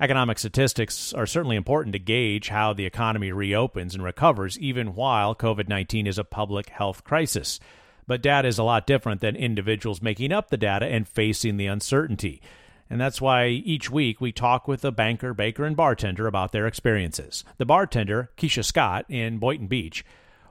Economic 0.00 0.38
statistics 0.38 1.12
are 1.12 1.26
certainly 1.26 1.56
important 1.56 1.92
to 1.92 1.98
gauge 1.98 2.48
how 2.48 2.72
the 2.72 2.86
economy 2.86 3.30
reopens 3.32 3.94
and 3.94 4.02
recovers, 4.02 4.58
even 4.58 4.94
while 4.94 5.34
COVID 5.34 5.68
19 5.68 6.06
is 6.06 6.16
a 6.16 6.24
public 6.24 6.70
health 6.70 7.04
crisis. 7.04 7.60
But 8.06 8.22
data 8.22 8.48
is 8.48 8.58
a 8.58 8.64
lot 8.64 8.86
different 8.86 9.20
than 9.20 9.36
individuals 9.36 10.00
making 10.00 10.32
up 10.32 10.48
the 10.48 10.56
data 10.56 10.86
and 10.86 11.06
facing 11.06 11.58
the 11.58 11.66
uncertainty. 11.66 12.40
And 12.88 12.98
that's 12.98 13.20
why 13.20 13.48
each 13.48 13.90
week 13.90 14.22
we 14.22 14.32
talk 14.32 14.66
with 14.66 14.86
a 14.86 14.90
banker, 14.90 15.34
baker, 15.34 15.66
and 15.66 15.76
bartender 15.76 16.26
about 16.26 16.52
their 16.52 16.66
experiences. 16.66 17.44
The 17.58 17.66
bartender, 17.66 18.30
Keisha 18.38 18.64
Scott 18.64 19.04
in 19.10 19.36
Boynton 19.36 19.66
Beach, 19.66 20.02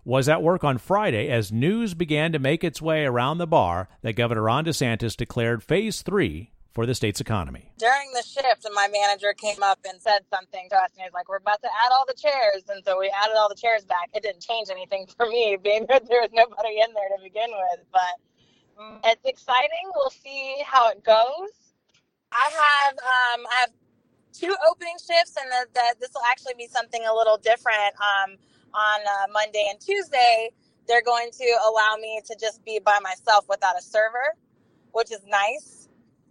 was 0.06 0.30
at 0.30 0.44
work 0.44 0.64
on 0.64 0.78
Friday 0.78 1.28
as 1.28 1.52
news 1.52 1.96
began 1.96 2.32
to 2.34 2.40
make 2.40 2.64
its 2.64 2.84
way 2.84 3.04
around 3.04 3.40
the 3.40 3.48
bar 3.48 3.90
that 4.04 4.14
Governor 4.14 4.44
Ron 4.44 4.66
DeSantis 4.66 5.18
declared 5.18 5.64
phase 5.64 6.04
three 6.04 6.52
for 6.74 6.86
the 6.86 6.96
state's 6.96 7.20
economy. 7.20 7.72
During 7.78 8.12
the 8.14 8.22
shift, 8.22 8.68
my 8.74 8.88
manager 8.88 9.34
came 9.34 9.62
up 9.64 9.80
and 9.88 10.02
said 10.02 10.22
something 10.30 10.70
to 10.70 10.76
us, 10.76 10.92
and 10.96 11.04
he's 11.04 11.14
like, 11.14 11.28
"We're 11.28 11.38
about 11.38 11.62
to 11.62 11.68
add 11.68 11.92
all 11.92 12.06
the 12.08 12.14
chairs," 12.14 12.64
and 12.70 12.84
so 12.86 13.00
we 13.00 13.10
added 13.10 13.36
all 13.38 13.50
the 13.50 13.56
chairs 13.56 13.86
back. 13.86 14.10
It 14.14 14.24
didn't 14.24 14.42
change 14.42 14.70
anything 14.70 15.08
for 15.18 15.26
me, 15.26 15.58
being 15.64 15.86
that 15.88 16.08
there 16.08 16.22
was 16.22 16.30
nobody 16.34 16.80
in 16.80 16.94
there 16.94 17.10
to 17.18 17.24
begin 17.24 17.50
with, 17.52 17.86
but 17.92 18.16
it's 19.04 19.26
exciting. 19.26 19.92
We'll 19.96 20.10
see 20.10 20.56
how 20.66 20.90
it 20.90 21.04
goes. 21.04 21.52
I 22.32 22.50
have 22.52 22.94
um, 22.94 23.46
I 23.48 23.60
have 23.62 23.72
two 24.32 24.56
opening 24.70 24.96
shifts, 24.96 25.36
and 25.38 25.50
this 26.00 26.10
will 26.14 26.26
actually 26.30 26.54
be 26.58 26.68
something 26.68 27.02
a 27.06 27.14
little 27.14 27.38
different. 27.38 27.96
Um, 27.98 28.38
on 28.72 29.02
uh, 29.02 29.26
Monday 29.34 29.66
and 29.68 29.80
Tuesday, 29.80 30.52
they're 30.88 31.02
going 31.02 31.32
to 31.32 31.58
allow 31.68 31.96
me 32.00 32.22
to 32.28 32.38
just 32.40 32.64
be 32.64 32.80
by 32.80 33.00
myself 33.02 33.46
without 33.50 33.76
a 33.76 33.82
server, 33.82 34.36
which 34.92 35.12
is 35.12 35.22
nice 35.28 35.79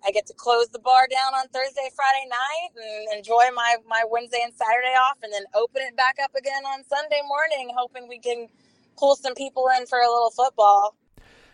I 0.07 0.11
get 0.11 0.27
to 0.27 0.35
close 0.35 0.69
the 0.69 0.79
bar 0.79 1.07
down 1.11 1.35
on 1.35 1.49
Thursday, 1.49 1.89
Friday 1.95 2.29
night 2.29 2.71
and 2.77 3.19
enjoy 3.19 3.51
my, 3.55 3.77
my 3.89 4.05
Wednesday 4.11 4.41
and 4.43 4.53
Saturday 4.55 4.95
off 4.97 5.19
and 5.23 5.33
then 5.33 5.45
open 5.55 5.83
it 5.83 5.97
back 5.97 6.17
up 6.23 6.35
again 6.35 6.65
on 6.65 6.85
Sunday 6.85 7.21
morning, 7.27 7.75
hoping 7.77 8.09
we 8.09 8.19
can 8.19 8.49
pull 8.97 9.17
some 9.17 9.35
people 9.35 9.67
in 9.77 9.87
for 9.87 9.99
a 9.99 10.11
little 10.11 10.31
football. 10.31 10.97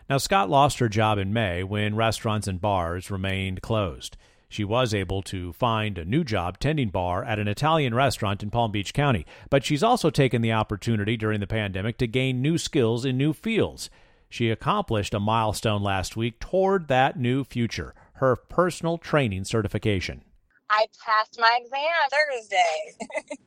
Now, 0.09 0.19
Scott 0.19 0.51
lost 0.51 0.79
her 0.81 0.89
job 0.89 1.19
in 1.19 1.33
May 1.33 1.63
when 1.63 1.97
restaurants 1.97 2.47
and 2.47 2.61
bars 2.61 3.11
remained 3.11 3.63
closed. 3.63 4.17
She 4.49 4.63
was 4.63 4.95
able 4.95 5.23
to 5.23 5.53
find 5.55 5.99
a 5.99 6.05
new 6.05 6.23
job 6.23 6.61
tending 6.61 6.91
bar 6.91 7.25
at 7.25 7.39
an 7.39 7.49
Italian 7.49 7.95
restaurant 7.95 8.43
in 8.43 8.51
Palm 8.51 8.71
Beach 8.71 8.93
County, 8.93 9.27
but 9.51 9.65
she's 9.65 9.83
also 9.83 10.11
taken 10.11 10.43
the 10.43 10.53
opportunity 10.53 11.17
during 11.17 11.41
the 11.41 11.47
pandemic 11.47 11.99
to 11.99 12.07
gain 12.07 12.43
new 12.43 12.59
skills 12.59 13.05
in 13.05 13.17
new 13.17 13.33
fields. 13.33 13.91
She 14.29 14.51
accomplished 14.51 15.15
a 15.15 15.21
milestone 15.21 15.83
last 15.83 16.17
week 16.17 16.39
toward 16.39 16.89
that 16.89 17.19
new 17.19 17.43
future 17.43 17.95
her 18.15 18.37
personal 18.37 18.99
training 18.99 19.45
certification. 19.45 20.23
I 20.71 20.87
passed 21.05 21.39
my 21.39 21.59
exam 21.61 21.81
Thursday. 22.11 23.37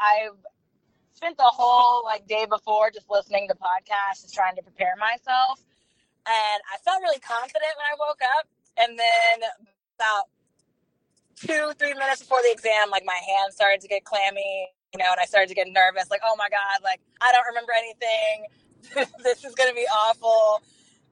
I've 0.00 0.38
spent 1.12 1.36
the 1.36 1.44
whole 1.44 2.04
like 2.04 2.26
day 2.26 2.46
before 2.48 2.90
just 2.90 3.10
listening 3.10 3.48
to 3.48 3.54
podcasts, 3.54 4.22
just 4.22 4.34
trying 4.34 4.56
to 4.56 4.62
prepare 4.62 4.94
myself. 4.98 5.60
And 6.26 6.60
I 6.72 6.76
felt 6.84 7.02
really 7.02 7.20
confident 7.20 7.72
when 7.76 7.86
I 7.88 7.96
woke 7.98 8.20
up. 8.38 8.48
And 8.78 8.98
then 8.98 9.48
about 9.96 10.24
two, 11.36 11.72
three 11.78 11.94
minutes 11.94 12.20
before 12.20 12.40
the 12.42 12.52
exam, 12.52 12.90
like 12.90 13.04
my 13.04 13.20
hands 13.20 13.54
started 13.54 13.80
to 13.82 13.88
get 13.88 14.04
clammy, 14.04 14.68
you 14.94 14.98
know, 14.98 15.10
and 15.10 15.20
I 15.20 15.24
started 15.26 15.48
to 15.48 15.54
get 15.54 15.68
nervous, 15.68 16.10
like, 16.10 16.22
oh 16.24 16.36
my 16.36 16.48
God, 16.48 16.82
like 16.82 17.00
I 17.20 17.32
don't 17.32 17.46
remember 17.46 17.72
anything. 17.76 19.08
this 19.22 19.44
is 19.44 19.54
gonna 19.54 19.74
be 19.74 19.86
awful. 19.92 20.62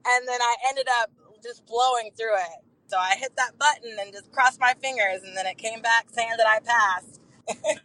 And 0.06 0.26
then 0.26 0.40
I 0.40 0.54
ended 0.68 0.86
up 1.00 1.10
just 1.42 1.66
blowing 1.66 2.10
through 2.16 2.36
it. 2.36 2.67
So 2.88 2.98
I 2.98 3.14
hit 3.16 3.36
that 3.36 3.58
button 3.58 3.96
and 4.00 4.12
just 4.12 4.32
crossed 4.32 4.60
my 4.60 4.74
fingers 4.80 5.22
and 5.24 5.36
then 5.36 5.46
it 5.46 5.58
came 5.58 5.82
back 5.82 6.06
saying 6.10 6.32
that 6.36 6.46
I 6.46 6.60
passed. 6.60 7.20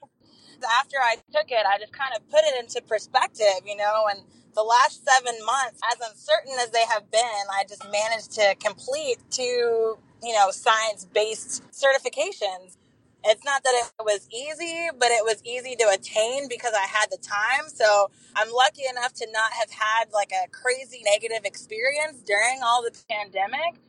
After 0.79 0.97
I 0.97 1.17
took 1.33 1.51
it, 1.51 1.65
I 1.67 1.77
just 1.77 1.93
kind 1.93 2.13
of 2.15 2.27
put 2.29 2.41
it 2.43 2.63
into 2.63 2.81
perspective, 2.87 3.63
you 3.65 3.75
know, 3.75 4.05
and 4.09 4.21
the 4.55 4.63
last 4.63 5.03
seven 5.05 5.35
months, 5.45 5.81
as 5.91 6.09
uncertain 6.09 6.53
as 6.61 6.71
they 6.71 6.85
have 6.85 7.11
been, 7.11 7.43
I 7.51 7.65
just 7.67 7.83
managed 7.91 8.31
to 8.33 8.55
complete 8.59 9.17
two 9.29 9.97
you 10.23 10.33
know, 10.33 10.49
science 10.51 11.05
based 11.05 11.63
certifications. 11.71 12.77
It's 13.25 13.43
not 13.45 13.63
that 13.63 13.89
it 13.99 14.03
was 14.03 14.27
easy, 14.33 14.89
but 14.97 15.09
it 15.11 15.23
was 15.23 15.41
easy 15.45 15.75
to 15.77 15.89
attain 15.89 16.47
because 16.49 16.73
I 16.73 16.85
had 16.87 17.09
the 17.11 17.17
time. 17.17 17.69
So 17.69 18.09
I'm 18.35 18.51
lucky 18.51 18.83
enough 18.89 19.13
to 19.15 19.27
not 19.31 19.51
have 19.53 19.71
had 19.71 20.11
like 20.13 20.31
a 20.31 20.49
crazy 20.49 21.01
negative 21.05 21.45
experience 21.45 22.21
during 22.25 22.59
all 22.63 22.81
the 22.81 22.91
pandemic. 23.09 23.79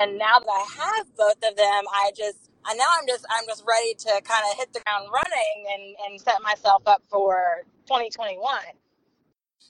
And 0.00 0.18
now 0.18 0.40
that 0.40 0.48
I 0.50 0.66
have 0.98 1.16
both 1.16 1.38
of 1.44 1.56
them, 1.56 1.84
I 1.92 2.12
just, 2.16 2.50
and 2.68 2.78
now 2.78 2.86
I'm 3.00 3.08
just, 3.08 3.26
I'm 3.30 3.46
just 3.48 3.64
ready 3.68 3.94
to 3.94 4.22
kind 4.24 4.44
of 4.52 4.58
hit 4.58 4.72
the 4.74 4.80
ground 4.80 5.08
running 5.12 5.66
and, 5.74 5.96
and 6.10 6.20
set 6.22 6.42
myself 6.42 6.84
up 6.86 7.02
for 7.10 7.64
2021. 7.88 8.40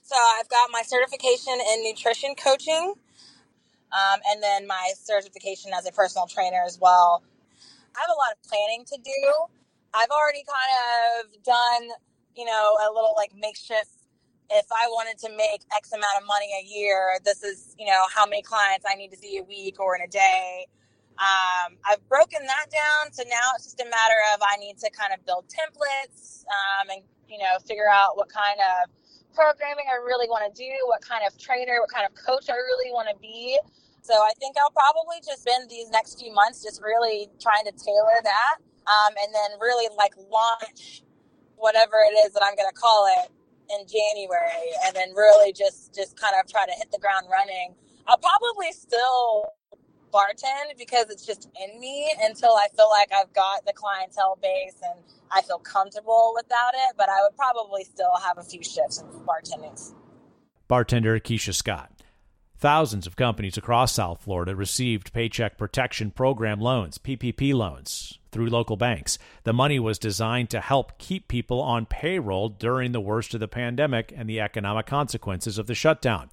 So 0.03 0.15
I've 0.17 0.49
got 0.49 0.69
my 0.71 0.83
certification 0.83 1.53
in 1.73 1.83
nutrition 1.83 2.35
coaching 2.35 2.95
um, 3.93 4.21
and 4.31 4.43
then 4.43 4.67
my 4.67 4.93
certification 4.97 5.71
as 5.77 5.87
a 5.87 5.93
personal 5.93 6.27
trainer 6.27 6.63
as 6.65 6.79
well. 6.81 7.23
I 7.95 8.01
have 8.01 8.09
a 8.09 8.19
lot 8.19 8.33
of 8.33 8.43
planning 8.49 8.85
to 8.87 8.97
do. 9.03 9.21
I've 9.93 10.11
already 10.11 10.43
kind 10.47 10.73
of 11.27 11.43
done, 11.43 11.89
you 12.35 12.45
know, 12.45 12.77
a 12.81 12.89
little 12.93 13.13
like 13.17 13.31
makeshift. 13.37 13.91
If 14.51 14.67
I 14.71 14.87
wanted 14.87 15.17
to 15.19 15.29
make 15.35 15.63
X 15.75 15.91
amount 15.93 16.19
of 16.19 16.27
money 16.27 16.51
a 16.59 16.63
year, 16.67 17.17
this 17.23 17.41
is, 17.43 17.75
you 17.79 17.85
know, 17.87 18.03
how 18.13 18.25
many 18.25 18.41
clients 18.41 18.85
I 18.89 18.95
need 18.95 19.09
to 19.11 19.17
see 19.17 19.37
a 19.37 19.43
week 19.43 19.79
or 19.79 19.95
in 19.95 20.01
a 20.01 20.07
day. 20.07 20.67
Um, 21.15 21.77
I've 21.85 22.03
broken 22.09 22.41
that 22.45 22.67
down. 22.71 23.13
So 23.13 23.23
now 23.23 23.55
it's 23.55 23.65
just 23.65 23.79
a 23.79 23.85
matter 23.85 24.19
of 24.33 24.41
I 24.43 24.57
need 24.57 24.77
to 24.79 24.89
kind 24.91 25.13
of 25.13 25.23
build 25.25 25.45
templates 25.47 26.43
um, 26.51 26.89
and, 26.91 27.01
you 27.29 27.37
know, 27.37 27.59
figure 27.65 27.87
out 27.89 28.17
what 28.17 28.27
kind 28.27 28.59
of 28.59 28.91
programming 29.33 29.85
I 29.87 30.03
really 30.03 30.27
want 30.27 30.43
to 30.43 30.51
do, 30.51 30.71
what 30.87 31.01
kind 31.01 31.23
of 31.25 31.37
trainer, 31.37 31.79
what 31.79 31.89
kind 31.89 32.03
of 32.03 32.11
coach 32.15 32.49
I 32.49 32.59
really 32.59 32.91
want 32.91 33.07
to 33.07 33.15
be. 33.21 33.57
So 34.01 34.13
I 34.13 34.33
think 34.39 34.57
I'll 34.57 34.75
probably 34.75 35.21
just 35.23 35.47
spend 35.47 35.69
these 35.69 35.89
next 35.91 36.19
few 36.19 36.33
months 36.33 36.63
just 36.63 36.81
really 36.81 37.29
trying 37.39 37.63
to 37.65 37.71
tailor 37.71 38.19
that, 38.23 38.55
um, 38.89 39.13
and 39.23 39.31
then 39.31 39.59
really 39.61 39.87
like 39.95 40.11
launch 40.27 41.03
whatever 41.55 42.01
it 42.03 42.17
is 42.25 42.33
that 42.33 42.43
I'm 42.43 42.55
going 42.55 42.67
to 42.67 42.75
call 42.75 43.07
it 43.21 43.31
in 43.79 43.87
January, 43.87 44.71
and 44.85 44.95
then 44.95 45.13
really 45.15 45.53
just 45.53 45.93
just 45.93 46.19
kind 46.19 46.35
of 46.39 46.49
try 46.49 46.65
to 46.65 46.71
hit 46.73 46.91
the 46.91 46.99
ground 46.99 47.27
running. 47.31 47.75
I'll 48.07 48.17
probably 48.17 48.71
still 48.71 49.45
bartend 50.11 50.77
because 50.77 51.09
it's 51.09 51.25
just 51.25 51.49
in 51.61 51.79
me 51.79 52.13
until 52.21 52.51
I 52.51 52.67
feel 52.75 52.89
like 52.89 53.09
I've 53.13 53.33
got 53.33 53.65
the 53.65 53.73
clientele 53.73 54.37
base 54.41 54.75
and 54.83 54.99
I 55.31 55.41
feel 55.41 55.59
comfortable 55.59 56.33
without 56.35 56.73
it. 56.73 56.95
But 56.97 57.09
I 57.09 57.21
would 57.21 57.35
probably 57.35 57.83
still 57.83 58.15
have 58.23 58.37
a 58.37 58.43
few 58.43 58.63
shifts 58.63 59.01
of 59.01 59.07
bartending. 59.25 59.93
Bartender 60.67 61.19
Keisha 61.19 61.53
Scott. 61.53 61.91
Thousands 62.57 63.07
of 63.07 63.15
companies 63.15 63.57
across 63.57 63.93
South 63.93 64.21
Florida 64.21 64.55
received 64.55 65.13
Paycheck 65.13 65.57
Protection 65.57 66.11
Program 66.11 66.59
loans, 66.59 66.99
PPP 66.99 67.55
loans, 67.55 68.19
through 68.31 68.49
local 68.49 68.77
banks. 68.77 69.17
The 69.43 69.53
money 69.53 69.79
was 69.79 69.99
designed 69.99 70.49
to 70.51 70.61
help 70.61 70.97
keep 70.97 71.27
people 71.27 71.61
on 71.61 71.85
payroll 71.85 72.49
during 72.49 72.91
the 72.91 73.01
worst 73.01 73.33
of 73.33 73.39
the 73.39 73.47
pandemic 73.47 74.13
and 74.15 74.29
the 74.29 74.39
economic 74.39 74.85
consequences 74.85 75.57
of 75.57 75.67
the 75.67 75.75
shutdown. 75.75 76.29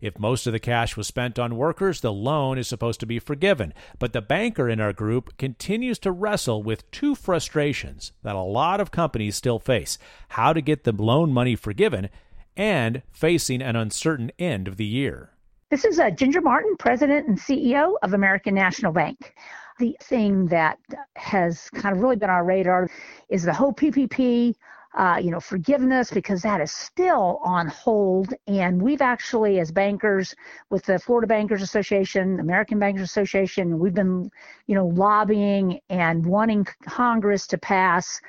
If 0.00 0.18
most 0.18 0.46
of 0.46 0.52
the 0.52 0.60
cash 0.60 0.96
was 0.96 1.08
spent 1.08 1.38
on 1.38 1.56
workers, 1.56 2.00
the 2.00 2.12
loan 2.12 2.56
is 2.56 2.68
supposed 2.68 3.00
to 3.00 3.06
be 3.06 3.18
forgiven. 3.18 3.74
But 3.98 4.12
the 4.12 4.22
banker 4.22 4.68
in 4.68 4.80
our 4.80 4.92
group 4.92 5.36
continues 5.38 5.98
to 6.00 6.12
wrestle 6.12 6.62
with 6.62 6.88
two 6.90 7.14
frustrations 7.14 8.12
that 8.22 8.36
a 8.36 8.40
lot 8.40 8.80
of 8.80 8.90
companies 8.90 9.36
still 9.36 9.58
face 9.58 9.98
how 10.28 10.52
to 10.52 10.60
get 10.60 10.84
the 10.84 10.92
loan 10.92 11.32
money 11.32 11.56
forgiven 11.56 12.10
and 12.56 13.02
facing 13.10 13.62
an 13.62 13.76
uncertain 13.76 14.30
end 14.38 14.68
of 14.68 14.76
the 14.76 14.84
year. 14.84 15.30
This 15.70 15.84
is 15.84 15.98
uh, 15.98 16.10
Ginger 16.10 16.40
Martin, 16.40 16.76
President 16.78 17.28
and 17.28 17.38
CEO 17.38 17.94
of 18.02 18.14
American 18.14 18.54
National 18.54 18.92
Bank. 18.92 19.34
The 19.78 19.96
thing 20.02 20.46
that 20.46 20.78
has 21.16 21.70
kind 21.70 21.94
of 21.94 22.02
really 22.02 22.16
been 22.16 22.30
on 22.30 22.36
our 22.36 22.44
radar 22.44 22.88
is 23.28 23.44
the 23.44 23.52
whole 23.52 23.72
PPP, 23.72 24.54
uh, 24.96 25.20
you 25.22 25.30
know, 25.30 25.38
forgiveness, 25.38 26.10
because 26.10 26.42
that 26.42 26.60
is 26.60 26.72
still 26.72 27.40
on 27.44 27.68
hold. 27.68 28.34
And 28.48 28.82
we've 28.82 29.02
actually, 29.02 29.60
as 29.60 29.70
bankers, 29.70 30.34
with 30.70 30.84
the 30.84 30.98
Florida 30.98 31.28
Bankers 31.28 31.62
Association, 31.62 32.40
American 32.40 32.80
Bankers 32.80 33.02
Association, 33.02 33.78
we've 33.78 33.94
been, 33.94 34.30
you 34.66 34.74
know, 34.74 34.86
lobbying 34.86 35.78
and 35.90 36.26
wanting 36.26 36.66
Congress 36.82 37.46
to 37.46 37.58
pass 37.58 38.20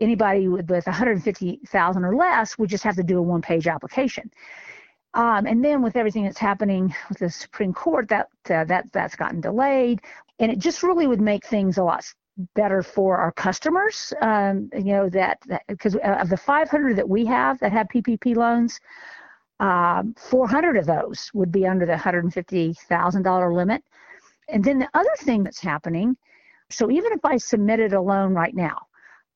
anybody 0.00 0.48
with, 0.48 0.68
with 0.68 0.86
150,000 0.86 2.04
or 2.04 2.16
less 2.16 2.58
would 2.58 2.68
just 2.68 2.84
have 2.84 2.96
to 2.96 3.02
do 3.02 3.18
a 3.18 3.22
one-page 3.22 3.66
application. 3.66 4.30
Um, 5.14 5.46
and 5.46 5.64
then 5.64 5.82
with 5.82 5.96
everything 5.96 6.24
that's 6.24 6.38
happening 6.38 6.94
with 7.08 7.18
the 7.18 7.30
Supreme 7.30 7.72
Court, 7.72 8.08
that 8.08 8.28
uh, 8.50 8.64
that 8.64 8.92
that's 8.92 9.16
gotten 9.16 9.40
delayed, 9.40 10.00
and 10.38 10.52
it 10.52 10.58
just 10.58 10.82
really 10.82 11.06
would 11.06 11.20
make 11.20 11.44
things 11.44 11.78
a 11.78 11.84
lot 11.84 12.04
better 12.54 12.82
for 12.82 13.16
our 13.16 13.32
customers. 13.32 14.12
Um, 14.20 14.70
you 14.72 14.92
know 14.92 15.08
that 15.10 15.38
because 15.66 15.96
of 15.96 16.28
the 16.28 16.36
500 16.36 16.96
that 16.96 17.08
we 17.08 17.24
have 17.26 17.58
that 17.60 17.72
have 17.72 17.88
PPP 17.88 18.36
loans, 18.36 18.78
um, 19.60 20.14
400 20.16 20.76
of 20.76 20.86
those 20.86 21.30
would 21.34 21.50
be 21.50 21.66
under 21.66 21.84
the 21.84 21.94
$150,000 21.94 23.54
limit. 23.54 23.82
And 24.48 24.64
then 24.64 24.78
the 24.78 24.88
other 24.94 25.10
thing 25.18 25.42
that's 25.42 25.60
happening, 25.60 26.16
so 26.70 26.90
even 26.90 27.12
if 27.12 27.24
I 27.24 27.36
submitted 27.38 27.92
a 27.92 28.00
loan 28.00 28.34
right 28.34 28.54
now, 28.54 28.78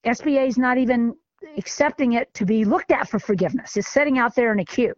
SBA 0.05 0.46
is 0.46 0.59
not 0.59 0.78
even 0.78 1.14
accepting 1.59 2.12
it 2.12 2.32
to 2.34 2.44
be 2.44 2.64
looked 2.64 2.92
at 2.92 3.09
for 3.09 3.18
forgiveness. 3.18 3.76
It's 3.76 3.88
sitting 3.88 4.18
out 4.18 4.34
there 4.34 4.53
in 4.53 4.61
a 4.61 4.64
queue. 4.64 4.94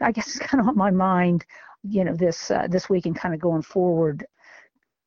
I 0.00 0.10
guess 0.10 0.28
it's 0.28 0.38
kind 0.38 0.60
of 0.60 0.68
on 0.68 0.76
my 0.76 0.90
mind, 0.90 1.44
you 1.82 2.04
know, 2.04 2.14
this 2.14 2.50
uh, 2.50 2.66
this 2.68 2.88
week 2.88 3.06
and 3.06 3.14
kind 3.14 3.34
of 3.34 3.40
going 3.40 3.62
forward 3.62 4.26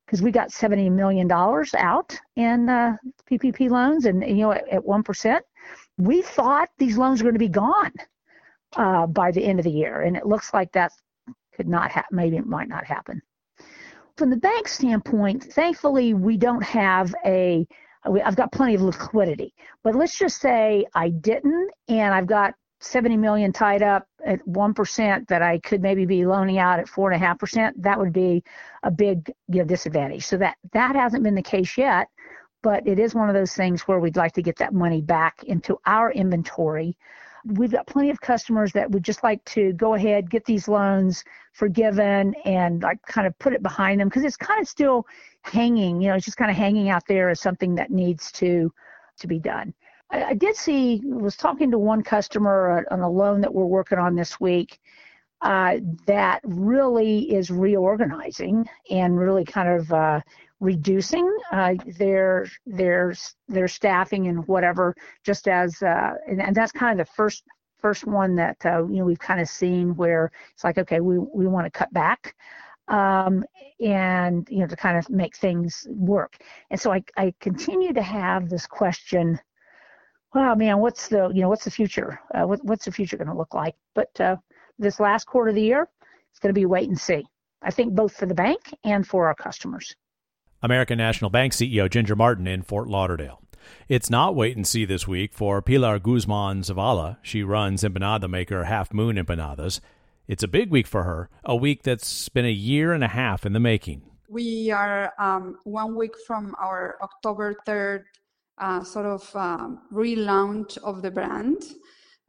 because 0.07 0.21
we 0.21 0.31
got 0.31 0.51
seventy 0.51 0.89
million 0.89 1.27
dollars 1.27 1.75
out 1.75 2.17
in 2.37 2.69
uh, 2.69 2.95
PPP 3.29 3.69
loans, 3.69 4.05
and 4.05 4.23
you 4.27 4.35
know, 4.35 4.53
at 4.53 4.83
one 4.83 5.03
percent, 5.03 5.43
we 5.97 6.21
thought 6.21 6.69
these 6.77 6.97
loans 6.97 7.21
were 7.21 7.29
going 7.29 7.35
to 7.35 7.39
be 7.39 7.49
gone 7.49 7.91
uh, 8.77 9.05
by 9.05 9.31
the 9.31 9.43
end 9.43 9.59
of 9.59 9.65
the 9.65 9.71
year, 9.71 10.01
and 10.01 10.15
it 10.15 10.25
looks 10.25 10.53
like 10.53 10.71
that 10.71 10.93
could 11.53 11.67
not 11.67 11.91
happen. 11.91 12.15
Maybe 12.15 12.37
it 12.37 12.47
might 12.47 12.69
not 12.69 12.85
happen. 12.85 13.21
From 14.15 14.29
the 14.29 14.37
bank 14.37 14.67
standpoint, 14.67 15.43
thankfully, 15.43 16.13
we 16.13 16.37
don't 16.37 16.63
have 16.63 17.13
a 17.25 17.67
I've 18.23 18.37
got 18.37 18.53
plenty 18.53 18.75
of 18.75 18.81
liquidity. 18.81 19.53
But 19.83 19.95
let's 19.95 20.17
just 20.17 20.39
say 20.39 20.85
I 20.95 21.09
didn't, 21.09 21.71
and 21.89 22.13
I've 22.13 22.27
got 22.27 22.53
70 22.79 23.17
million 23.17 23.51
tied 23.51 23.81
up 23.81 24.07
at 24.25 24.45
1% 24.45 25.27
that 25.27 25.41
I 25.41 25.59
could 25.59 25.81
maybe 25.81 26.05
be 26.05 26.25
loaning 26.25 26.59
out 26.59 26.79
at 26.79 26.87
4.5%, 26.87 27.73
that 27.77 27.99
would 27.99 28.13
be 28.13 28.43
a 28.83 28.91
big 28.91 29.31
you 29.47 29.59
know, 29.59 29.65
disadvantage. 29.65 30.25
So 30.25 30.37
that, 30.37 30.57
that 30.73 30.95
hasn't 30.95 31.23
been 31.23 31.35
the 31.35 31.41
case 31.41 31.77
yet, 31.77 32.07
but 32.61 32.87
it 32.87 32.99
is 32.99 33.15
one 33.15 33.29
of 33.29 33.35
those 33.35 33.53
things 33.53 33.81
where 33.81 33.99
we'd 33.99 34.17
like 34.17 34.33
to 34.33 34.41
get 34.41 34.57
that 34.57 34.73
money 34.73 35.01
back 35.01 35.43
into 35.43 35.79
our 35.85 36.11
inventory 36.11 36.97
we've 37.53 37.71
got 37.71 37.87
plenty 37.87 38.09
of 38.09 38.19
customers 38.19 38.71
that 38.73 38.91
would 38.91 39.03
just 39.03 39.23
like 39.23 39.43
to 39.45 39.73
go 39.73 39.93
ahead, 39.93 40.29
get 40.29 40.45
these 40.45 40.67
loans 40.67 41.23
forgiven, 41.53 42.33
and 42.45 42.83
like 42.83 43.01
kind 43.03 43.25
of 43.25 43.37
put 43.39 43.53
it 43.53 43.63
behind 43.63 43.99
them 43.99 44.09
because 44.09 44.23
it's 44.23 44.37
kind 44.37 44.61
of 44.61 44.67
still 44.67 45.05
hanging. 45.43 46.01
You 46.01 46.09
know, 46.09 46.15
it's 46.15 46.25
just 46.25 46.37
kind 46.37 46.51
of 46.51 46.57
hanging 46.57 46.89
out 46.89 47.03
there 47.07 47.29
as 47.29 47.39
something 47.39 47.75
that 47.75 47.91
needs 47.91 48.31
to 48.33 48.71
to 49.19 49.27
be 49.27 49.39
done. 49.39 49.73
I, 50.11 50.23
I 50.23 50.33
did 50.33 50.55
see 50.55 51.01
was 51.03 51.35
talking 51.35 51.71
to 51.71 51.79
one 51.79 52.03
customer 52.03 52.85
on 52.91 53.01
a 53.01 53.09
loan 53.09 53.41
that 53.41 53.53
we're 53.53 53.65
working 53.65 53.97
on 53.97 54.15
this 54.15 54.39
week. 54.39 54.79
Uh, 55.41 55.77
that 56.07 56.41
really 56.43 57.31
is 57.31 57.51
reorganizing 57.51 58.67
and 58.89 59.19
really 59.19 59.45
kind 59.45 59.69
of 59.69 59.91
uh, 59.93 60.19
reducing 60.59 61.31
uh, 61.51 61.75
their 61.99 62.47
their 62.65 63.13
their 63.47 63.67
staffing 63.67 64.27
and 64.27 64.47
whatever. 64.47 64.95
Just 65.23 65.47
as 65.47 65.81
uh, 65.83 66.13
and, 66.27 66.41
and, 66.41 66.55
that's 66.55 66.71
kind 66.71 66.99
of 66.99 67.05
the 67.05 67.13
first 67.13 67.43
first 67.77 68.07
one 68.07 68.35
that 68.35 68.57
uh, 68.65 68.87
you 68.87 68.97
know 68.97 69.05
we've 69.05 69.19
kind 69.19 69.39
of 69.39 69.47
seen 69.47 69.95
where 69.95 70.31
it's 70.53 70.63
like 70.63 70.79
okay 70.79 71.01
we 71.01 71.19
we 71.19 71.47
want 71.47 71.65
to 71.65 71.71
cut 71.71 71.93
back. 71.93 72.35
Um, 72.87 73.43
and 73.81 74.47
you 74.49 74.59
know 74.59 74.67
to 74.67 74.75
kind 74.75 74.97
of 74.97 75.07
make 75.09 75.35
things 75.35 75.85
work 75.91 76.37
and 76.71 76.79
so 76.79 76.93
I, 76.93 77.03
I 77.17 77.33
continue 77.41 77.91
to 77.93 78.01
have 78.01 78.49
this 78.49 78.65
question 78.65 79.37
wow 80.37 80.53
man 80.53 80.77
what's 80.79 81.07
the 81.07 81.29
you 81.33 81.41
know 81.41 81.49
what's 81.49 81.63
the 81.63 81.71
future 81.71 82.19
uh, 82.35 82.45
what, 82.45 82.63
what's 82.63 82.85
the 82.85 82.91
future 82.91 83.17
going 83.17 83.27
to 83.27 83.33
look 83.35 83.53
like 83.53 83.75
but 83.95 84.09
uh, 84.21 84.35
this 84.77 84.99
last 84.99 85.25
quarter 85.25 85.49
of 85.49 85.55
the 85.55 85.61
year 85.61 85.89
it's 86.31 86.39
going 86.39 86.53
to 86.53 86.59
be 86.59 86.65
wait 86.65 86.87
and 86.87 86.99
see 86.99 87.25
i 87.63 87.71
think 87.71 87.95
both 87.95 88.15
for 88.15 88.27
the 88.27 88.35
bank 88.35 88.61
and 88.83 89.07
for 89.07 89.27
our 89.27 89.35
customers 89.35 89.95
American 90.63 90.97
National 90.97 91.29
Bank 91.29 91.53
CEO 91.53 91.87
Ginger 91.87 92.15
Martin 92.15 92.47
in 92.47 92.63
Fort 92.63 92.87
Lauderdale. 92.87 93.41
It's 93.87 94.09
not 94.09 94.35
wait 94.35 94.55
and 94.55 94.65
see 94.65 94.85
this 94.85 95.07
week 95.07 95.33
for 95.33 95.61
Pilar 95.61 95.99
Guzman 95.99 96.61
Zavala. 96.61 97.17
She 97.21 97.43
runs 97.43 97.83
empanada 97.83 98.27
maker 98.27 98.63
Half 98.63 98.91
Moon 98.91 99.17
Empanadas. 99.17 99.81
It's 100.27 100.43
a 100.43 100.47
big 100.47 100.71
week 100.71 100.87
for 100.87 101.03
her, 101.03 101.29
a 101.43 101.55
week 101.55 101.83
that's 101.83 102.27
been 102.29 102.45
a 102.45 102.51
year 102.51 102.91
and 102.91 103.03
a 103.03 103.07
half 103.07 103.45
in 103.45 103.53
the 103.53 103.59
making. 103.59 104.01
We 104.29 104.71
are 104.71 105.13
um, 105.19 105.59
one 105.63 105.95
week 105.95 106.15
from 106.25 106.55
our 106.59 106.97
October 107.01 107.55
3rd 107.67 108.03
uh, 108.57 108.83
sort 108.83 109.05
of 109.05 109.35
um, 109.35 109.81
relaunch 109.91 110.77
of 110.79 111.01
the 111.01 111.11
brand. 111.11 111.63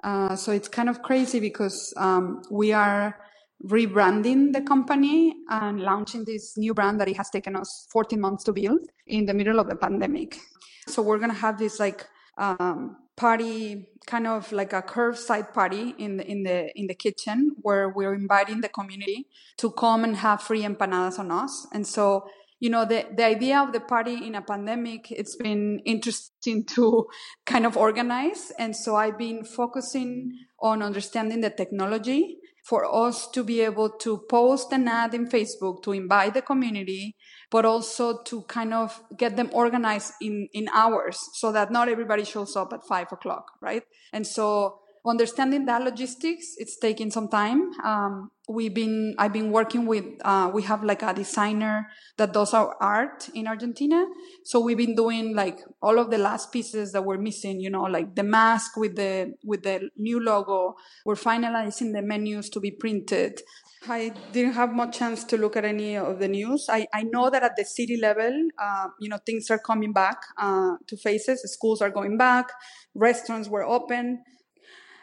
Uh, 0.02 0.36
so 0.36 0.52
it's 0.52 0.68
kind 0.68 0.88
of 0.88 1.02
crazy 1.02 1.40
because 1.40 1.92
um, 1.96 2.42
we 2.50 2.72
are 2.72 3.18
rebranding 3.64 4.52
the 4.52 4.60
company 4.60 5.34
and 5.50 5.80
launching 5.80 6.24
this 6.24 6.56
new 6.56 6.72
brand 6.72 7.00
that 7.00 7.08
it 7.08 7.16
has 7.16 7.28
taken 7.30 7.56
us 7.56 7.88
14 7.90 8.20
months 8.20 8.44
to 8.44 8.52
build 8.52 8.80
in 9.06 9.26
the 9.26 9.34
middle 9.34 9.58
of 9.58 9.68
the 9.68 9.74
pandemic. 9.74 10.38
So 10.86 11.02
we're 11.02 11.18
to 11.18 11.32
have 11.32 11.58
this 11.58 11.80
like 11.80 12.06
um, 12.36 12.96
party, 13.16 13.88
kind 14.06 14.26
of 14.26 14.52
like 14.52 14.72
a 14.72 14.80
curbside 14.80 15.52
party 15.52 15.94
in 15.98 16.18
the, 16.18 16.30
in 16.30 16.44
the 16.44 16.78
in 16.78 16.86
the 16.86 16.94
kitchen 16.94 17.56
where 17.62 17.88
we're 17.88 18.14
inviting 18.14 18.60
the 18.60 18.68
community 18.68 19.26
to 19.58 19.70
come 19.72 20.04
and 20.04 20.16
have 20.16 20.40
free 20.40 20.62
empanadas 20.62 21.18
on 21.18 21.30
us. 21.30 21.66
And 21.72 21.86
so 21.86 22.28
you 22.60 22.70
know 22.70 22.84
the, 22.84 23.06
the 23.16 23.24
idea 23.24 23.60
of 23.60 23.72
the 23.72 23.80
party 23.80 24.26
in 24.26 24.34
a 24.34 24.42
pandemic 24.42 25.10
it's 25.10 25.36
been 25.36 25.80
interesting 25.84 26.64
to 26.64 27.06
kind 27.46 27.66
of 27.66 27.76
organize 27.76 28.52
and 28.58 28.74
so 28.74 28.96
i've 28.96 29.18
been 29.18 29.44
focusing 29.44 30.32
on 30.60 30.82
understanding 30.82 31.40
the 31.40 31.50
technology 31.50 32.38
for 32.68 32.84
us 32.84 33.30
to 33.30 33.42
be 33.42 33.62
able 33.62 33.88
to 33.88 34.18
post 34.28 34.72
an 34.72 34.86
ad 34.88 35.14
in 35.14 35.26
Facebook 35.26 35.82
to 35.82 35.92
invite 35.92 36.34
the 36.34 36.42
community, 36.42 37.16
but 37.50 37.64
also 37.64 38.22
to 38.24 38.42
kind 38.42 38.74
of 38.74 39.00
get 39.16 39.36
them 39.36 39.48
organized 39.54 40.12
in, 40.20 40.48
in 40.52 40.68
hours 40.74 41.18
so 41.32 41.50
that 41.50 41.70
not 41.70 41.88
everybody 41.88 42.24
shows 42.24 42.56
up 42.56 42.70
at 42.74 42.84
five 42.86 43.10
o'clock, 43.10 43.52
right? 43.62 43.84
And 44.12 44.26
so 44.26 44.80
understanding 45.08 45.66
that 45.66 45.82
logistics, 45.82 46.54
it's 46.58 46.78
taking 46.78 47.10
some 47.10 47.28
time. 47.28 47.72
Um, 47.84 48.30
we've 48.48 48.74
been, 48.74 49.14
I've 49.18 49.32
been 49.32 49.50
working 49.50 49.86
with, 49.86 50.04
uh, 50.24 50.50
we 50.52 50.62
have 50.62 50.82
like 50.82 51.02
a 51.02 51.12
designer 51.12 51.88
that 52.16 52.32
does 52.32 52.54
our 52.54 52.76
art 52.80 53.28
in 53.34 53.46
Argentina. 53.46 54.06
So 54.44 54.60
we've 54.60 54.76
been 54.76 54.94
doing 54.94 55.34
like 55.34 55.58
all 55.82 55.98
of 55.98 56.10
the 56.10 56.18
last 56.18 56.52
pieces 56.52 56.92
that 56.92 57.04
were 57.04 57.18
missing, 57.18 57.60
you 57.60 57.70
know, 57.70 57.82
like 57.82 58.14
the 58.14 58.22
mask 58.22 58.76
with 58.76 58.96
the, 58.96 59.34
with 59.44 59.62
the 59.64 59.90
new 59.96 60.20
logo. 60.20 60.74
We're 61.04 61.14
finalizing 61.14 61.92
the 61.92 62.02
menus 62.02 62.48
to 62.50 62.60
be 62.60 62.70
printed. 62.70 63.40
I 63.88 64.12
didn't 64.32 64.54
have 64.54 64.72
much 64.72 64.98
chance 64.98 65.22
to 65.24 65.36
look 65.36 65.56
at 65.56 65.64
any 65.64 65.96
of 65.96 66.18
the 66.18 66.26
news. 66.26 66.66
I, 66.68 66.86
I 66.92 67.04
know 67.04 67.30
that 67.30 67.42
at 67.42 67.54
the 67.56 67.64
city 67.64 67.96
level, 67.96 68.48
uh, 68.58 68.88
you 68.98 69.08
know, 69.08 69.18
things 69.24 69.50
are 69.50 69.58
coming 69.58 69.92
back 69.92 70.16
uh, 70.36 70.76
to 70.88 70.96
faces. 70.96 71.42
Schools 71.52 71.80
are 71.80 71.90
going 71.90 72.16
back. 72.16 72.46
Restaurants 72.94 73.48
were 73.48 73.62
open. 73.62 74.24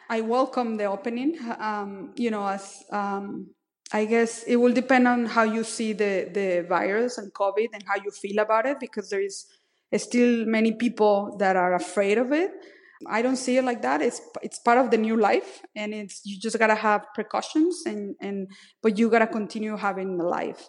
I 0.08 0.20
welcome 0.20 0.76
the 0.76 0.84
opening. 0.84 1.38
Um, 1.58 2.12
you 2.16 2.30
know, 2.30 2.46
as 2.46 2.84
um, 2.92 3.50
I 3.92 4.04
guess 4.04 4.44
it 4.44 4.56
will 4.56 4.72
depend 4.72 5.08
on 5.08 5.26
how 5.26 5.42
you 5.42 5.64
see 5.64 5.92
the 5.92 6.30
the 6.32 6.66
virus 6.68 7.18
and 7.18 7.32
COVID 7.32 7.68
and 7.72 7.82
how 7.86 7.96
you 7.96 8.10
feel 8.10 8.38
about 8.38 8.66
it, 8.66 8.78
because 8.78 9.10
there 9.10 9.20
is 9.20 9.46
still 9.96 10.46
many 10.46 10.72
people 10.72 11.36
that 11.38 11.56
are 11.56 11.74
afraid 11.74 12.18
of 12.18 12.32
it. 12.32 12.52
I 13.06 13.20
don't 13.20 13.36
see 13.36 13.58
it 13.58 13.64
like 13.64 13.82
that. 13.82 14.00
It's 14.00 14.20
it's 14.42 14.58
part 14.60 14.78
of 14.78 14.90
the 14.90 14.96
new 14.98 15.16
life, 15.16 15.62
and 15.74 15.92
it's 15.92 16.22
you 16.24 16.38
just 16.40 16.58
gotta 16.58 16.76
have 16.76 17.06
precautions, 17.14 17.82
and 17.84 18.14
and 18.20 18.48
but 18.82 18.98
you 18.98 19.10
gotta 19.10 19.26
continue 19.26 19.76
having 19.76 20.18
the 20.18 20.24
life. 20.24 20.68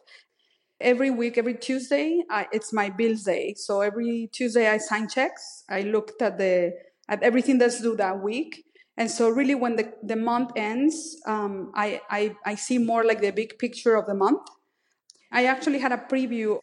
Every 0.80 1.10
week, 1.10 1.40
every 1.40 1.56
Tuesday, 1.56 2.22
I, 2.30 2.48
it's 2.52 2.72
my 2.72 2.92
bills 2.92 3.24
day. 3.24 3.56
So 3.58 3.82
every 3.82 4.30
Tuesday, 4.32 4.68
I 4.68 4.78
sign 4.78 5.10
checks. 5.10 5.64
I 5.70 5.82
looked 5.82 6.22
at 6.22 6.38
the 6.38 6.74
at 7.10 7.24
everything 7.24 7.58
that's 7.58 7.82
due 7.82 7.96
that 7.96 8.22
week, 8.22 8.66
and 8.98 9.12
so 9.12 9.30
really 9.30 9.54
when 9.54 9.76
the, 9.76 9.94
the 10.02 10.16
month 10.16 10.52
ends, 10.56 11.18
um, 11.28 11.72
I, 11.76 12.02
I, 12.10 12.36
I 12.46 12.56
see 12.56 12.80
more 12.80 13.04
like 13.04 13.22
the 13.22 13.30
big 13.32 13.60
picture 13.60 13.96
of 13.96 14.08
the 14.08 14.16
month. 14.16 14.42
I 15.32 15.46
actually 15.46 15.80
had 15.80 15.92
a 15.92 15.98
preview. 15.98 16.58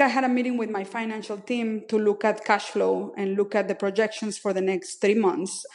I 0.00 0.08
had 0.08 0.24
a 0.24 0.28
meeting 0.28 0.56
with 0.56 0.70
my 0.70 0.84
financial 0.84 1.36
team 1.36 1.82
to 1.88 1.98
look 1.98 2.24
at 2.24 2.44
cash 2.44 2.64
flow 2.64 3.12
and 3.16 3.36
look 3.36 3.54
at 3.54 3.68
the 3.68 3.74
projections 3.74 4.38
for 4.38 4.54
the 4.54 4.60
next 4.60 5.00
three 5.02 5.14
months. 5.14 5.66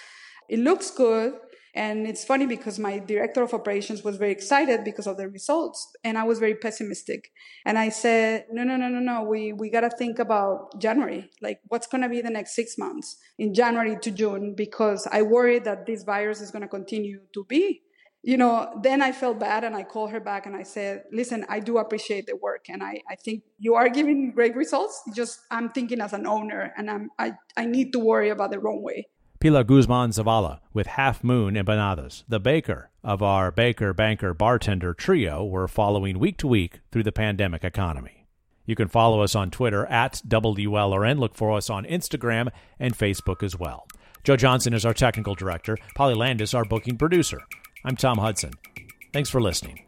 It 0.49 0.59
looks 0.59 0.89
good. 0.89 1.33
And 1.73 2.05
it's 2.05 2.25
funny 2.25 2.45
because 2.45 2.77
my 2.79 2.99
director 2.99 3.43
of 3.43 3.53
operations 3.53 4.03
was 4.03 4.17
very 4.17 4.31
excited 4.31 4.83
because 4.83 5.07
of 5.07 5.17
the 5.17 5.29
results 5.29 5.93
and 6.03 6.17
I 6.17 6.23
was 6.23 6.39
very 6.39 6.55
pessimistic. 6.55 7.31
And 7.65 7.77
I 7.77 7.89
said, 7.89 8.45
no, 8.51 8.63
no, 8.63 8.75
no, 8.75 8.89
no, 8.89 8.99
no. 8.99 9.23
We, 9.23 9.53
we 9.53 9.69
got 9.69 9.81
to 9.81 9.89
think 9.89 10.19
about 10.19 10.79
January. 10.79 11.29
Like 11.41 11.61
what's 11.69 11.87
going 11.87 12.01
to 12.01 12.09
be 12.09 12.21
the 12.21 12.29
next 12.29 12.55
six 12.55 12.77
months 12.77 13.17
in 13.39 13.53
January 13.53 13.97
to 14.01 14.11
June 14.11 14.53
because 14.55 15.07
I 15.11 15.21
worry 15.21 15.59
that 15.59 15.85
this 15.85 16.03
virus 16.03 16.41
is 16.41 16.51
going 16.51 16.63
to 16.63 16.67
continue 16.67 17.21
to 17.33 17.45
be. 17.45 17.83
You 18.23 18.37
know, 18.37 18.79
then 18.83 19.01
I 19.01 19.13
felt 19.13 19.39
bad 19.39 19.63
and 19.63 19.75
I 19.75 19.81
called 19.81 20.11
her 20.11 20.19
back 20.19 20.45
and 20.45 20.55
I 20.55 20.61
said, 20.61 21.05
listen, 21.11 21.43
I 21.49 21.59
do 21.59 21.79
appreciate 21.79 22.27
the 22.27 22.35
work 22.35 22.65
and 22.69 22.83
I, 22.83 23.01
I 23.09 23.15
think 23.15 23.43
you 23.57 23.73
are 23.75 23.89
giving 23.89 24.31
great 24.31 24.55
results. 24.55 25.01
Just 25.15 25.39
I'm 25.49 25.69
thinking 25.69 26.01
as 26.01 26.13
an 26.13 26.27
owner 26.27 26.71
and 26.77 26.91
I'm, 26.91 27.09
I, 27.17 27.33
I 27.57 27.65
need 27.65 27.93
to 27.93 27.99
worry 27.99 28.29
about 28.29 28.51
the 28.51 28.59
wrong 28.59 28.83
way. 28.83 29.07
Pilar 29.41 29.63
Guzman 29.63 30.11
Zavala 30.11 30.59
with 30.71 30.85
Half 30.85 31.23
Moon 31.23 31.55
Empanadas, 31.55 32.23
the 32.29 32.39
baker 32.39 32.91
of 33.03 33.23
our 33.23 33.51
baker, 33.51 33.91
banker, 33.91 34.35
bartender 34.35 34.93
trio 34.93 35.43
we're 35.43 35.67
following 35.67 36.19
week 36.19 36.37
to 36.37 36.47
week 36.47 36.81
through 36.91 37.01
the 37.01 37.11
pandemic 37.11 37.63
economy. 37.63 38.27
You 38.67 38.75
can 38.75 38.87
follow 38.87 39.23
us 39.23 39.33
on 39.33 39.49
Twitter 39.49 39.87
at 39.87 40.21
WLRN. 40.27 41.17
Look 41.17 41.33
for 41.33 41.57
us 41.57 41.71
on 41.71 41.85
Instagram 41.85 42.49
and 42.79 42.95
Facebook 42.95 43.41
as 43.41 43.57
well. 43.57 43.87
Joe 44.23 44.37
Johnson 44.37 44.75
is 44.75 44.85
our 44.85 44.93
technical 44.93 45.33
director. 45.33 45.75
Polly 45.95 46.13
Landis, 46.13 46.53
our 46.53 46.63
booking 46.63 46.99
producer. 46.99 47.41
I'm 47.83 47.95
Tom 47.95 48.19
Hudson. 48.19 48.53
Thanks 49.11 49.31
for 49.31 49.41
listening. 49.41 49.79